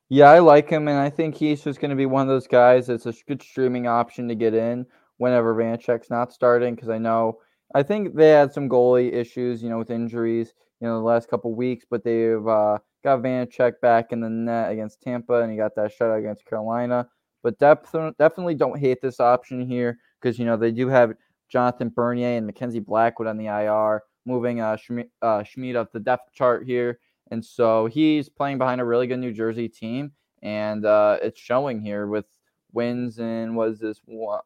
Yeah, 0.08 0.30
I 0.30 0.40
like 0.40 0.68
him, 0.68 0.86
and 0.86 0.98
I 0.98 1.08
think 1.08 1.34
he's 1.34 1.64
just 1.64 1.80
going 1.80 1.90
to 1.90 1.96
be 1.96 2.06
one 2.06 2.22
of 2.22 2.28
those 2.28 2.46
guys 2.46 2.88
that's 2.88 3.06
a 3.06 3.14
good 3.26 3.42
streaming 3.42 3.86
option 3.86 4.28
to 4.28 4.34
get 4.34 4.54
in 4.54 4.86
whenever 5.16 5.54
Vanecek's 5.54 6.10
not 6.10 6.32
starting. 6.32 6.74
Because 6.74 6.90
I 6.90 6.98
know, 6.98 7.38
I 7.74 7.82
think 7.82 8.14
they 8.14 8.30
had 8.30 8.52
some 8.52 8.68
goalie 8.68 9.12
issues, 9.12 9.62
you 9.62 9.70
know, 9.70 9.78
with 9.78 9.90
injuries, 9.90 10.52
you 10.80 10.86
know, 10.86 10.98
the 10.98 11.04
last 11.04 11.28
couple 11.28 11.54
weeks, 11.54 11.84
but 11.88 12.04
they've 12.04 12.46
uh, 12.46 12.78
got 13.02 13.22
Vanecek 13.22 13.80
back 13.80 14.12
in 14.12 14.20
the 14.20 14.28
net 14.28 14.72
against 14.72 15.02
Tampa, 15.02 15.40
and 15.42 15.50
he 15.50 15.56
got 15.56 15.74
that 15.76 15.92
shutout 15.98 16.18
against 16.18 16.44
Carolina. 16.44 17.08
But 17.42 17.58
def- 17.58 17.92
definitely 18.18 18.54
don't 18.54 18.78
hate 18.78 19.00
this 19.00 19.20
option 19.20 19.66
here 19.66 19.98
because 20.20 20.38
you 20.38 20.44
know 20.44 20.56
they 20.56 20.72
do 20.72 20.88
have 20.88 21.14
Jonathan 21.48 21.88
Bernier 21.88 22.36
and 22.36 22.46
Mackenzie 22.46 22.80
Blackwood 22.80 23.28
on 23.28 23.36
the 23.36 23.46
IR, 23.46 24.02
moving 24.24 24.60
uh, 24.60 24.76
Schmid, 24.76 25.08
uh, 25.22 25.42
Schmid 25.42 25.76
up 25.76 25.92
the 25.92 26.00
depth 26.00 26.32
chart 26.32 26.66
here. 26.66 26.98
And 27.30 27.44
so 27.44 27.86
he's 27.86 28.28
playing 28.28 28.58
behind 28.58 28.80
a 28.80 28.84
really 28.84 29.06
good 29.06 29.18
New 29.18 29.32
Jersey 29.32 29.68
team, 29.68 30.12
and 30.42 30.84
uh, 30.84 31.18
it's 31.22 31.40
showing 31.40 31.80
here 31.80 32.06
with 32.06 32.24
wins 32.72 33.18
and 33.18 33.56
was 33.56 33.78
this 33.78 34.00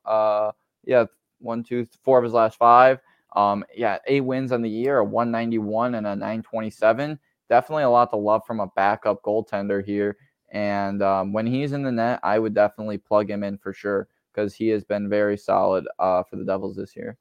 uh 0.05 0.53
yeah 0.85 1.05
one 1.41 1.65
two 1.65 1.85
four 2.03 2.19
of 2.19 2.25
his 2.25 2.33
last 2.33 2.57
five. 2.57 3.01
Um, 3.35 3.65
yeah, 3.75 3.99
eight 4.07 4.23
wins 4.23 4.53
on 4.53 4.63
the 4.63 4.71
year, 4.71 4.99
a 4.99 5.05
191 5.05 5.95
and 5.95 6.07
a 6.07 6.11
927. 6.11 7.19
Definitely 7.49 7.85
a 7.85 7.91
lot 7.91 8.11
to 8.11 8.17
love 8.17 8.43
from 8.47 8.61
a 8.61 8.69
backup 8.77 9.23
goaltender 9.23 9.85
here. 9.85 10.17
And 10.53 11.03
um, 11.03 11.33
when 11.33 11.47
he's 11.47 11.73
in 11.73 11.83
the 11.83 11.93
net, 11.93 12.21
I 12.23 12.39
would 12.39 12.55
definitely 12.55 12.99
plug 12.99 13.31
him 13.31 13.45
in 13.45 13.59
for 13.59 13.73
sure 13.73 14.09
because 14.33 14.55
he 14.55 14.69
has 14.69 14.85
been 14.85 15.09
very 15.09 15.37
solid 15.37 15.87
uh, 15.99 16.23
for 16.25 16.37
the 16.37 16.45
Devils 16.45 16.77
this 16.77 16.97
year. 16.97 17.17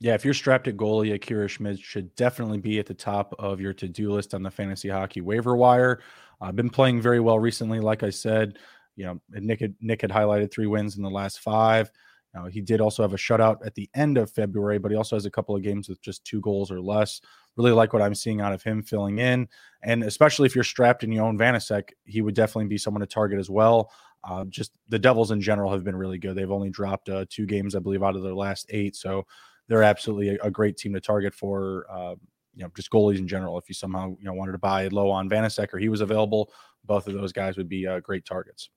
Yeah, 0.00 0.14
if 0.14 0.24
you're 0.24 0.34
strapped 0.34 0.66
at 0.66 0.76
goalie, 0.76 1.14
Akira 1.14 1.48
Schmid 1.48 1.78
should 1.78 2.14
definitely 2.16 2.58
be 2.58 2.78
at 2.78 2.86
the 2.86 2.94
top 2.94 3.34
of 3.38 3.60
your 3.60 3.72
to-do 3.72 4.10
list 4.10 4.34
on 4.34 4.42
the 4.42 4.50
fantasy 4.50 4.88
hockey 4.88 5.20
waiver 5.20 5.54
wire. 5.54 6.00
I've 6.40 6.48
uh, 6.48 6.52
been 6.52 6.70
playing 6.70 7.00
very 7.00 7.20
well 7.20 7.38
recently. 7.38 7.78
Like 7.78 8.02
I 8.02 8.10
said, 8.10 8.58
you 8.96 9.06
know, 9.06 9.20
Nick 9.30 9.60
had, 9.60 9.74
Nick 9.80 10.02
had 10.02 10.10
highlighted 10.10 10.50
three 10.50 10.66
wins 10.66 10.96
in 10.96 11.02
the 11.02 11.10
last 11.10 11.38
five. 11.38 11.90
Now, 12.34 12.46
he 12.46 12.62
did 12.62 12.80
also 12.80 13.02
have 13.02 13.12
a 13.12 13.18
shutout 13.18 13.58
at 13.64 13.74
the 13.74 13.90
end 13.94 14.16
of 14.16 14.30
February, 14.30 14.78
but 14.78 14.90
he 14.90 14.96
also 14.96 15.16
has 15.16 15.26
a 15.26 15.30
couple 15.30 15.54
of 15.54 15.62
games 15.62 15.88
with 15.88 16.00
just 16.00 16.24
two 16.24 16.40
goals 16.40 16.70
or 16.70 16.80
less. 16.80 17.20
Really 17.56 17.72
like 17.72 17.92
what 17.92 18.00
I'm 18.00 18.14
seeing 18.14 18.40
out 18.40 18.54
of 18.54 18.62
him 18.62 18.82
filling 18.82 19.18
in, 19.18 19.48
and 19.82 20.02
especially 20.02 20.46
if 20.46 20.54
you're 20.54 20.64
strapped 20.64 21.04
and 21.04 21.12
you 21.12 21.20
own 21.20 21.36
Vanecek, 21.36 21.90
he 22.04 22.22
would 22.22 22.34
definitely 22.34 22.68
be 22.68 22.78
someone 22.78 23.02
to 23.02 23.06
target 23.06 23.38
as 23.38 23.50
well. 23.50 23.90
Uh, 24.24 24.44
just 24.48 24.72
the 24.88 24.98
Devils 24.98 25.30
in 25.30 25.40
general 25.40 25.70
have 25.72 25.84
been 25.84 25.96
really 25.96 26.18
good. 26.18 26.34
They've 26.34 26.50
only 26.50 26.70
dropped 26.70 27.08
uh, 27.08 27.26
two 27.28 27.44
games, 27.44 27.74
I 27.74 27.80
believe, 27.80 28.02
out 28.02 28.16
of 28.16 28.22
their 28.22 28.34
last 28.34 28.66
eight. 28.70 28.96
So 28.96 29.26
they're 29.68 29.82
absolutely 29.82 30.36
a, 30.36 30.38
a 30.44 30.50
great 30.50 30.76
team 30.76 30.92
to 30.94 31.00
target 31.00 31.34
for 31.34 31.86
uh, 31.90 32.14
you 32.54 32.62
know 32.62 32.70
just 32.76 32.90
goalies 32.90 33.18
in 33.18 33.28
general. 33.28 33.58
If 33.58 33.68
you 33.68 33.74
somehow 33.74 34.16
you 34.18 34.24
know 34.24 34.32
wanted 34.32 34.52
to 34.52 34.58
buy 34.58 34.86
low 34.88 35.10
on 35.10 35.28
Vanecek 35.28 35.72
or 35.72 35.78
he 35.78 35.88
was 35.88 36.00
available, 36.00 36.52
both 36.84 37.06
of 37.06 37.14
those 37.14 37.32
guys 37.32 37.56
would 37.56 37.68
be 37.68 37.86
uh, 37.86 38.00
great 38.00 38.24
targets. 38.24 38.70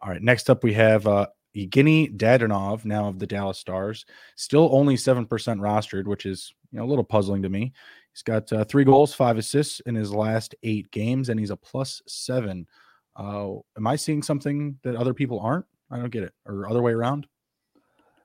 All 0.00 0.10
right, 0.10 0.22
next 0.22 0.50
up 0.50 0.62
we 0.62 0.72
have 0.74 1.06
uh, 1.06 1.26
Evgeny 1.56 2.16
Dadonov, 2.16 2.84
now 2.84 3.08
of 3.08 3.18
the 3.18 3.26
Dallas 3.26 3.58
Stars, 3.58 4.04
still 4.34 4.68
only 4.72 4.96
seven 4.96 5.26
percent 5.26 5.60
rostered, 5.60 6.06
which 6.06 6.26
is 6.26 6.52
you 6.70 6.78
know 6.78 6.84
a 6.84 6.88
little 6.88 7.04
puzzling 7.04 7.42
to 7.42 7.48
me. 7.48 7.72
He's 8.12 8.22
got 8.22 8.52
uh, 8.52 8.64
three 8.64 8.84
goals, 8.84 9.14
five 9.14 9.38
assists 9.38 9.80
in 9.80 9.94
his 9.94 10.12
last 10.12 10.54
eight 10.62 10.90
games, 10.90 11.28
and 11.28 11.38
he's 11.38 11.50
a 11.50 11.56
plus 11.56 12.02
seven. 12.06 12.66
Uh, 13.14 13.54
am 13.76 13.86
I 13.86 13.96
seeing 13.96 14.22
something 14.22 14.78
that 14.82 14.96
other 14.96 15.14
people 15.14 15.40
aren't? 15.40 15.66
I 15.90 15.98
don't 15.98 16.10
get 16.10 16.24
it, 16.24 16.32
or 16.44 16.68
other 16.68 16.82
way 16.82 16.92
around. 16.92 17.26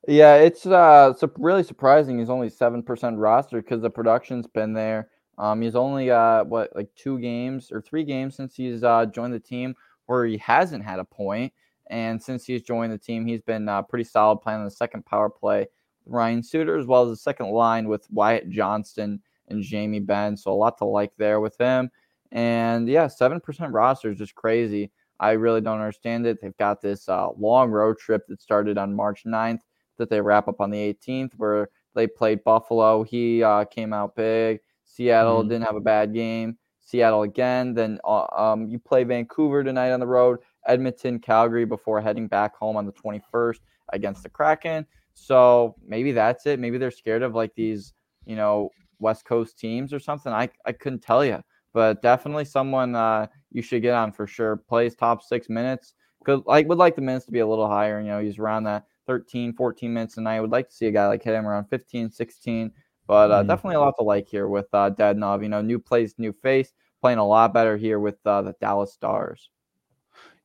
Yeah, 0.08 0.36
it's 0.36 0.66
uh 0.66 1.14
su- 1.14 1.32
really 1.38 1.64
surprising. 1.64 2.20
He's 2.20 2.30
only 2.30 2.50
seven 2.50 2.82
percent 2.82 3.18
rostered 3.18 3.64
because 3.64 3.82
the 3.82 3.90
production's 3.90 4.48
been 4.48 4.74
there. 4.74 5.10
Um, 5.38 5.62
he's 5.62 5.76
only 5.76 6.10
what 6.10 6.76
like 6.76 6.90
two 6.96 7.20
games 7.20 7.72
or 7.72 7.82
three 7.82 8.04
games 8.04 8.36
since 8.36 8.56
he's 8.56 8.84
uh 8.84 9.06
joined 9.06 9.34
the 9.34 9.40
team 9.40 9.76
where 10.08 10.26
he 10.26 10.38
hasn't 10.38 10.84
had 10.84 11.00
a 11.00 11.06
point, 11.06 11.54
and 11.92 12.22
since 12.22 12.46
he's 12.46 12.64
joined 12.64 12.92
the 12.92 12.98
team, 12.98 13.26
he's 13.26 13.42
been 13.42 13.70
uh, 13.70 13.82
pretty 13.84 14.06
solid 14.06 14.38
playing 14.38 14.60
on 14.60 14.66
the 14.66 14.72
second 14.72 15.06
power 15.06 15.30
play. 15.30 15.68
Ryan 16.06 16.42
Suter 16.42 16.78
as 16.78 16.88
well 16.88 17.04
as 17.04 17.10
the 17.10 17.18
second 17.18 17.52
line 17.52 17.88
with 17.88 18.08
Wyatt 18.10 18.50
Johnston 18.50 19.22
and 19.50 19.62
Jamie 19.62 20.00
Benn, 20.00 20.36
so 20.36 20.52
a 20.52 20.54
lot 20.54 20.78
to 20.80 20.86
like 20.86 21.12
there 21.18 21.40
with 21.40 21.58
him. 21.60 21.92
And 22.32 22.88
yeah, 22.88 23.08
seven 23.08 23.40
percent 23.40 23.74
roster 23.74 24.10
is 24.10 24.18
just 24.18 24.34
crazy. 24.34 24.92
I 25.20 25.32
really 25.32 25.62
don't 25.62 25.80
understand 25.80 26.26
it. 26.26 26.42
They've 26.42 26.58
got 26.58 26.82
this 26.82 27.08
uh, 27.08 27.30
long 27.38 27.70
road 27.70 28.00
trip 28.00 28.26
that 28.28 28.42
started 28.42 28.80
on 28.80 28.96
March 28.96 29.24
9th 29.24 29.60
that 29.98 30.10
they 30.10 30.20
wrap 30.20 30.48
up 30.48 30.60
on 30.60 30.72
the 30.72 30.80
18th, 30.94 31.34
where 31.38 31.70
they 31.94 32.08
played 32.08 32.44
Buffalo. 32.44 33.04
He 33.04 33.44
uh, 33.44 33.66
came 33.66 33.94
out 33.94 34.16
big. 34.16 34.62
Seattle 34.84 35.42
mm-hmm. 35.42 35.50
didn't 35.50 35.66
have 35.66 35.76
a 35.76 35.82
bad 35.82 36.14
game. 36.14 36.58
Seattle 36.80 37.22
again. 37.22 37.76
Then 37.76 38.00
uh, 38.04 38.26
um, 38.36 38.68
you 38.68 38.80
play 38.80 39.04
Vancouver 39.04 39.64
tonight 39.64 39.92
on 39.92 40.00
the 40.00 40.08
road. 40.08 40.40
Edmonton, 40.68 41.20
Calgary 41.20 41.66
before 41.66 42.02
heading 42.02 42.28
back 42.28 42.56
home 42.56 42.76
on 42.76 42.86
the 42.86 42.92
21st 42.94 43.60
against 43.94 44.24
the 44.24 44.30
Kraken. 44.30 44.86
So 45.14 45.76
maybe 45.86 46.12
that's 46.12 46.46
it. 46.46 46.60
Maybe 46.60 46.78
they're 46.78 46.92
scared 46.92 47.24
of 47.24 47.36
like 47.36 47.54
these, 47.56 47.94
you 48.26 48.36
know, 48.36 48.70
West 49.00 49.26
Coast 49.26 49.58
teams 49.58 49.94
or 49.94 50.00
something. 50.00 50.32
I, 50.32 50.50
I 50.66 50.72
couldn't 50.72 51.02
tell 51.02 51.26
you, 51.26 51.42
but 51.74 52.02
definitely 52.02 52.46
someone 52.46 52.96
uh, 52.96 53.28
you 53.52 53.62
should 53.62 53.82
get 53.82 53.94
on 53.94 54.12
for 54.12 54.28
sure. 54.28 54.58
Plays 54.58 54.96
top 54.96 55.24
six 55.24 55.50
minutes. 55.50 55.94
Could 56.24 56.44
like 56.46 56.68
would 56.68 56.78
like 56.78 56.96
the 56.96 57.02
minutes 57.02 57.26
to 57.26 57.32
be 57.32 57.40
a 57.40 57.48
little 57.48 57.68
higher. 57.68 58.00
You 58.00 58.08
know, 58.08 58.20
he's 58.20 58.38
around 58.38 58.64
that 58.66 58.86
13, 59.08 59.54
14 59.54 59.94
minutes 59.94 60.18
a 60.18 60.22
night. 60.22 60.36
I 60.36 60.42
would 60.42 60.52
like 60.52 60.70
to 60.70 60.76
see 60.76 60.86
a 60.86 60.92
guy 60.92 61.08
like 61.08 61.24
hit 61.24 61.34
him 61.34 61.48
around 61.48 61.66
15, 61.66 62.12
16. 62.12 62.72
But 63.08 63.32
uh, 63.32 63.44
mm. 63.44 63.48
definitely 63.48 63.76
a 63.76 63.80
lot 63.80 63.96
to 63.98 64.04
like 64.04 64.28
here 64.28 64.48
with 64.48 64.68
uh, 64.74 64.92
Dadonov. 64.92 65.42
You 65.42 65.50
know, 65.50 65.62
new 65.62 65.80
place, 65.80 66.14
new 66.18 66.32
face, 66.32 66.74
playing 67.02 67.18
a 67.18 67.28
lot 67.28 67.54
better 67.54 67.76
here 67.76 68.00
with 68.00 68.18
uh, 68.26 68.44
the 68.44 68.54
Dallas 68.62 68.94
Stars. 68.94 69.50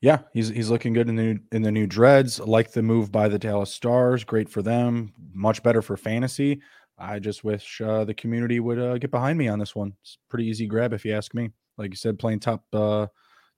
Yeah, 0.00 0.20
he's 0.32 0.48
he's 0.48 0.70
looking 0.70 0.92
good 0.92 1.08
in 1.08 1.16
the 1.16 1.22
new, 1.22 1.38
in 1.52 1.62
the 1.62 1.72
new 1.72 1.86
dreads. 1.86 2.38
like 2.38 2.72
the 2.72 2.82
move 2.82 3.10
by 3.10 3.28
the 3.28 3.38
Dallas 3.38 3.72
Stars. 3.72 4.24
Great 4.24 4.48
for 4.48 4.62
them. 4.62 5.12
Much 5.32 5.62
better 5.62 5.80
for 5.82 5.96
fantasy. 5.96 6.60
I 6.98 7.18
just 7.18 7.44
wish 7.44 7.80
uh, 7.80 8.04
the 8.04 8.14
community 8.14 8.60
would 8.60 8.78
uh, 8.78 8.98
get 8.98 9.10
behind 9.10 9.38
me 9.38 9.48
on 9.48 9.58
this 9.58 9.74
one. 9.74 9.92
It's 10.02 10.18
pretty 10.28 10.46
easy 10.46 10.66
grab 10.66 10.92
if 10.92 11.04
you 11.04 11.14
ask 11.14 11.34
me. 11.34 11.50
Like 11.78 11.90
you 11.90 11.96
said, 11.96 12.18
playing 12.18 12.40
top 12.40 12.64
uh, 12.72 13.06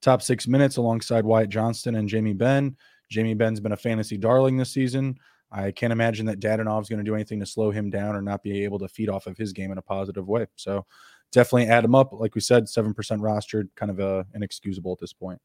top 0.01 0.21
six 0.21 0.47
minutes 0.47 0.77
alongside 0.77 1.25
Wyatt 1.25 1.49
Johnston 1.49 1.95
and 1.95 2.07
Jamie 2.07 2.33
Benn. 2.33 2.75
Jamie 3.09 3.33
Benn's 3.33 3.59
been 3.59 3.71
a 3.71 3.77
fantasy 3.77 4.17
darling 4.17 4.57
this 4.57 4.71
season. 4.71 5.15
I 5.51 5.71
can't 5.71 5.93
imagine 5.93 6.25
that 6.27 6.39
Dadonov's 6.39 6.89
going 6.89 7.03
to 7.03 7.09
do 7.09 7.15
anything 7.15 7.39
to 7.39 7.45
slow 7.45 7.71
him 7.71 7.89
down 7.89 8.15
or 8.15 8.21
not 8.21 8.43
be 8.43 8.63
able 8.63 8.77
to 8.79 8.87
feed 8.87 9.09
off 9.09 9.25
of 9.25 9.35
his 9.35 9.51
game 9.51 9.71
in 9.71 9.79
a 9.79 9.81
positive 9.81 10.27
way. 10.27 10.45
So 10.55 10.85
definitely 11.31 11.67
add 11.67 11.83
him 11.83 11.95
up. 11.95 12.13
Like 12.13 12.35
we 12.35 12.41
said, 12.41 12.65
7% 12.65 12.93
rostered, 12.93 13.69
kind 13.75 13.89
of 13.89 13.99
uh, 13.99 14.23
inexcusable 14.35 14.93
at 14.93 14.99
this 14.99 15.13
point. 15.13 15.41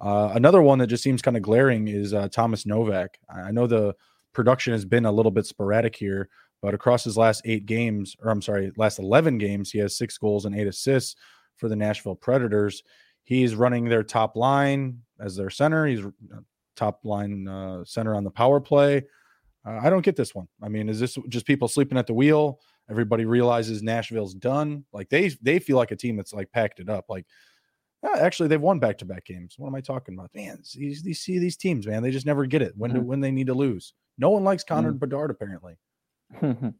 Uh, 0.00 0.30
another 0.34 0.62
one 0.62 0.78
that 0.78 0.86
just 0.86 1.02
seems 1.02 1.20
kind 1.20 1.36
of 1.36 1.42
glaring 1.42 1.88
is 1.88 2.14
uh, 2.14 2.28
Thomas 2.28 2.64
Novak. 2.64 3.18
I 3.28 3.50
know 3.50 3.66
the 3.66 3.94
production 4.32 4.72
has 4.72 4.84
been 4.84 5.04
a 5.04 5.12
little 5.12 5.30
bit 5.30 5.46
sporadic 5.46 5.94
here, 5.94 6.28
but 6.62 6.74
across 6.74 7.04
his 7.04 7.16
last 7.16 7.42
eight 7.44 7.66
games, 7.66 8.16
or 8.22 8.30
I'm 8.30 8.42
sorry, 8.42 8.72
last 8.76 8.98
11 8.98 9.38
games, 9.38 9.70
he 9.70 9.78
has 9.78 9.96
six 9.96 10.16
goals 10.16 10.44
and 10.46 10.54
eight 10.54 10.66
assists 10.66 11.16
for 11.56 11.68
the 11.68 11.76
Nashville 11.76 12.14
Predators. 12.14 12.82
He's 13.24 13.54
running 13.54 13.84
their 13.84 14.02
top 14.02 14.36
line 14.36 15.02
as 15.20 15.36
their 15.36 15.50
center. 15.50 15.86
He's 15.86 16.02
top 16.76 17.00
line 17.04 17.46
uh, 17.46 17.84
center 17.84 18.14
on 18.14 18.24
the 18.24 18.30
power 18.30 18.60
play. 18.60 19.04
Uh, 19.66 19.78
I 19.82 19.90
don't 19.90 20.04
get 20.04 20.16
this 20.16 20.34
one. 20.34 20.48
I 20.62 20.68
mean, 20.68 20.88
is 20.88 20.98
this 20.98 21.18
just 21.28 21.46
people 21.46 21.68
sleeping 21.68 21.98
at 21.98 22.06
the 22.06 22.14
wheel? 22.14 22.60
Everybody 22.88 23.26
realizes 23.26 23.82
Nashville's 23.82 24.34
done. 24.34 24.84
Like 24.92 25.10
they 25.10 25.28
they 25.42 25.58
feel 25.58 25.76
like 25.76 25.90
a 25.90 25.96
team 25.96 26.16
that's 26.16 26.32
like 26.32 26.50
packed 26.50 26.80
it 26.80 26.88
up. 26.88 27.04
Like 27.08 27.26
actually, 28.04 28.48
they've 28.48 28.60
won 28.60 28.78
back 28.78 28.98
to 28.98 29.04
back 29.04 29.26
games. 29.26 29.54
What 29.58 29.68
am 29.68 29.74
I 29.74 29.80
talking 29.80 30.14
about? 30.14 30.30
Man, 30.34 30.62
these, 30.74 31.02
these 31.02 31.20
see 31.20 31.38
these 31.38 31.56
teams, 31.56 31.86
man. 31.86 32.02
They 32.02 32.10
just 32.10 32.26
never 32.26 32.46
get 32.46 32.62
it 32.62 32.72
when 32.76 32.92
mm-hmm. 32.92 33.04
when 33.04 33.20
they 33.20 33.30
need 33.30 33.48
to 33.48 33.54
lose. 33.54 33.92
No 34.18 34.30
one 34.30 34.44
likes 34.44 34.64
Connor 34.64 34.90
mm-hmm. 34.90 34.98
Bedard 34.98 35.30
apparently. 35.30 35.76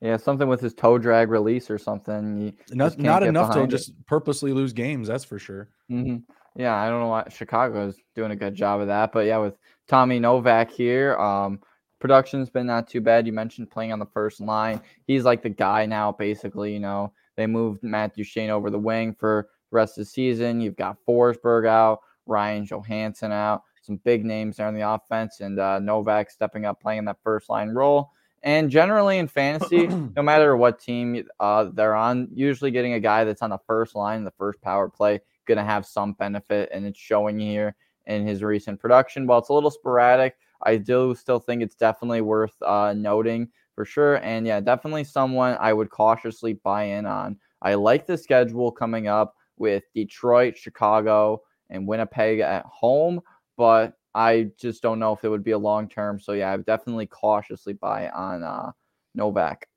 yeah, 0.00 0.16
something 0.16 0.48
with 0.48 0.60
his 0.60 0.74
toe 0.74 0.98
drag 0.98 1.30
release 1.30 1.70
or 1.70 1.78
something. 1.78 2.56
not 2.70 2.98
not 2.98 3.22
enough 3.22 3.54
to 3.54 3.62
it. 3.62 3.68
just 3.68 3.92
purposely 4.06 4.52
lose 4.52 4.72
games. 4.72 5.08
That's 5.08 5.24
for 5.24 5.38
sure. 5.38 5.70
Mm-hmm. 5.90 6.18
Yeah, 6.60 6.74
I 6.74 6.88
don't 6.88 7.00
know 7.00 7.08
why 7.08 7.28
Chicago 7.28 7.88
is 7.88 8.00
doing 8.14 8.30
a 8.30 8.36
good 8.36 8.54
job 8.54 8.80
of 8.80 8.86
that, 8.86 9.12
but 9.12 9.26
yeah, 9.26 9.36
with 9.36 9.58
Tommy 9.88 10.18
Novak 10.18 10.70
here, 10.70 11.14
um, 11.18 11.60
production's 12.00 12.48
been 12.48 12.66
not 12.66 12.88
too 12.88 13.02
bad. 13.02 13.26
You 13.26 13.32
mentioned 13.32 13.70
playing 13.70 13.92
on 13.92 13.98
the 13.98 14.06
first 14.06 14.40
line. 14.40 14.80
He's 15.06 15.24
like 15.24 15.42
the 15.42 15.50
guy 15.50 15.84
now, 15.84 16.12
basically. 16.12 16.72
You 16.72 16.80
know, 16.80 17.12
they 17.36 17.46
moved 17.46 17.82
Matt 17.82 18.16
Duchene 18.16 18.50
over 18.50 18.70
the 18.70 18.78
wing 18.78 19.14
for 19.18 19.48
the 19.70 19.76
rest 19.76 19.98
of 19.98 20.04
the 20.04 20.10
season. 20.10 20.60
You've 20.60 20.76
got 20.76 20.98
Forsberg 21.06 21.66
out, 21.66 22.00
Ryan 22.26 22.66
Johansen 22.66 23.32
out, 23.32 23.62
some 23.82 23.96
big 23.96 24.24
names 24.24 24.56
there 24.56 24.66
on 24.66 24.74
the 24.74 24.88
offense, 24.88 25.40
and 25.40 25.58
uh, 25.58 25.78
Novak 25.78 26.30
stepping 26.30 26.64
up, 26.64 26.80
playing 26.80 27.04
that 27.06 27.18
first 27.22 27.48
line 27.48 27.70
role. 27.70 28.10
And 28.42 28.70
generally 28.70 29.18
in 29.18 29.28
fantasy, 29.28 29.88
no 29.88 30.22
matter 30.22 30.56
what 30.56 30.78
team 30.78 31.26
uh, 31.40 31.70
they're 31.72 31.96
on, 31.96 32.28
usually 32.32 32.70
getting 32.70 32.92
a 32.92 33.00
guy 33.00 33.24
that's 33.24 33.42
on 33.42 33.50
the 33.50 33.58
first 33.66 33.94
line, 33.94 34.24
the 34.24 34.30
first 34.32 34.60
power 34.60 34.88
play, 34.88 35.20
going 35.46 35.58
to 35.58 35.64
have 35.64 35.86
some 35.86 36.12
benefit, 36.12 36.68
and 36.72 36.86
it's 36.86 36.98
showing 36.98 37.38
here 37.38 37.74
in 38.06 38.26
his 38.26 38.42
recent 38.42 38.78
production. 38.78 39.26
While 39.26 39.40
it's 39.40 39.48
a 39.48 39.52
little 39.52 39.70
sporadic, 39.70 40.36
I 40.62 40.76
do 40.76 41.14
still 41.14 41.40
think 41.40 41.62
it's 41.62 41.74
definitely 41.74 42.20
worth 42.20 42.60
uh, 42.62 42.94
noting 42.96 43.48
for 43.74 43.84
sure. 43.84 44.16
And 44.16 44.46
yeah, 44.46 44.60
definitely 44.60 45.04
someone 45.04 45.56
I 45.60 45.72
would 45.72 45.90
cautiously 45.90 46.54
buy 46.54 46.84
in 46.84 47.06
on. 47.06 47.38
I 47.62 47.74
like 47.74 48.06
the 48.06 48.16
schedule 48.16 48.70
coming 48.70 49.08
up 49.08 49.34
with 49.58 49.84
Detroit, 49.94 50.56
Chicago, 50.56 51.42
and 51.70 51.86
Winnipeg 51.86 52.40
at 52.40 52.64
home, 52.64 53.20
but 53.56 53.94
I 54.14 54.50
just 54.58 54.82
don't 54.82 54.98
know 54.98 55.12
if 55.12 55.24
it 55.24 55.28
would 55.28 55.44
be 55.44 55.50
a 55.50 55.58
long 55.58 55.88
term. 55.88 56.18
So 56.20 56.32
yeah, 56.32 56.50
I 56.50 56.56
would 56.56 56.66
definitely 56.66 57.06
cautiously 57.06 57.74
buy 57.74 58.08
on 58.08 58.42
uh, 58.42 58.72
Novak. 59.14 59.68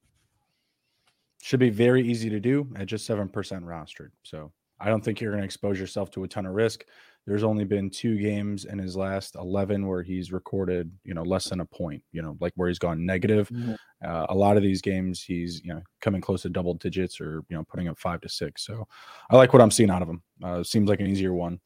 Should 1.42 1.60
be 1.60 1.70
very 1.70 2.08
easy 2.08 2.30
to 2.30 2.40
do 2.40 2.68
at 2.76 2.88
just 2.88 3.08
7% 3.08 3.32
rostered. 3.32 4.12
So 4.24 4.52
I 4.80 4.90
don't 4.90 5.04
think 5.04 5.20
you're 5.20 5.32
going 5.32 5.42
to 5.42 5.46
expose 5.46 5.80
yourself 5.80 6.12
to 6.12 6.24
a 6.24 6.28
ton 6.28 6.46
of 6.46 6.54
risk. 6.54 6.86
There's 7.30 7.44
only 7.44 7.64
been 7.64 7.92
two 7.92 8.18
games 8.18 8.66
in 8.66 8.80
his 8.80 8.98
last 8.98 9.36
11 9.36 9.86
where 9.86 10.02
he's 10.02 10.32
recorded, 10.32 10.92
you 11.04 11.14
know, 11.14 11.22
less 11.22 11.50
than 11.50 11.60
a 11.60 11.66
point, 11.66 12.04
you 12.12 12.24
know, 12.24 12.36
like 12.40 12.54
where 12.56 12.68
he's 12.68 12.80
gone 12.80 13.06
negative. 13.06 13.50
Mm-hmm. 13.50 13.74
Uh, 14.04 14.26
a 14.30 14.36
lot 14.36 14.58
of 14.58 14.64
these 14.64 14.82
games, 14.82 15.22
he's, 15.22 15.64
you 15.64 15.74
know, 15.74 15.82
coming 16.02 16.22
close 16.22 16.42
to 16.42 16.50
double 16.50 16.74
digits 16.74 17.22
or, 17.22 17.44
you 17.48 17.56
know, 17.56 17.64
putting 17.64 17.88
up 17.88 18.00
five 18.00 18.20
to 18.22 18.30
six. 18.30 18.66
So 18.66 18.88
I 19.30 19.36
like 19.36 19.54
what 19.54 19.62
I'm 19.62 19.70
seeing 19.70 19.92
out 19.92 20.02
of 20.02 20.10
him. 20.10 20.24
Uh, 20.44 20.64
seems 20.64 20.90
like 20.90 21.02
an 21.02 21.08
easier 21.08 21.34
one. 21.34 21.60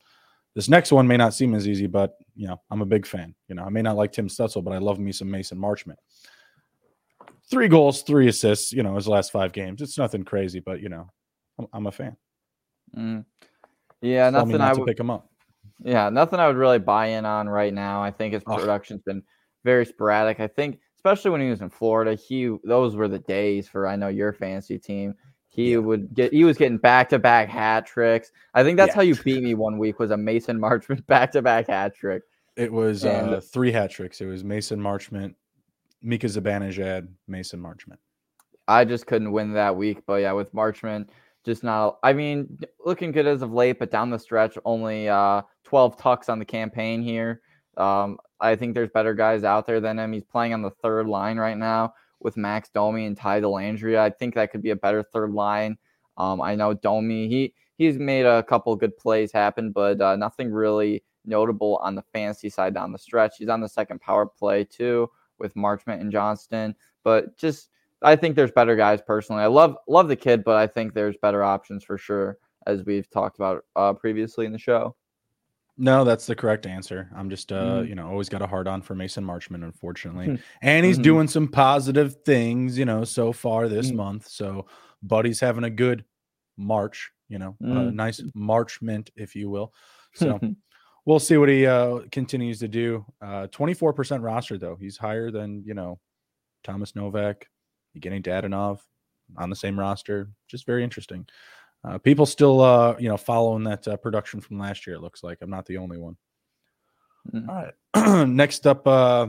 This 0.54 0.68
next 0.68 0.92
one 0.92 1.08
may 1.08 1.18
not 1.18 1.34
seem 1.34 1.56
as 1.56 1.68
easy, 1.68 1.88
but, 1.88 2.18
you 2.36 2.48
know, 2.48 2.62
I'm 2.70 2.82
a 2.82 2.86
big 2.86 3.06
fan. 3.06 3.34
You 3.48 3.56
know, 3.56 3.64
I 3.64 3.70
may 3.70 3.82
not 3.82 3.96
like 3.96 4.12
Tim 4.12 4.28
Stützle, 4.28 4.64
but 4.64 4.74
I 4.74 4.80
love 4.80 5.00
me 5.00 5.14
some 5.14 5.32
Mason 5.32 5.58
Marchment 5.58 5.96
three 7.50 7.68
goals, 7.68 8.02
three 8.02 8.28
assists, 8.28 8.72
you 8.72 8.84
know, 8.84 8.96
his 8.96 9.08
last 9.08 9.32
five 9.32 9.52
games. 9.52 9.82
It's 9.82 9.98
nothing 9.98 10.24
crazy, 10.24 10.60
but 10.60 10.82
you 10.82 10.90
know, 10.90 11.10
I'm, 11.60 11.68
I'm 11.74 11.88
a 11.88 11.92
fan. 11.92 12.18
Mm. 12.98 13.26
Yeah, 14.02 14.30
Tell 14.32 14.46
nothing 14.46 14.62
I 14.62 14.74
would 14.74 14.86
pick 14.86 15.00
him 15.00 15.10
up. 15.10 15.30
Yeah, 15.84 16.10
nothing 16.10 16.40
I 16.40 16.48
would 16.48 16.56
really 16.56 16.80
buy 16.80 17.08
in 17.08 17.26
on 17.26 17.50
right 17.50 17.74
now. 17.74 18.02
I 18.02 18.12
think 18.12 18.34
his 18.34 18.44
production's 18.44 19.02
oh. 19.02 19.12
been 19.12 19.24
very 19.64 19.86
sporadic. 19.86 20.40
I 20.40 20.48
think, 20.48 20.80
especially 20.96 21.32
when 21.32 21.42
he 21.42 21.50
was 21.50 21.62
in 21.62 21.70
Florida, 21.70 22.16
he 22.16 22.56
those 22.64 22.96
were 22.96 23.08
the 23.08 23.20
days 23.20 23.68
for 23.68 23.88
I 23.88 23.96
know 23.96 24.08
your 24.08 24.34
fantasy 24.34 24.78
team. 24.78 25.16
He 25.50 25.74
yeah. 25.74 25.78
would 25.78 26.14
get 26.14 26.34
he 26.34 26.46
was 26.46 26.58
getting 26.58 26.78
back 26.78 27.10
to 27.10 27.20
back 27.20 27.50
hat 27.50 27.86
tricks. 27.86 28.32
I 28.54 28.64
think 28.64 28.78
that's 28.78 28.90
yeah. 28.90 28.96
how 28.96 29.02
you 29.02 29.16
beat 29.16 29.44
me 29.44 29.56
one 29.56 29.78
week 29.78 30.00
was 30.00 30.12
a 30.12 30.18
Mason 30.18 30.60
Marchment 30.60 31.06
back 31.08 31.32
to 31.34 31.42
back 31.42 31.68
hat 31.68 31.96
trick. 31.96 32.24
It 32.56 32.72
was 32.72 33.04
and, 33.04 33.36
uh, 33.36 33.42
three 33.42 33.72
hat 33.72 33.92
tricks. 33.92 34.22
It 34.22 34.26
was 34.26 34.44
Mason 34.44 34.80
Marchment, 34.80 35.36
Mika 36.02 36.28
Zibanejad, 36.28 37.08
Mason 37.28 37.60
Marchment. 37.60 37.98
I 38.68 38.86
just 38.86 39.08
couldn't 39.08 39.32
win 39.32 39.54
that 39.54 39.76
week, 39.76 40.04
but 40.06 40.22
yeah, 40.22 40.32
with 40.32 40.54
Marchment, 40.54 41.10
just 41.44 41.64
not. 41.64 41.98
I 42.04 42.14
mean, 42.14 42.60
looking 42.86 43.12
good 43.12 43.28
as 43.28 43.42
of 43.42 43.52
late, 43.52 43.80
but 43.80 43.92
down 43.92 44.10
the 44.10 44.20
stretch, 44.20 44.58
only 44.66 45.10
uh, 45.10 45.42
12 45.74 45.98
tucks 45.98 46.30
on 46.30 46.38
the 46.38 46.46
campaign 46.46 47.02
here. 47.02 47.42
Um, 47.78 48.20
I 48.40 48.56
think 48.56 48.76
there's 48.76 48.92
better 48.92 49.16
guys 49.16 49.44
out 49.44 49.66
there 49.66 49.80
than 49.80 49.98
him. 49.98 50.14
He's 50.14 50.24
playing 50.24 50.54
on 50.54 50.62
the 50.62 50.70
third 50.70 51.08
line 51.08 51.40
right 51.40 51.58
now 51.58 51.96
with 52.20 52.38
Max 52.38 52.70
Domi 52.70 53.08
and 53.08 53.18
Ty 53.18 53.42
Dellandrea. 53.42 53.98
I 53.98 54.12
think 54.12 54.36
that 54.36 54.52
could 54.52 54.62
be 54.62 54.70
a 54.70 54.76
better 54.76 55.02
third 55.02 55.32
line. 55.32 55.76
Um, 56.16 56.44
I 56.44 56.54
know 56.54 56.76
Domi, 56.76 57.28
he 57.28 57.56
he's 57.80 57.98
made 57.98 58.28
a 58.28 58.44
couple 58.44 58.76
good 58.76 58.96
plays 58.98 59.32
happen, 59.32 59.72
but 59.72 60.00
uh, 60.00 60.16
nothing 60.16 60.52
really 60.52 61.04
notable 61.26 61.78
on 61.78 61.96
the 61.96 62.04
fantasy 62.14 62.52
side 62.52 62.76
down 62.76 62.92
the 62.92 63.00
stretch. 63.00 63.38
He's 63.40 63.50
on 63.50 63.60
the 63.60 63.68
second 63.68 64.00
power 64.00 64.28
play 64.28 64.66
too 64.66 65.10
with 65.40 65.56
Marchment 65.56 66.02
and 66.02 66.12
Johnston. 66.12 66.76
But 67.04 67.36
just 67.36 67.70
I 68.04 68.16
think 68.16 68.36
there's 68.36 68.52
better 68.52 68.76
guys 68.76 69.02
personally. 69.02 69.42
I 69.42 69.48
love 69.48 69.78
love 69.88 70.08
the 70.08 70.16
kid, 70.16 70.44
but 70.44 70.56
I 70.56 70.68
think 70.68 70.94
there's 70.94 71.18
better 71.18 71.44
options 71.44 71.84
for 71.84 71.98
sure, 71.98 72.38
as 72.68 72.86
we've 72.86 73.10
talked 73.10 73.38
about 73.38 73.66
uh, 73.76 73.94
previously 73.94 74.46
in 74.46 74.52
the 74.52 74.60
show. 74.60 74.96
No, 75.78 76.04
that's 76.04 76.28
the 76.28 76.36
correct 76.36 76.68
answer. 76.68 77.10
I'm 77.16 77.30
just 77.30 77.52
uh, 77.52 77.82
mm. 77.82 77.90
you 77.90 77.96
know, 77.96 78.08
always 78.08 78.30
got 78.30 78.44
a 78.44 78.48
hard 78.48 78.68
on 78.68 78.82
for 78.82 78.94
Mason 78.94 79.26
Marchment, 79.26 79.64
unfortunately. 79.64 80.40
and 80.62 80.86
he's 80.86 80.98
mm-hmm. 80.98 81.04
doing 81.04 81.28
some 81.28 81.48
positive 81.48 82.18
things, 82.26 82.78
you 82.78 82.86
know, 82.86 83.04
so 83.04 83.32
far 83.32 83.68
this 83.68 83.92
mm. 83.92 83.96
month. 83.96 84.28
So 84.28 84.68
Buddy's 85.02 85.40
having 85.40 85.64
a 85.64 85.70
good 85.72 86.06
March, 86.58 87.12
you 87.28 87.40
know, 87.40 87.56
mm. 87.62 87.90
a 87.90 87.92
nice 87.92 88.22
Marchment, 88.36 89.10
if 89.16 89.36
you 89.36 89.50
will. 89.50 89.74
So 90.14 90.40
we'll 91.06 91.20
see 91.20 91.38
what 91.38 91.50
he 91.50 91.66
uh, 91.66 92.02
continues 92.12 92.60
to 92.60 92.68
do. 92.68 93.06
Uh, 93.20 93.48
24% 93.48 94.24
roster 94.24 94.60
though. 94.60 94.76
He's 94.80 94.98
higher 94.98 95.32
than, 95.32 95.64
you 95.66 95.74
know, 95.74 96.00
Thomas 96.64 96.96
Novak, 96.96 97.48
Evgeny 97.98 98.24
Dadonov 98.24 98.80
on 99.38 99.50
the 99.50 99.56
same 99.56 99.80
roster. 99.80 100.30
Just 100.48 100.68
very 100.68 100.84
interesting. 100.84 101.26
Uh, 101.86 101.98
people 101.98 102.26
still, 102.26 102.62
uh, 102.62 102.96
you 102.98 103.10
know, 103.10 103.18
following 103.18 103.64
that 103.64 103.88
uh, 103.88 103.98
production 103.98 104.40
from 104.40 104.58
last 104.58 104.88
year. 104.88 104.96
It 104.96 105.02
looks 105.02 105.24
like 105.24 105.40
I'm 105.42 105.50
not 105.50 105.66
the 105.66 105.78
only 105.78 105.98
one. 105.98 106.16
Mm-hmm. 107.34 107.50
All 107.50 107.56
right. 107.96 108.28
Next 108.28 108.66
up, 108.66 108.88
uh, 108.88 109.28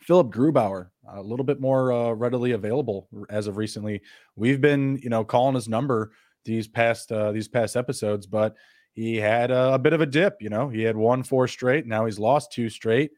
Philipp 0.00 0.28
Grubauer, 0.28 0.90
a 1.08 1.22
little 1.22 1.44
bit 1.44 1.60
more 1.60 1.92
uh, 1.92 2.12
readily 2.12 2.52
available 2.52 3.08
as 3.28 3.46
of 3.46 3.56
recently. 3.56 4.02
We've 4.36 4.60
been, 4.60 4.98
you 5.02 5.10
know, 5.10 5.24
calling 5.24 5.54
his 5.54 5.68
number 5.68 6.12
these 6.44 6.68
past 6.68 7.12
uh, 7.12 7.32
these 7.32 7.48
past 7.48 7.76
episodes, 7.76 8.26
but 8.26 8.56
he 8.92 9.16
had 9.16 9.50
a, 9.50 9.74
a, 9.74 9.78
bit 9.78 9.92
of 9.92 10.00
a 10.00 10.06
dip. 10.06 10.36
You 10.40 10.48
know, 10.48 10.68
he 10.68 10.82
had 10.82 10.96
won 10.96 11.22
four 11.22 11.48
straight. 11.48 11.86
Now 11.86 12.06
he's 12.06 12.18
lost 12.18 12.52
two 12.52 12.68
straight. 12.68 13.12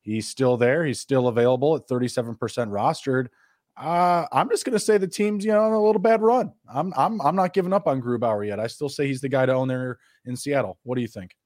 He's 0.00 0.28
still 0.28 0.56
there. 0.56 0.84
He's 0.84 1.00
still 1.00 1.28
available 1.28 1.74
at 1.74 1.88
37% 1.88 2.36
rostered. 2.38 3.26
Uh, 3.76 4.26
I'm 4.32 4.48
just 4.48 4.64
going 4.64 4.72
to 4.72 4.84
say 4.84 4.96
the 4.96 5.06
team's 5.06 5.44
you 5.44 5.52
know 5.52 5.62
on 5.62 5.72
a 5.72 5.82
little 5.82 6.00
bad 6.00 6.22
run. 6.22 6.52
I'm 6.72 6.92
I'm 6.96 7.20
I'm 7.20 7.36
not 7.36 7.52
giving 7.52 7.72
up 7.72 7.86
on 7.86 8.00
Grubauer 8.00 8.46
yet. 8.46 8.58
I 8.58 8.66
still 8.66 8.88
say 8.88 9.06
he's 9.06 9.20
the 9.20 9.28
guy 9.28 9.46
to 9.46 9.52
own 9.52 9.68
there 9.68 9.98
in 10.24 10.36
Seattle. 10.36 10.78
What 10.84 10.96
do 10.96 11.02
you 11.02 11.08
think? 11.08 11.36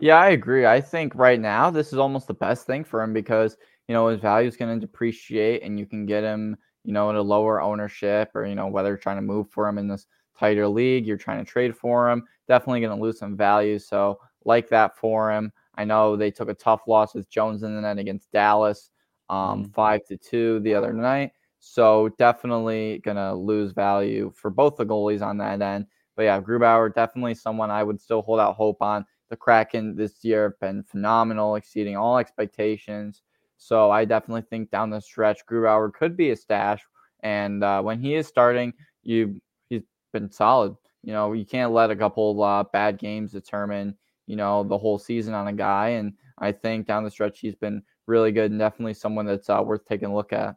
Yeah, 0.00 0.16
I 0.16 0.30
agree. 0.30 0.66
I 0.66 0.80
think 0.80 1.14
right 1.14 1.40
now 1.40 1.70
this 1.70 1.92
is 1.92 1.98
almost 1.98 2.26
the 2.26 2.34
best 2.34 2.66
thing 2.66 2.84
for 2.84 3.02
him 3.02 3.12
because 3.12 3.56
you 3.86 3.94
know 3.94 4.08
his 4.08 4.20
value 4.20 4.48
is 4.48 4.56
going 4.56 4.78
to 4.78 4.86
depreciate, 4.86 5.62
and 5.62 5.78
you 5.78 5.86
can 5.86 6.04
get 6.04 6.24
him 6.24 6.56
you 6.84 6.92
know 6.92 7.10
in 7.10 7.16
a 7.16 7.22
lower 7.22 7.60
ownership, 7.60 8.30
or 8.34 8.44
you 8.44 8.56
know 8.56 8.66
whether 8.66 8.88
you're 8.88 8.96
trying 8.96 9.16
to 9.16 9.22
move 9.22 9.48
for 9.50 9.68
him 9.68 9.78
in 9.78 9.86
this 9.86 10.06
tighter 10.38 10.68
league, 10.68 11.06
you're 11.06 11.16
trying 11.16 11.44
to 11.44 11.50
trade 11.50 11.76
for 11.76 12.10
him. 12.10 12.24
Definitely 12.46 12.80
going 12.80 12.96
to 12.96 13.02
lose 13.02 13.18
some 13.18 13.36
value. 13.36 13.78
So 13.78 14.18
like 14.44 14.68
that 14.68 14.96
for 14.96 15.32
him. 15.32 15.52
I 15.76 15.84
know 15.84 16.16
they 16.16 16.30
took 16.30 16.48
a 16.48 16.54
tough 16.54 16.82
loss 16.88 17.14
with 17.14 17.30
Jones 17.30 17.62
in 17.62 17.74
the 17.74 17.80
net 17.80 17.98
against 17.98 18.32
Dallas, 18.32 18.90
um, 19.30 19.62
mm-hmm. 19.62 19.72
five 19.72 20.04
to 20.06 20.16
two 20.16 20.60
the 20.60 20.74
other 20.74 20.92
night. 20.92 21.30
So 21.60 22.08
definitely 22.18 23.00
gonna 23.04 23.34
lose 23.34 23.72
value 23.72 24.32
for 24.34 24.50
both 24.50 24.76
the 24.76 24.86
goalies 24.86 25.22
on 25.22 25.38
that 25.38 25.60
end. 25.60 25.86
But 26.16 26.22
yeah, 26.24 26.40
Grubauer 26.40 26.92
definitely 26.94 27.34
someone 27.34 27.70
I 27.70 27.82
would 27.82 28.00
still 28.00 28.22
hold 28.22 28.40
out 28.40 28.56
hope 28.56 28.82
on. 28.82 29.04
The 29.30 29.36
Kraken 29.36 29.94
this 29.96 30.24
year 30.24 30.44
have 30.44 30.60
been 30.60 30.82
phenomenal, 30.84 31.56
exceeding 31.56 31.96
all 31.96 32.18
expectations. 32.18 33.22
So 33.56 33.90
I 33.90 34.04
definitely 34.04 34.42
think 34.42 34.70
down 34.70 34.90
the 34.90 35.00
stretch, 35.00 35.44
Grubauer 35.46 35.92
could 35.92 36.16
be 36.16 36.30
a 36.30 36.36
stash. 36.36 36.82
And 37.20 37.62
uh, 37.64 37.82
when 37.82 38.00
he 38.00 38.14
is 38.14 38.26
starting, 38.26 38.72
you 39.02 39.40
he's 39.68 39.82
been 40.12 40.30
solid. 40.30 40.76
You 41.02 41.12
know, 41.12 41.32
you 41.32 41.44
can't 41.44 41.72
let 41.72 41.90
a 41.90 41.96
couple 41.96 42.42
uh, 42.42 42.64
bad 42.72 42.98
games 42.98 43.32
determine 43.32 43.96
you 44.26 44.36
know 44.36 44.62
the 44.64 44.78
whole 44.78 44.98
season 44.98 45.34
on 45.34 45.48
a 45.48 45.52
guy. 45.52 45.90
And 45.90 46.12
I 46.38 46.52
think 46.52 46.86
down 46.86 47.04
the 47.04 47.10
stretch, 47.10 47.40
he's 47.40 47.54
been 47.54 47.82
really 48.06 48.32
good 48.32 48.50
and 48.50 48.60
definitely 48.60 48.94
someone 48.94 49.26
that's 49.26 49.50
uh, 49.50 49.62
worth 49.64 49.84
taking 49.86 50.08
a 50.08 50.14
look 50.14 50.32
at. 50.32 50.56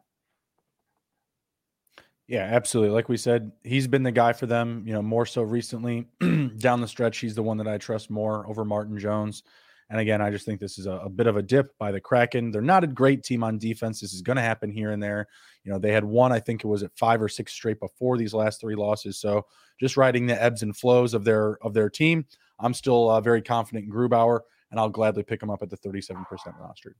Yeah, 2.28 2.44
absolutely. 2.44 2.94
Like 2.94 3.08
we 3.08 3.16
said, 3.16 3.52
he's 3.62 3.86
been 3.86 4.04
the 4.04 4.12
guy 4.12 4.32
for 4.32 4.46
them, 4.46 4.84
you 4.86 4.92
know, 4.92 5.02
more 5.02 5.26
so 5.26 5.42
recently. 5.42 6.06
Down 6.58 6.80
the 6.80 6.88
stretch, 6.88 7.18
he's 7.18 7.34
the 7.34 7.42
one 7.42 7.58
that 7.58 7.68
I 7.68 7.78
trust 7.78 8.10
more 8.10 8.48
over 8.48 8.64
Martin 8.64 8.98
Jones. 8.98 9.42
And 9.90 10.00
again, 10.00 10.22
I 10.22 10.30
just 10.30 10.46
think 10.46 10.58
this 10.58 10.78
is 10.78 10.86
a, 10.86 10.92
a, 10.92 11.10
bit 11.10 11.26
of 11.26 11.36
a 11.36 11.42
dip 11.42 11.76
by 11.76 11.92
the 11.92 12.00
Kraken. 12.00 12.50
They're 12.50 12.62
not 12.62 12.84
a 12.84 12.86
great 12.86 13.22
team 13.22 13.44
on 13.44 13.58
defense. 13.58 14.00
This 14.00 14.14
is 14.14 14.22
going 14.22 14.36
to 14.36 14.42
happen 14.42 14.70
here 14.70 14.92
and 14.92 15.02
there. 15.02 15.26
You 15.64 15.72
know, 15.72 15.78
they 15.78 15.92
had 15.92 16.04
one, 16.04 16.32
I 16.32 16.40
think 16.40 16.64
it 16.64 16.68
was 16.68 16.82
at 16.82 16.96
five 16.96 17.20
or 17.20 17.28
six 17.28 17.52
straight 17.52 17.78
before 17.78 18.16
these 18.16 18.32
last 18.32 18.60
three 18.60 18.74
losses. 18.74 19.18
So 19.18 19.44
just 19.78 19.98
riding 19.98 20.26
the 20.26 20.42
ebbs 20.42 20.62
and 20.62 20.74
flows 20.74 21.12
of 21.12 21.24
their 21.24 21.58
of 21.62 21.74
their 21.74 21.90
team. 21.90 22.24
I'm 22.58 22.72
still 22.72 23.10
uh, 23.10 23.20
very 23.20 23.42
confident 23.42 23.84
in 23.84 23.92
Grubauer, 23.92 24.40
and 24.70 24.80
I'll 24.80 24.88
gladly 24.88 25.24
pick 25.24 25.42
him 25.42 25.50
up 25.50 25.62
at 25.62 25.68
the 25.68 25.76
37% 25.76 26.24
roster. 26.58 26.96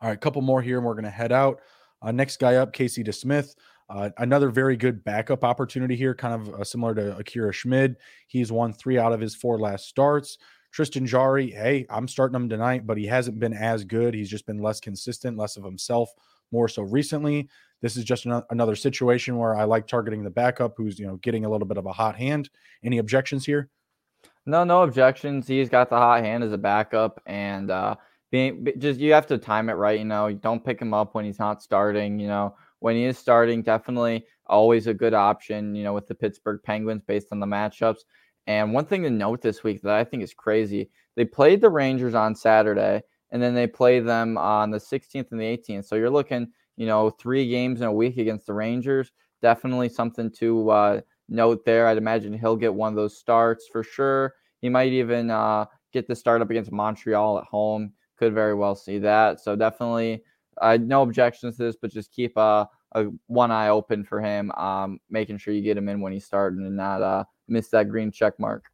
All 0.00 0.08
right, 0.08 0.12
a 0.12 0.16
couple 0.16 0.42
more 0.42 0.60
here, 0.60 0.76
and 0.76 0.86
we're 0.86 0.94
going 0.94 1.04
to 1.04 1.10
head 1.10 1.32
out. 1.32 1.60
Uh, 2.02 2.12
next 2.12 2.38
guy 2.38 2.56
up, 2.56 2.72
Casey 2.72 3.02
DeSmith. 3.02 3.54
Uh, 3.90 4.10
another 4.18 4.50
very 4.50 4.76
good 4.76 5.02
backup 5.02 5.44
opportunity 5.44 5.96
here, 5.96 6.14
kind 6.14 6.34
of 6.34 6.54
uh, 6.60 6.64
similar 6.64 6.94
to 6.94 7.16
Akira 7.16 7.52
Schmid. 7.52 7.96
He's 8.26 8.52
won 8.52 8.72
three 8.72 8.98
out 8.98 9.12
of 9.12 9.20
his 9.20 9.34
four 9.34 9.58
last 9.58 9.88
starts. 9.88 10.38
Tristan 10.70 11.06
Jarry, 11.06 11.50
hey, 11.50 11.86
I'm 11.88 12.06
starting 12.06 12.36
him 12.36 12.48
tonight, 12.48 12.86
but 12.86 12.98
he 12.98 13.06
hasn't 13.06 13.38
been 13.38 13.54
as 13.54 13.84
good. 13.84 14.12
He's 14.12 14.28
just 14.28 14.46
been 14.46 14.58
less 14.58 14.80
consistent, 14.80 15.38
less 15.38 15.56
of 15.56 15.64
himself, 15.64 16.10
more 16.52 16.68
so 16.68 16.82
recently. 16.82 17.48
This 17.80 17.96
is 17.96 18.04
just 18.04 18.26
an- 18.26 18.42
another 18.50 18.76
situation 18.76 19.38
where 19.38 19.56
I 19.56 19.64
like 19.64 19.86
targeting 19.86 20.22
the 20.22 20.30
backup 20.30 20.74
who's, 20.76 20.98
you 20.98 21.06
know, 21.06 21.16
getting 21.16 21.46
a 21.46 21.48
little 21.48 21.66
bit 21.66 21.78
of 21.78 21.86
a 21.86 21.92
hot 21.92 22.16
hand. 22.16 22.50
Any 22.84 22.98
objections 22.98 23.46
here? 23.46 23.70
No, 24.44 24.64
no 24.64 24.82
objections. 24.82 25.46
He's 25.46 25.70
got 25.70 25.88
the 25.88 25.96
hot 25.96 26.22
hand 26.22 26.44
as 26.44 26.52
a 26.52 26.58
backup, 26.58 27.22
and 27.24 27.70
uh, 27.70 27.96
being 28.30 28.68
just 28.78 29.00
you 29.00 29.12
have 29.12 29.26
to 29.28 29.38
time 29.38 29.68
it 29.68 29.74
right. 29.74 29.98
You 29.98 30.04
know, 30.04 30.32
don't 30.32 30.64
pick 30.64 30.80
him 30.80 30.94
up 30.94 31.14
when 31.14 31.24
he's 31.24 31.38
not 31.38 31.62
starting. 31.62 32.18
You 32.18 32.28
know, 32.28 32.56
when 32.80 32.96
he 32.96 33.04
is 33.04 33.18
starting, 33.18 33.62
definitely 33.62 34.26
always 34.46 34.86
a 34.86 34.94
good 34.94 35.14
option, 35.14 35.74
you 35.74 35.84
know, 35.84 35.92
with 35.92 36.06
the 36.06 36.14
Pittsburgh 36.14 36.60
Penguins 36.62 37.02
based 37.06 37.28
on 37.32 37.40
the 37.40 37.46
matchups. 37.46 38.00
And 38.46 38.72
one 38.72 38.86
thing 38.86 39.02
to 39.02 39.10
note 39.10 39.42
this 39.42 39.62
week 39.62 39.82
that 39.82 39.94
I 39.94 40.04
think 40.04 40.22
is 40.22 40.32
crazy 40.32 40.90
they 41.18 41.24
played 41.24 41.60
the 41.60 41.68
Rangers 41.68 42.14
on 42.14 42.36
Saturday, 42.36 43.02
and 43.32 43.42
then 43.42 43.52
they 43.52 43.66
play 43.66 43.98
them 43.98 44.38
on 44.38 44.70
the 44.70 44.78
16th 44.78 45.32
and 45.32 45.40
the 45.40 45.44
18th. 45.44 45.84
So 45.86 45.96
you're 45.96 46.08
looking, 46.08 46.46
you 46.76 46.86
know, 46.86 47.10
three 47.10 47.48
games 47.48 47.80
in 47.80 47.88
a 47.88 47.92
week 47.92 48.18
against 48.18 48.46
the 48.46 48.54
Rangers. 48.54 49.10
Definitely 49.42 49.88
something 49.88 50.30
to 50.38 50.70
uh, 50.70 51.00
note 51.28 51.64
there. 51.64 51.88
I'd 51.88 51.98
imagine 51.98 52.38
he'll 52.38 52.54
get 52.54 52.72
one 52.72 52.92
of 52.92 52.94
those 52.94 53.18
starts 53.18 53.66
for 53.66 53.82
sure. 53.82 54.34
He 54.62 54.68
might 54.68 54.92
even 54.92 55.28
uh, 55.28 55.64
get 55.92 56.06
the 56.06 56.14
start 56.14 56.40
up 56.40 56.50
against 56.50 56.70
Montreal 56.70 57.38
at 57.38 57.44
home. 57.46 57.92
Could 58.18 58.34
very 58.34 58.54
well 58.54 58.74
see 58.74 58.98
that. 58.98 59.40
So 59.40 59.54
definitely, 59.54 60.22
uh, 60.60 60.76
no 60.80 61.02
objections 61.02 61.56
to 61.56 61.64
this, 61.64 61.76
but 61.80 61.92
just 61.92 62.10
keep 62.10 62.36
a, 62.36 62.68
a 62.92 63.04
one 63.26 63.50
eye 63.50 63.68
open 63.68 64.04
for 64.04 64.20
him, 64.20 64.50
um, 64.52 64.98
making 65.08 65.38
sure 65.38 65.54
you 65.54 65.62
get 65.62 65.76
him 65.76 65.88
in 65.88 66.00
when 66.00 66.12
he's 66.12 66.24
starting 66.24 66.66
and 66.66 66.76
not 66.76 67.02
uh, 67.02 67.24
miss 67.46 67.68
that 67.68 67.88
green 67.88 68.10
check 68.10 68.34
mark. 68.40 68.64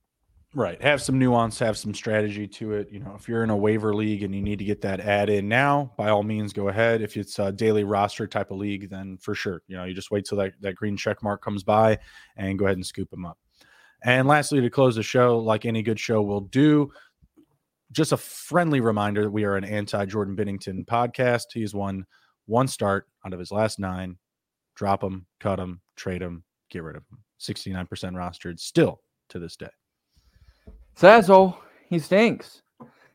Right. 0.57 0.81
Have 0.83 1.03
some 1.03 1.19
nuance, 1.19 1.59
have 1.59 1.77
some 1.77 1.93
strategy 1.93 2.47
to 2.47 2.75
it. 2.75 2.89
You 2.89 3.01
know, 3.01 3.15
if 3.17 3.29
you're 3.29 3.43
in 3.43 3.51
a 3.51 3.57
waiver 3.57 3.93
league 3.93 4.23
and 4.23 4.33
you 4.33 4.41
need 4.41 4.61
to 4.61 4.65
get 4.65 4.81
that 4.83 5.01
ad 5.01 5.29
in 5.29 5.49
now, 5.49 5.93
by 5.97 6.11
all 6.11 6.23
means, 6.23 6.53
go 6.53 6.69
ahead. 6.69 7.03
If 7.03 7.17
it's 7.17 7.41
a 7.41 7.51
daily 7.51 7.83
roster 7.83 8.29
type 8.29 8.53
of 8.53 8.59
league, 8.59 8.89
then 8.89 9.19
for 9.21 9.35
sure, 9.35 9.63
you 9.67 9.77
know, 9.77 9.83
you 9.83 9.95
just 9.95 10.13
wait 10.13 10.27
till 10.27 10.39
that, 10.39 10.53
that 10.61 10.77
green 10.77 10.97
check 10.97 11.25
mark 11.25 11.43
comes 11.43 11.65
by 11.65 11.99
and 12.37 12.57
go 12.57 12.67
ahead 12.67 12.77
and 12.77 12.87
scoop 12.87 13.11
them 13.11 13.27
up. 13.27 13.37
And 14.05 14.29
lastly, 14.29 14.61
to 14.61 14.71
close 14.71 14.95
the 14.95 15.03
show, 15.03 15.39
like 15.39 15.67
any 15.67 15.83
good 15.83 15.99
show 15.99 16.23
will 16.23 16.43
do, 16.43 16.93
just 17.95 18.13
a 18.13 18.17
friendly 18.17 18.81
reminder 18.81 19.23
that 19.23 19.31
we 19.31 19.45
are 19.45 19.57
an 19.57 19.65
anti 19.65 20.05
Jordan 20.05 20.37
Binnington 20.37 20.85
podcast. 20.85 21.45
He's 21.53 21.75
won 21.75 22.05
one 22.47 22.69
start 22.69 23.07
out 23.25 23.33
of 23.33 23.39
his 23.39 23.53
last 23.53 23.79
nine. 23.79 24.19
Drop 24.75 25.03
him, 25.03 25.27
cut 25.39 25.61
him, 25.61 25.81
trade 25.97 26.21
him, 26.21 26.43
get 26.71 26.83
rid 26.83 26.97
of 26.97 27.05
him. 27.11 27.19
69% 27.41 27.89
rostered 27.89 28.59
still 28.59 29.01
to 29.29 29.39
this 29.39 29.57
day. 29.57 29.71
Sazo, 30.97 31.57
he 31.89 31.99
stinks. 31.99 32.63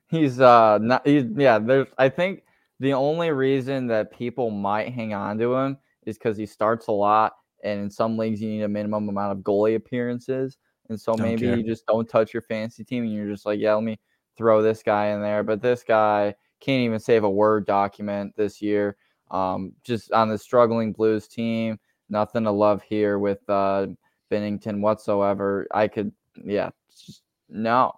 He's 0.07 0.39
uh 0.39 0.79
not 0.79 1.05
he's 1.05 1.25
yeah, 1.35 1.59
there's 1.59 1.87
I 1.97 2.09
think 2.09 2.43
the 2.79 2.93
only 2.93 3.31
reason 3.31 3.85
that 3.87 4.11
people 4.11 4.49
might 4.49 4.93
hang 4.93 5.13
on 5.13 5.37
to 5.39 5.53
him 5.55 5.77
is 6.05 6.17
because 6.17 6.37
he 6.37 6.45
starts 6.45 6.87
a 6.87 6.91
lot 6.91 7.33
and 7.63 7.81
in 7.81 7.89
some 7.89 8.17
leagues 8.17 8.41
you 8.41 8.49
need 8.49 8.63
a 8.63 8.67
minimum 8.67 9.09
amount 9.09 9.37
of 9.37 9.43
goalie 9.43 9.75
appearances. 9.75 10.57
And 10.87 10.99
so 10.99 11.13
don't 11.13 11.27
maybe 11.27 11.45
care. 11.47 11.57
you 11.57 11.63
just 11.63 11.85
don't 11.85 12.09
touch 12.09 12.33
your 12.33 12.41
fantasy 12.41 12.83
team 12.83 13.03
and 13.03 13.13
you're 13.13 13.29
just 13.29 13.45
like, 13.45 13.59
yeah, 13.59 13.75
let 13.75 13.83
me 13.83 13.99
throw 14.39 14.61
this 14.61 14.81
guy 14.81 15.07
in 15.07 15.21
there. 15.21 15.43
But 15.43 15.61
this 15.61 15.83
guy 15.83 16.33
can't 16.61 16.81
even 16.81 16.99
save 16.99 17.25
a 17.25 17.29
Word 17.29 17.67
document 17.67 18.33
this 18.37 18.61
year. 18.61 18.95
Um, 19.29 19.73
just 19.83 20.11
on 20.13 20.29
the 20.29 20.37
struggling 20.37 20.93
Blues 20.93 21.27
team, 21.27 21.77
nothing 22.09 22.45
to 22.45 22.51
love 22.51 22.81
here 22.81 23.19
with 23.19 23.47
uh, 23.49 23.87
Binnington 24.31 24.79
whatsoever. 24.79 25.67
I 25.71 25.89
could, 25.89 26.13
yeah, 26.43 26.69
just 26.89 27.21
no, 27.49 27.91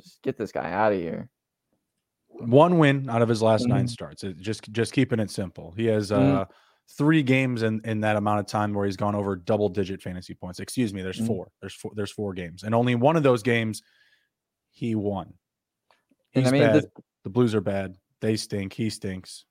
just 0.00 0.22
get 0.22 0.38
this 0.38 0.52
guy 0.52 0.70
out 0.70 0.92
of 0.92 1.00
here. 1.00 1.28
One 2.28 2.78
win 2.78 3.10
out 3.10 3.20
of 3.20 3.28
his 3.28 3.42
last 3.42 3.62
mm-hmm. 3.62 3.72
nine 3.72 3.88
starts. 3.88 4.22
It 4.22 4.38
just 4.38 4.70
just 4.72 4.92
keeping 4.92 5.18
it 5.18 5.30
simple. 5.30 5.74
He 5.76 5.86
has 5.86 6.12
mm-hmm. 6.12 6.38
uh, 6.38 6.44
three 6.96 7.24
games 7.24 7.64
in 7.64 7.80
in 7.84 8.00
that 8.02 8.16
amount 8.16 8.38
of 8.38 8.46
time 8.46 8.72
where 8.72 8.86
he's 8.86 8.96
gone 8.96 9.16
over 9.16 9.34
double 9.34 9.68
digit 9.68 10.00
fantasy 10.00 10.34
points. 10.34 10.60
Excuse 10.60 10.94
me. 10.94 11.02
There's 11.02 11.16
mm-hmm. 11.16 11.26
four. 11.26 11.50
There's 11.60 11.74
four. 11.74 11.90
There's 11.94 12.12
four 12.12 12.32
games, 12.32 12.62
and 12.62 12.74
only 12.74 12.94
one 12.94 13.16
of 13.16 13.24
those 13.24 13.42
games 13.42 13.82
he 14.70 14.94
won. 14.94 15.34
He's 16.32 16.48
I 16.48 16.50
mean, 16.50 16.62
bad. 16.62 16.74
This... 16.76 16.86
The 17.24 17.30
Blues 17.30 17.54
are 17.54 17.60
bad. 17.60 17.96
They 18.20 18.36
stink. 18.36 18.72
He 18.72 18.90
stinks. 18.90 19.44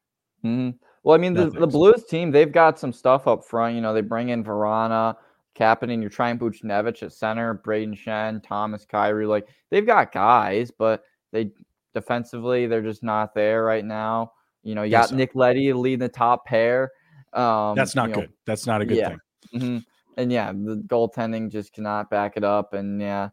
Mm-hmm. 0.43 0.77
Well, 1.03 1.15
I 1.15 1.17
mean, 1.17 1.33
the, 1.33 1.49
the 1.49 1.67
Blues 1.67 2.05
team, 2.05 2.31
they've 2.31 2.51
got 2.51 2.79
some 2.79 2.91
stuff 2.91 3.27
up 3.27 3.45
front. 3.45 3.75
You 3.75 3.81
know, 3.81 3.93
they 3.93 4.01
bring 4.01 4.29
in 4.29 4.43
Vrana, 4.43 5.15
Kapanen, 5.55 6.01
you're 6.01 6.09
trying 6.09 6.37
Buchnevich 6.39 7.03
at 7.03 7.13
center, 7.13 7.61
Brayden 7.65 7.97
Schenn, 7.97 8.41
Thomas 8.43 8.85
Kyrou. 8.85 9.27
Like 9.27 9.47
they've 9.69 9.85
got 9.85 10.11
guys, 10.11 10.71
but 10.71 11.03
they 11.31 11.51
defensively 11.93 12.67
they're 12.67 12.81
just 12.81 13.03
not 13.03 13.33
there 13.33 13.63
right 13.63 13.85
now. 13.85 14.33
You 14.63 14.75
know, 14.75 14.83
you 14.83 14.91
got 14.91 15.11
Nick 15.11 15.35
Leddy 15.35 15.71
leading 15.73 15.99
the 15.99 16.09
top 16.09 16.45
pair. 16.45 16.91
Um, 17.33 17.75
That's 17.75 17.95
not 17.95 18.11
good. 18.11 18.29
Know, 18.29 18.35
That's 18.45 18.65
not 18.67 18.81
a 18.81 18.85
good 18.85 18.97
yeah. 18.97 19.09
thing. 19.09 19.19
Mm-hmm. 19.55 19.77
And 20.17 20.31
yeah, 20.31 20.51
the 20.51 20.83
goaltending 20.87 21.49
just 21.49 21.73
cannot 21.73 22.09
back 22.09 22.33
it 22.35 22.43
up. 22.43 22.73
And 22.73 23.01
yeah, 23.01 23.29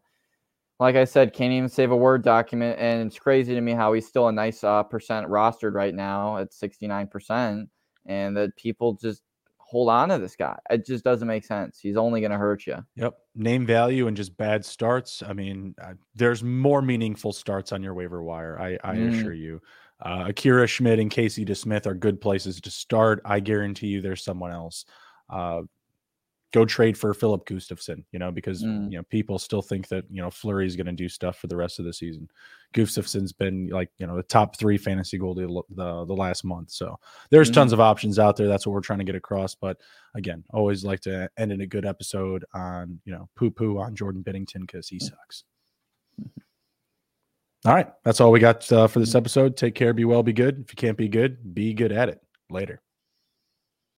like 0.79 0.95
I 0.95 1.05
said, 1.05 1.33
can't 1.33 1.53
even 1.53 1.69
save 1.69 1.91
a 1.91 1.97
Word 1.97 2.23
document. 2.23 2.77
And 2.79 3.07
it's 3.07 3.17
crazy 3.17 3.55
to 3.55 3.61
me 3.61 3.71
how 3.71 3.93
he's 3.93 4.07
still 4.07 4.27
a 4.27 4.31
nice 4.31 4.63
uh, 4.63 4.83
percent 4.83 5.27
rostered 5.27 5.73
right 5.73 5.93
now 5.93 6.37
at 6.37 6.51
69%. 6.51 7.67
And 8.05 8.37
that 8.37 8.55
people 8.55 8.93
just 8.93 9.23
hold 9.57 9.89
on 9.89 10.09
to 10.09 10.17
this 10.17 10.35
guy. 10.35 10.57
It 10.69 10.85
just 10.85 11.03
doesn't 11.03 11.27
make 11.27 11.43
sense. 11.43 11.79
He's 11.81 11.97
only 11.97 12.21
going 12.21 12.31
to 12.31 12.37
hurt 12.37 12.65
you. 12.65 12.77
Yep. 12.95 13.15
Name 13.35 13.65
value 13.65 14.07
and 14.07 14.15
just 14.15 14.37
bad 14.37 14.63
starts. 14.63 15.21
I 15.27 15.33
mean, 15.33 15.75
uh, 15.83 15.93
there's 16.15 16.41
more 16.41 16.81
meaningful 16.81 17.33
starts 17.33 17.73
on 17.73 17.83
your 17.83 17.93
waiver 17.93 18.23
wire. 18.23 18.57
I, 18.59 18.77
I 18.89 18.95
mm. 18.95 19.13
assure 19.13 19.33
you. 19.33 19.61
Uh, 19.99 20.25
Akira 20.27 20.67
Schmid 20.67 20.99
and 20.99 21.11
Casey 21.11 21.43
DeSmith 21.43 21.85
are 21.85 21.95
good 21.95 22.21
places 22.21 22.61
to 22.61 22.71
start. 22.71 23.21
I 23.25 23.39
guarantee 23.41 23.87
you 23.87 24.01
there's 24.01 24.23
someone 24.23 24.51
else. 24.51 24.85
Uh, 25.29 25.63
go 26.53 26.65
trade 26.65 26.97
for 26.97 27.13
Filip 27.13 27.45
Gustavsson, 27.45 28.03
you 28.11 28.19
know, 28.19 28.31
because 28.31 28.63
mm. 28.63 28.89
you 28.91 28.97
know 28.97 29.03
people 29.03 29.37
still 29.37 29.61
think 29.61 29.87
that 29.89 30.05
you 30.09 30.21
know 30.21 30.29
Fleury 30.29 30.65
is 30.65 30.75
going 30.75 30.87
to 30.87 30.93
do 30.93 31.09
stuff 31.09 31.37
for 31.37 31.47
the 31.47 31.55
rest 31.55 31.79
of 31.79 31.85
the 31.85 31.93
season. 31.93 32.29
Gustavsson's 32.73 33.33
been 33.33 33.67
like 33.67 33.89
you 33.97 34.07
know 34.07 34.15
the 34.15 34.23
top 34.23 34.57
three 34.57 34.77
fantasy 34.77 35.19
goalie 35.19 35.63
the 35.69 36.05
the 36.05 36.15
last 36.15 36.43
month, 36.43 36.71
so 36.71 36.97
there's 37.29 37.51
mm. 37.51 37.55
tons 37.55 37.73
of 37.73 37.79
options 37.79 38.19
out 38.19 38.35
there. 38.37 38.47
That's 38.47 38.65
what 38.65 38.73
we're 38.73 38.81
trying 38.81 38.99
to 38.99 39.05
get 39.05 39.15
across. 39.15 39.55
But 39.55 39.77
again, 40.15 40.43
always 40.51 40.83
like 40.85 41.01
to 41.01 41.29
end 41.37 41.51
in 41.51 41.61
a 41.61 41.67
good 41.67 41.85
episode 41.85 42.45
on 42.53 42.99
you 43.05 43.13
know 43.13 43.29
poo 43.35 43.51
poo 43.51 43.79
on 43.79 43.95
Jordan 43.95 44.23
Binnington 44.23 44.61
because 44.61 44.87
he 44.87 44.99
sucks. 44.99 45.43
All 47.65 47.73
right, 47.73 47.91
that's 48.03 48.21
all 48.21 48.31
we 48.31 48.39
got 48.39 48.71
uh, 48.71 48.87
for 48.87 48.99
this 48.99 49.13
mm. 49.13 49.17
episode. 49.17 49.57
Take 49.57 49.75
care, 49.75 49.93
be 49.93 50.05
well, 50.05 50.23
be 50.23 50.33
good. 50.33 50.61
If 50.61 50.71
you 50.71 50.75
can't 50.77 50.97
be 50.97 51.09
good, 51.09 51.53
be 51.53 51.73
good 51.73 51.91
at 51.91 52.09
it. 52.09 52.21
Later. 52.49 52.81